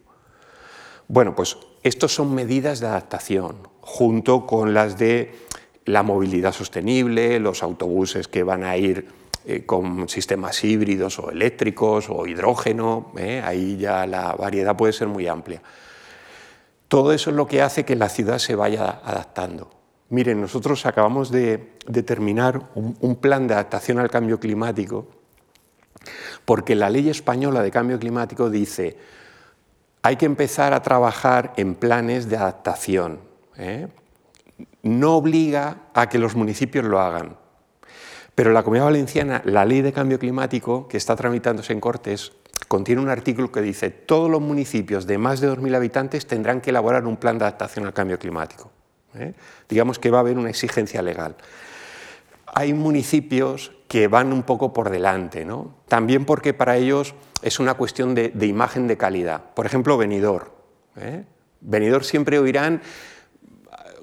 Bueno, 1.06 1.34
pues 1.34 1.56
estas 1.82 2.12
son 2.12 2.34
medidas 2.34 2.80
de 2.80 2.86
adaptación, 2.88 3.68
junto 3.80 4.46
con 4.46 4.74
las 4.74 4.98
de 4.98 5.34
la 5.84 6.02
movilidad 6.02 6.52
sostenible, 6.52 7.38
los 7.40 7.62
autobuses 7.62 8.28
que 8.28 8.42
van 8.42 8.64
a 8.64 8.76
ir 8.76 9.08
eh, 9.46 9.64
con 9.64 10.08
sistemas 10.08 10.62
híbridos 10.62 11.18
o 11.18 11.30
eléctricos 11.30 12.10
o 12.10 12.26
hidrógeno, 12.26 13.12
¿eh? 13.16 13.40
ahí 13.42 13.78
ya 13.78 14.06
la 14.06 14.34
variedad 14.34 14.76
puede 14.76 14.92
ser 14.92 15.08
muy 15.08 15.26
amplia. 15.26 15.62
Todo 16.88 17.12
eso 17.12 17.30
es 17.30 17.36
lo 17.36 17.46
que 17.46 17.62
hace 17.62 17.84
que 17.84 17.96
la 17.96 18.08
ciudad 18.08 18.38
se 18.38 18.54
vaya 18.54 19.00
adaptando. 19.02 19.70
Miren, 20.10 20.40
nosotros 20.40 20.86
acabamos 20.86 21.30
de, 21.30 21.58
terminar 22.04 22.70
un, 22.74 23.16
plan 23.16 23.46
de 23.46 23.54
adaptación 23.54 23.98
al 23.98 24.10
cambio 24.10 24.40
climático 24.40 25.06
porque 26.44 26.74
la 26.74 26.90
ley 26.90 27.08
española 27.08 27.62
de 27.62 27.70
cambio 27.70 27.98
climático 27.98 28.50
dice 28.50 28.96
hay 30.02 30.16
que 30.16 30.26
empezar 30.26 30.72
a 30.72 30.82
trabajar 30.82 31.52
en 31.56 31.74
planes 31.74 32.28
de 32.28 32.36
adaptación. 32.36 33.20
¿eh? 33.56 33.88
No 34.82 35.16
obliga 35.16 35.88
a 35.94 36.08
que 36.08 36.18
los 36.18 36.34
municipios 36.34 36.84
lo 36.84 37.00
hagan, 37.00 37.36
pero 38.34 38.52
la 38.52 38.62
Comunidad 38.62 38.86
Valenciana, 38.86 39.42
la 39.44 39.64
ley 39.64 39.82
de 39.82 39.92
cambio 39.92 40.18
climático 40.18 40.88
que 40.88 40.96
está 40.96 41.16
tramitándose 41.16 41.72
en 41.72 41.80
Cortes, 41.80 42.32
contiene 42.68 43.00
un 43.00 43.08
artículo 43.08 43.50
que 43.50 43.60
dice 43.60 43.90
todos 43.90 44.30
los 44.30 44.40
municipios 44.40 45.06
de 45.06 45.18
más 45.18 45.40
de 45.40 45.50
2.000 45.50 45.74
habitantes 45.74 46.26
tendrán 46.26 46.60
que 46.60 46.70
elaborar 46.70 47.06
un 47.06 47.16
plan 47.16 47.38
de 47.38 47.44
adaptación 47.44 47.86
al 47.86 47.92
cambio 47.92 48.18
climático. 48.18 48.70
¿eh? 49.14 49.34
Digamos 49.68 49.98
que 49.98 50.10
va 50.10 50.18
a 50.18 50.20
haber 50.20 50.38
una 50.38 50.50
exigencia 50.50 51.02
legal. 51.02 51.36
Hay 52.46 52.72
municipios 52.72 53.72
que 53.88 54.06
van 54.06 54.32
un 54.32 54.42
poco 54.42 54.72
por 54.72 54.90
delante, 54.90 55.46
¿no? 55.46 55.74
también 55.88 56.26
porque 56.26 56.52
para 56.52 56.76
ellos 56.76 57.14
es 57.42 57.58
una 57.58 57.74
cuestión 57.74 58.14
de, 58.14 58.32
imagen 58.42 58.86
de 58.86 58.98
calidad. 58.98 59.42
Por 59.54 59.64
ejemplo, 59.64 59.96
Benidorm. 59.96 60.48
¿eh? 60.96 61.24
Benidorm 61.60 62.04
siempre 62.04 62.38
oirán 62.38 62.82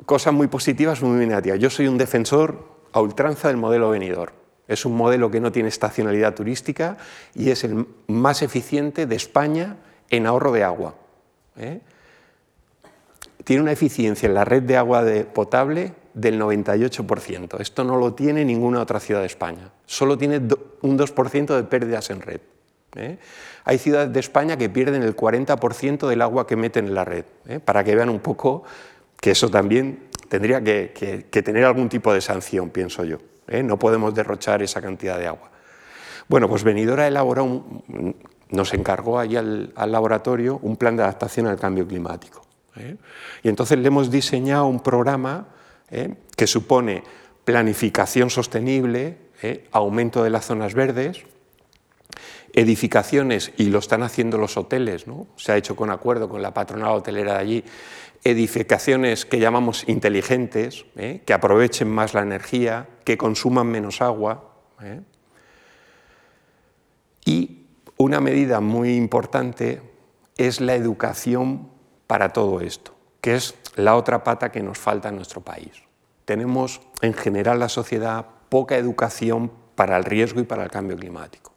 cosas 0.06 0.34
muy 0.34 0.48
positivas 0.48 1.02
muy 1.02 1.26
negativas. 1.26 1.60
Yo 1.60 1.70
soy 1.70 1.88
un 1.88 1.98
defensor 1.98 2.68
a 2.92 3.00
ultranza 3.00 3.48
del 3.48 3.58
modelo 3.58 3.92
Benidorm. 3.92 4.34
Es 4.68 4.86
un 4.86 4.98
modelo 4.98 5.30
que 5.30 5.40
no 5.40 5.52
tiene 5.52 5.70
estacionalidad 5.70 6.34
turística 6.34 6.98
y 7.36 7.52
es 7.52 7.64
el 7.64 7.86
más 8.08 8.42
eficiente 8.42 9.06
de 9.06 9.16
España 9.16 9.78
en 10.10 10.26
ahorro 10.26 10.52
de 10.52 10.64
agua. 10.64 10.96
¿eh? 11.58 11.82
Tiene 13.44 13.62
una 13.62 13.72
eficiencia 13.72 14.26
en 14.26 14.34
la 14.34 14.46
red 14.46 14.64
de 14.64 14.78
agua 14.78 15.04
potable 15.32 15.94
del 16.16 16.40
98%. 16.40 17.60
Esto 17.60 17.84
no 17.84 17.98
lo 17.98 18.14
tiene 18.14 18.44
ninguna 18.46 18.82
otra 18.82 19.00
ciudad 19.00 19.20
de 19.20 19.28
España. 19.28 19.70
Solo 19.86 20.18
tiene 20.18 20.42
un 20.82 20.98
2% 20.98 21.56
de 21.56 21.64
pérdidas 21.64 22.10
en 22.10 22.22
red. 22.22 22.40
¿eh? 22.96 23.20
Hay 23.66 23.78
ciudades 23.78 24.14
de 24.14 24.20
España 24.22 24.58
que 24.58 24.70
pierden 24.70 25.04
el 25.04 25.16
40% 25.16 26.08
del 26.08 26.22
agua 26.22 26.48
que 26.48 26.56
meten 26.56 26.88
en 26.88 26.96
la 26.96 27.04
red, 27.04 27.26
¿eh? 27.48 27.60
para 27.60 27.84
que 27.84 27.96
vean 27.96 28.10
un 28.10 28.20
poco 28.20 28.64
que 29.20 29.32
eso 29.32 29.50
también 29.50 30.08
tendría 30.30 30.64
que, 30.64 31.28
tener 31.30 31.66
algún 31.66 31.90
tipo 31.90 32.14
de 32.14 32.22
sanción, 32.22 32.70
pienso 32.70 33.04
yo. 33.04 33.18
¿eh? 33.48 33.62
No 33.62 33.78
podemos 33.78 34.16
derrochar 34.16 34.64
esa 34.64 34.82
cantidad 34.82 35.20
de 35.20 35.28
agua. 35.28 35.52
Bueno, 36.30 36.48
pues 36.48 36.64
Benidorm 36.64 37.02
elaboró, 37.02 37.66
nos 38.50 38.74
encargó 38.74 39.20
allí 39.20 39.36
al, 39.36 39.74
laboratorio 39.76 40.60
un 40.62 40.78
plan 40.78 40.96
de 40.96 41.04
adaptación 41.04 41.48
al 41.48 41.60
cambio 41.60 41.86
climático. 41.86 42.42
Y 43.42 43.48
entonces 43.48 43.80
le 43.80 43.88
hemos 43.88 44.12
diseñado 44.12 44.66
un 44.66 44.82
programa 44.82 45.48
que 45.90 46.48
supone 46.48 47.04
planificación 47.44 48.30
sostenible, 48.30 49.18
aumento 49.72 50.24
de 50.24 50.30
las 50.30 50.46
zonas 50.46 50.74
verdes, 50.74 51.24
edificaciones, 52.54 53.52
y 53.58 53.66
lo 53.66 53.80
están 53.80 54.02
haciendo 54.02 54.38
los 54.38 54.56
hoteles, 54.56 55.08
¿no? 55.08 55.28
se 55.36 55.52
ha 55.52 55.58
hecho 55.58 55.76
con 55.76 55.92
acuerdo 55.92 56.30
con 56.30 56.42
la 56.42 56.54
patronal 56.54 56.92
hotelera 56.92 57.34
de 57.34 57.40
allí, 57.40 57.64
edificaciones 58.24 59.26
que 59.26 59.40
llamamos 59.40 59.88
inteligentes, 59.88 60.86
¿eh? 60.96 61.22
que 61.26 61.34
aprovechen 61.34 61.90
más 61.90 62.14
la 62.14 62.22
energía, 62.22 62.88
que 63.04 63.18
consuman 63.18 63.68
menos 63.68 64.02
agua. 64.02 64.56
¿eh? 64.82 65.02
Y 67.24 67.66
una 67.98 68.22
medida 68.22 68.62
muy 68.62 68.96
importante 68.96 69.82
es 70.38 70.60
la 70.60 70.74
educación 70.76 71.70
para 72.08 72.34
todo 72.34 72.62
esto, 72.62 72.96
que 73.22 73.36
es 73.36 73.54
la 73.76 73.96
otra 73.96 74.24
pata 74.24 74.52
que 74.52 74.64
nos 74.64 74.78
falta 74.78 75.10
en 75.10 75.16
nuestro 75.16 75.42
país. 75.42 75.72
Tenemos 76.26 76.82
en 77.02 77.14
general 77.14 77.60
la 77.60 77.70
sociedad 77.70 78.26
poca 78.50 78.78
educación 78.78 79.52
para 79.76 79.98
el 79.98 80.04
riesgo 80.04 80.40
y 80.40 80.44
para 80.44 80.64
el 80.64 80.72
cambio 80.72 80.98
climático 80.98 81.56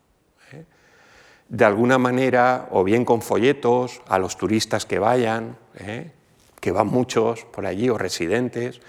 de 1.49 1.65
alguna 1.65 1.99
manera, 1.99 2.69
o 2.71 2.85
bien 2.85 3.05
con 3.05 3.23
folletos 3.23 4.03
a 4.07 4.19
los 4.19 4.37
turistas 4.37 4.85
que 4.85 4.99
vayan, 4.99 5.57
¿eh? 5.79 6.13
que 6.61 6.73
van 6.73 6.89
muchos 6.89 7.45
por 7.47 7.67
allí, 7.67 7.89
o 7.89 7.97
residentes, 7.97 8.81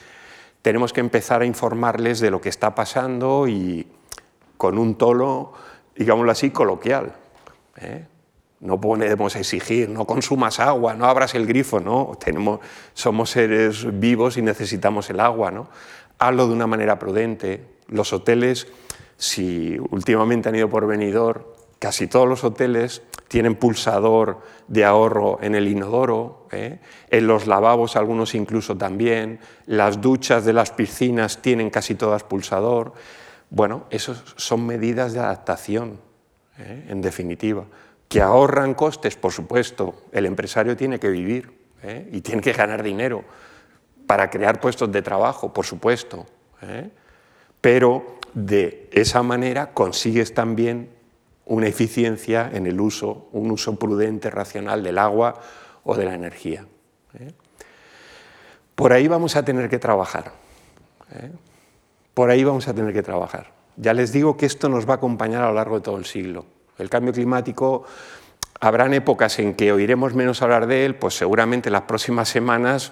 tenemos 0.62 0.92
que 0.92 1.00
empezar 1.00 1.42
a 1.42 1.46
informarles 1.46 2.20
de 2.20 2.32
lo 2.32 2.42
que 2.42 2.50
está 2.50 2.76
pasando 2.76 3.48
y 3.48 3.88
con 4.58 4.78
un 4.78 4.96
tono, 4.96 5.54
digámoslo 5.96 6.32
así, 6.32 6.50
coloquial. 6.52 7.16
¿eh? 7.78 8.06
No 8.60 8.82
podemos 8.82 9.36
exigir, 9.36 9.90
no 9.90 10.06
consumas 10.06 10.60
agua, 10.60 10.94
no 10.94 11.06
abras 11.06 11.36
el 11.36 11.46
grifo, 11.46 11.80
no, 11.80 12.18
Tenemos, 12.24 12.60
somos 12.94 13.30
seres 13.30 13.88
vivos 14.00 14.38
y 14.38 14.42
necesitamos 14.42 15.10
el 15.10 15.20
agua. 15.20 15.52
¿no? 15.52 15.70
Hazlo 16.18 16.48
de 16.48 16.54
una 16.54 16.68
manera 16.68 17.00
prudente. 17.00 17.66
Los 17.88 18.12
hoteles, 18.14 18.68
si 19.18 19.78
últimamente 19.90 20.50
han 20.50 20.56
ido 20.56 20.70
por 20.70 20.88
venidor, 20.88 21.60
Casi 21.80 22.08
todos 22.08 22.28
los 22.28 22.44
hoteles 22.44 23.02
tienen 23.30 23.56
pulsador 23.56 24.42
de 24.68 24.84
ahorro 24.84 25.40
en 25.42 25.56
el 25.56 25.70
inodoro, 25.70 26.48
¿eh? 26.52 26.80
en 27.10 27.26
los 27.26 27.48
lavabos 27.48 27.96
algunos 27.96 28.36
incluso 28.36 28.78
también, 28.78 29.40
las 29.66 30.02
duchas 30.02 30.44
de 30.44 30.52
las 30.52 30.72
piscinas 30.72 31.42
tienen 31.42 31.70
casi 31.70 31.96
todas 31.96 32.24
pulsador. 32.26 32.94
Bueno, 33.50 33.86
esas 33.92 34.24
son 34.36 34.66
medidas 34.66 35.14
de 35.14 35.22
adaptación, 35.22 36.02
¿eh? 36.58 36.88
en 36.90 37.00
definitiva, 37.00 37.64
que 38.10 38.22
ahorran 38.22 38.74
costes, 38.74 39.16
por 39.16 39.32
supuesto, 39.32 40.04
el 40.12 40.26
empresario 40.26 40.76
tiene 40.76 41.00
que 41.00 41.10
vivir 41.10 41.58
¿eh? 41.84 42.10
y 42.12 42.22
tiene 42.22 42.42
que 42.42 42.52
ganar 42.52 42.84
dinero 42.84 43.24
para 44.08 44.30
crear 44.30 44.60
puestos 44.60 44.92
de 44.92 45.04
trabajo, 45.04 45.54
por 45.54 45.66
supuesto, 45.66 46.26
pero 47.62 48.18
de 48.34 48.90
esa 48.92 49.22
manera 49.22 49.72
consigues 49.72 50.34
también 50.34 50.90
una 51.46 51.68
eficiencia 51.68 52.50
en 52.52 52.66
el 52.66 52.82
uso, 52.82 53.28
un 53.32 53.52
uso 53.52 53.76
prudente, 53.76 54.30
racional 54.30 54.84
del 54.84 54.98
agua 54.98 55.40
o 55.84 55.96
de 55.96 56.06
la 56.06 56.16
energía. 56.16 56.66
¿eh? 57.20 57.32
Por 58.76 58.94
ahí 58.94 59.08
vamos 59.08 59.36
a 59.36 59.44
tener 59.44 59.70
que 59.70 59.80
trabajar. 59.80 60.32
¿eh? 61.12 61.32
Por 62.14 62.30
ahí 62.30 62.44
vamos 62.44 62.68
a 62.68 62.74
tener 62.74 62.94
que 62.94 63.04
trabajar. 63.04 63.52
Ya 63.78 63.94
les 63.94 64.12
digo 64.12 64.38
que 64.38 64.46
esto 64.46 64.70
nos 64.70 64.88
va 64.88 64.94
a 64.94 64.98
acompañar 64.98 65.44
a 65.44 65.48
lo 65.48 65.54
largo 65.54 65.76
de 65.76 65.82
todo 65.82 65.98
el 65.98 66.06
siglo. 66.06 66.46
El 66.80 66.90
cambio 66.90 67.14
climático, 67.14 67.86
habrán 68.60 68.94
épocas 68.94 69.40
en 69.40 69.54
que 69.56 69.72
oiremos 69.72 70.14
menos 70.14 70.42
hablar 70.42 70.68
de 70.68 70.86
él, 70.86 70.96
pues 70.96 71.16
seguramente 71.16 71.70
en 71.70 71.74
las 71.74 71.84
próximas 71.84 72.30
semanas 72.30 72.92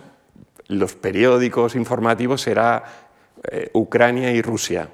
los 0.68 0.96
periódicos 0.96 1.76
informativos 1.76 2.42
será 2.42 2.84
eh, 3.50 3.70
Ucrania 3.74 4.32
y 4.32 4.42
Rusia. 4.42 4.90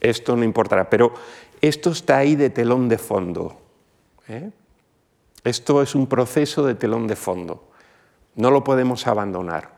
Esto 0.00 0.36
no 0.36 0.42
importará, 0.42 0.90
pero 0.90 1.14
esto 1.60 1.90
está 1.90 2.18
ahí 2.18 2.34
de 2.34 2.50
telón 2.50 2.88
de 2.88 2.98
fondo. 2.98 3.60
¿eh? 4.28 4.50
Esto 5.44 5.80
es 5.82 5.94
un 5.94 6.08
proceso 6.08 6.66
de 6.66 6.74
telón 6.74 7.06
de 7.06 7.14
fondo. 7.14 7.68
No 8.34 8.50
lo 8.50 8.64
podemos 8.64 9.06
abandonar. 9.06 9.70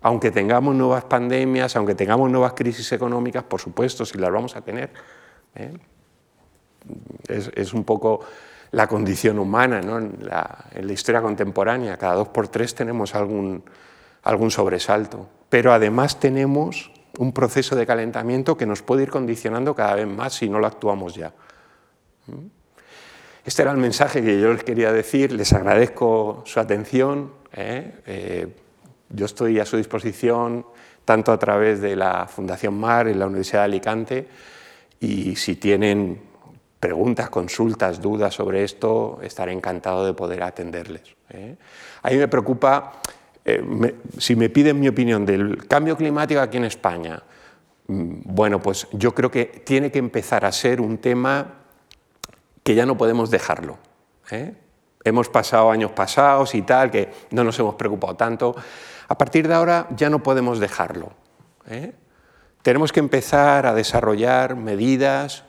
Aunque 0.00 0.30
tengamos 0.30 0.74
nuevas 0.74 1.04
pandemias, 1.04 1.76
aunque 1.76 1.94
tengamos 1.94 2.30
nuevas 2.30 2.54
crisis 2.54 2.90
económicas, 2.92 3.44
por 3.44 3.60
supuesto, 3.60 4.06
si 4.06 4.16
las 4.16 4.32
vamos 4.32 4.56
a 4.56 4.62
tener. 4.62 4.90
¿Eh? 7.28 7.50
Es, 7.54 7.72
un 7.72 7.84
poco 7.84 8.20
la 8.72 8.86
condición 8.86 9.38
humana 9.38 9.80
en, 9.80 10.18
la, 10.20 10.92
historia 10.92 11.22
contemporánea. 11.22 11.96
Cada 11.96 12.14
dos 12.14 12.28
por 12.28 12.48
tres 12.48 12.74
tenemos 12.74 13.14
algún, 13.14 13.62
algún 14.22 14.50
sobresalto. 14.50 15.28
Pero 15.48 15.72
además 15.72 16.20
tenemos 16.20 16.90
un 17.18 17.32
proceso 17.32 17.76
de 17.76 17.86
calentamiento 17.86 18.56
que 18.56 18.66
nos 18.66 18.82
puede 18.82 19.02
ir 19.02 19.10
condicionando 19.10 19.74
cada 19.74 19.96
vez 19.96 20.06
más 20.06 20.34
si 20.34 20.48
no 20.48 20.58
lo 20.58 20.66
actuamos 20.66 21.14
ya. 21.14 21.32
¿Mm? 22.26 22.46
Este 23.44 23.62
era 23.62 23.70
el 23.72 23.78
mensaje 23.78 24.22
que 24.22 24.40
yo 24.40 24.52
les 24.52 24.62
quería 24.62 24.92
decir, 24.92 25.32
les 25.32 25.52
agradezco 25.54 26.42
su 26.44 26.60
atención, 26.60 27.32
¿eh? 27.52 27.94
Eh, 28.06 28.48
yo 29.08 29.26
estoy 29.26 29.58
a 29.58 29.66
su 29.66 29.76
disposición 29.76 30.64
tanto 31.04 31.32
a 31.32 31.38
través 31.38 31.80
de 31.80 31.96
la 31.96 32.26
Fundación 32.28 32.78
MAR 32.78 33.08
en 33.08 33.18
la 33.18 33.26
Universidad 33.26 33.60
de 33.60 33.64
Alicante 33.64 34.28
y 35.00 35.34
si 35.36 35.56
tienen 35.56 36.20
preguntas, 36.80 37.28
consultas, 37.28 38.00
dudas 38.00 38.34
sobre 38.34 38.64
esto, 38.64 39.20
estaré 39.22 39.52
encantado 39.52 40.06
de 40.06 40.14
poder 40.14 40.42
atenderles. 40.42 41.14
¿eh? 41.28 41.56
A 42.02 42.10
mí 42.10 42.16
me 42.16 42.26
preocupa 42.26 43.00
eh, 43.44 43.94
si 44.18 44.34
me 44.36 44.48
piden 44.48 44.80
mi 44.80 44.88
opinión 44.88 45.24
del 45.24 45.66
cambio 45.66 45.96
climático 45.96 46.40
aquí 46.40 46.56
en 46.56 46.64
España, 46.64 47.22
mm, 47.86 48.12
bueno, 48.24 48.60
pues 48.60 48.88
yo 48.92 49.14
creo 49.14 49.30
que 49.30 49.44
tiene 49.44 49.90
que 49.90 49.98
empezar 49.98 50.44
a 50.44 50.52
ser 50.52 50.80
un 50.80 50.98
tema 50.98 51.54
que 52.62 52.74
ya 52.74 52.86
no 52.86 52.96
podemos 52.96 53.30
dejarlo. 53.30 53.78
¿eh? 54.30 54.54
Hemos 55.04 55.28
pasado 55.28 55.70
años 55.70 55.92
pasados 55.92 56.54
y 56.54 56.62
tal, 56.62 56.90
que 56.90 57.10
no 57.30 57.44
nos 57.44 57.58
hemos 57.58 57.74
preocupado 57.74 58.16
tanto. 58.16 58.54
A 59.08 59.18
partir 59.18 59.48
de 59.48 59.54
ahora 59.54 59.88
ya 59.96 60.10
no 60.10 60.22
podemos 60.22 60.60
dejarlo. 60.60 61.12
¿eh? 61.68 61.92
Tenemos 62.62 62.92
que 62.92 63.00
empezar 63.00 63.66
a 63.66 63.74
desarrollar 63.74 64.56
medidas. 64.56 65.44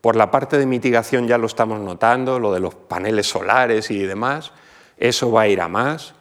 Por 0.00 0.16
la 0.16 0.30
parte 0.30 0.58
de 0.58 0.66
mitigación 0.66 1.26
ya 1.26 1.38
lo 1.38 1.46
estamos 1.46 1.80
notando, 1.80 2.38
lo 2.38 2.52
de 2.52 2.60
los 2.60 2.74
paneles 2.74 3.26
solares 3.28 3.90
y 3.90 4.04
demás. 4.04 4.52
Eso 4.96 5.32
va 5.32 5.42
a 5.42 5.48
ir 5.48 5.60
a 5.60 5.68
más. 5.68 6.14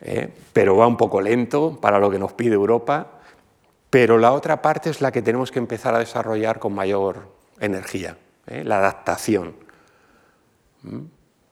¿eh? 0.00 0.30
pero 0.52 0.76
va 0.76 0.86
un 0.86 0.96
poco 0.96 1.20
lento 1.20 1.78
para 1.80 1.98
lo 1.98 2.10
que 2.10 2.18
nos 2.18 2.32
pide 2.32 2.54
Europa, 2.54 3.06
pero 3.90 4.18
la 4.18 4.32
otra 4.32 4.60
parte 4.62 4.90
es 4.90 5.00
la 5.00 5.12
que 5.12 5.22
tenemos 5.22 5.50
que 5.50 5.58
empezar 5.58 5.94
a 5.94 5.98
desarrollar 5.98 6.58
con 6.58 6.74
mayor 6.74 7.28
energía, 7.60 8.16
¿eh? 8.46 8.64
la 8.64 8.78
adaptación, 8.78 9.54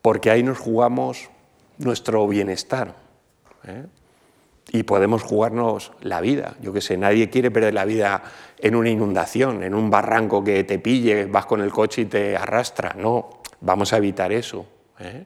porque 0.01 0.31
ahí 0.31 0.43
nos 0.43 0.57
jugamos 0.57 1.29
nuestro 1.77 2.27
bienestar 2.27 2.95
¿eh? 3.65 3.85
y 4.69 4.83
podemos 4.83 5.23
jugarnos 5.23 5.91
la 6.01 6.21
vida. 6.21 6.55
Yo 6.61 6.73
que 6.73 6.81
sé, 6.81 6.97
nadie 6.97 7.29
quiere 7.29 7.51
perder 7.51 7.73
la 7.73 7.85
vida 7.85 8.23
en 8.59 8.75
una 8.75 8.89
inundación, 8.89 9.63
en 9.63 9.73
un 9.75 9.89
barranco 9.89 10.43
que 10.43 10.63
te 10.63 10.79
pille, 10.79 11.25
vas 11.25 11.45
con 11.45 11.61
el 11.61 11.71
coche 11.71 12.03
y 12.03 12.05
te 12.05 12.35
arrastra, 12.35 12.95
no. 12.97 13.41
Vamos 13.61 13.93
a 13.93 13.97
evitar 13.97 14.31
eso. 14.31 14.65
¿eh? 14.99 15.25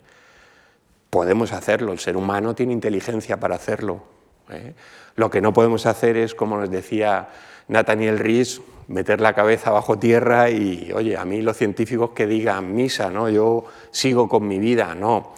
Podemos 1.10 1.52
hacerlo, 1.54 1.92
el 1.92 2.00
ser 2.00 2.18
humano 2.18 2.56
tiene 2.56 2.74
inteligencia 2.74 3.40
para 3.40 3.56
hacerlo. 3.56 4.04
¿eh? 4.50 4.74
Lo 5.16 5.30
que 5.30 5.42
no 5.42 5.54
podemos 5.54 5.86
hacer 5.86 6.18
es, 6.18 6.36
como 6.36 6.58
nos 6.58 6.70
decía 6.70 7.30
Nathaniel 7.68 8.20
Rhys, 8.20 8.62
meter 8.88 9.22
la 9.22 9.34
cabeza 9.34 9.72
bajo 9.72 9.98
tierra 9.98 10.50
y, 10.50 10.92
oye, 10.94 11.16
a 11.18 11.24
mí 11.26 11.42
los 11.42 11.58
científicos 11.58 12.12
que 12.12 12.28
digan 12.28 12.74
misa, 12.74 13.10
¿no? 13.10 13.30
yo 13.30 13.66
sigo 13.92 14.28
con 14.28 14.48
mi 14.48 14.60
vida, 14.60 14.96
no. 14.96 15.34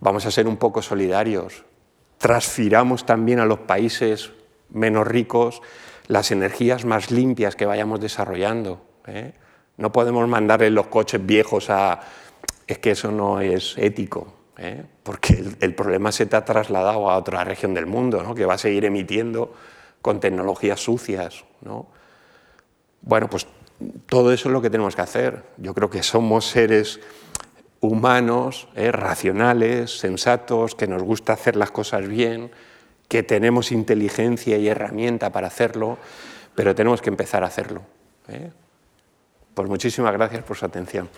Vamos 0.00 0.24
a 0.26 0.30
ser 0.30 0.46
un 0.46 0.56
poco 0.56 0.82
solidarios. 0.82 1.64
Transfiramos 2.18 3.06
también 3.06 3.40
a 3.40 3.46
los 3.46 3.60
países 3.60 4.32
menos 4.70 5.06
ricos 5.06 5.62
las 6.10 6.32
energías 6.32 6.84
más 6.84 7.12
limpias 7.12 7.54
que 7.54 7.66
vayamos 7.66 8.00
desarrollando. 8.00 8.82
¿eh? 9.06 9.32
No 9.76 9.92
podemos 9.92 10.26
mandarle 10.28 10.68
los 10.70 10.88
coches 10.88 11.24
viejos 11.24 11.70
a... 11.70 12.00
Es 12.66 12.78
que 12.78 12.90
eso 12.90 13.12
no 13.12 13.40
es 13.40 13.74
ético, 13.78 14.32
¿eh? 14.58 14.84
porque 15.04 15.42
el, 15.60 15.74
problema 15.74 16.10
se 16.10 16.26
te 16.26 16.34
ha 16.34 16.44
trasladado 16.44 17.08
a 17.08 17.16
otra 17.16 17.44
región 17.44 17.74
del 17.74 17.86
mundo, 17.86 18.24
¿no? 18.24 18.34
que 18.34 18.44
va 18.44 18.54
a 18.54 18.58
seguir 18.58 18.84
emitiendo 18.84 19.54
con 20.02 20.18
tecnologías 20.18 20.80
sucias. 20.80 21.44
¿no? 21.60 21.86
Bueno, 23.02 23.30
pues 23.30 23.46
todo 24.06 24.32
eso 24.32 24.48
es 24.48 24.52
lo 24.52 24.60
que 24.60 24.70
tenemos 24.70 24.96
que 24.96 25.02
hacer. 25.02 25.44
Yo 25.58 25.74
creo 25.74 25.90
que 25.90 26.02
somos 26.02 26.46
seres 26.46 26.98
humanos, 27.78 28.66
¿eh? 28.74 28.90
racionales, 28.90 29.96
sensatos, 29.96 30.74
que 30.74 30.88
nos 30.88 31.04
gusta 31.04 31.34
hacer 31.34 31.54
las 31.54 31.70
cosas 31.70 32.08
bien, 32.08 32.50
que 33.10 33.24
tenemos 33.24 33.72
inteligencia 33.72 34.56
y 34.56 34.68
herramienta 34.68 35.30
para 35.30 35.48
hacerlo, 35.48 35.98
pero 36.54 36.76
tenemos 36.76 37.02
que 37.02 37.10
empezar 37.10 37.42
a 37.42 37.48
hacerlo. 37.48 37.82
¿eh? 38.28 38.52
Pues 39.52 39.68
muchísimas 39.68 40.12
gracias 40.12 40.44
por 40.44 40.56
su 40.56 40.64
atención. 40.64 41.10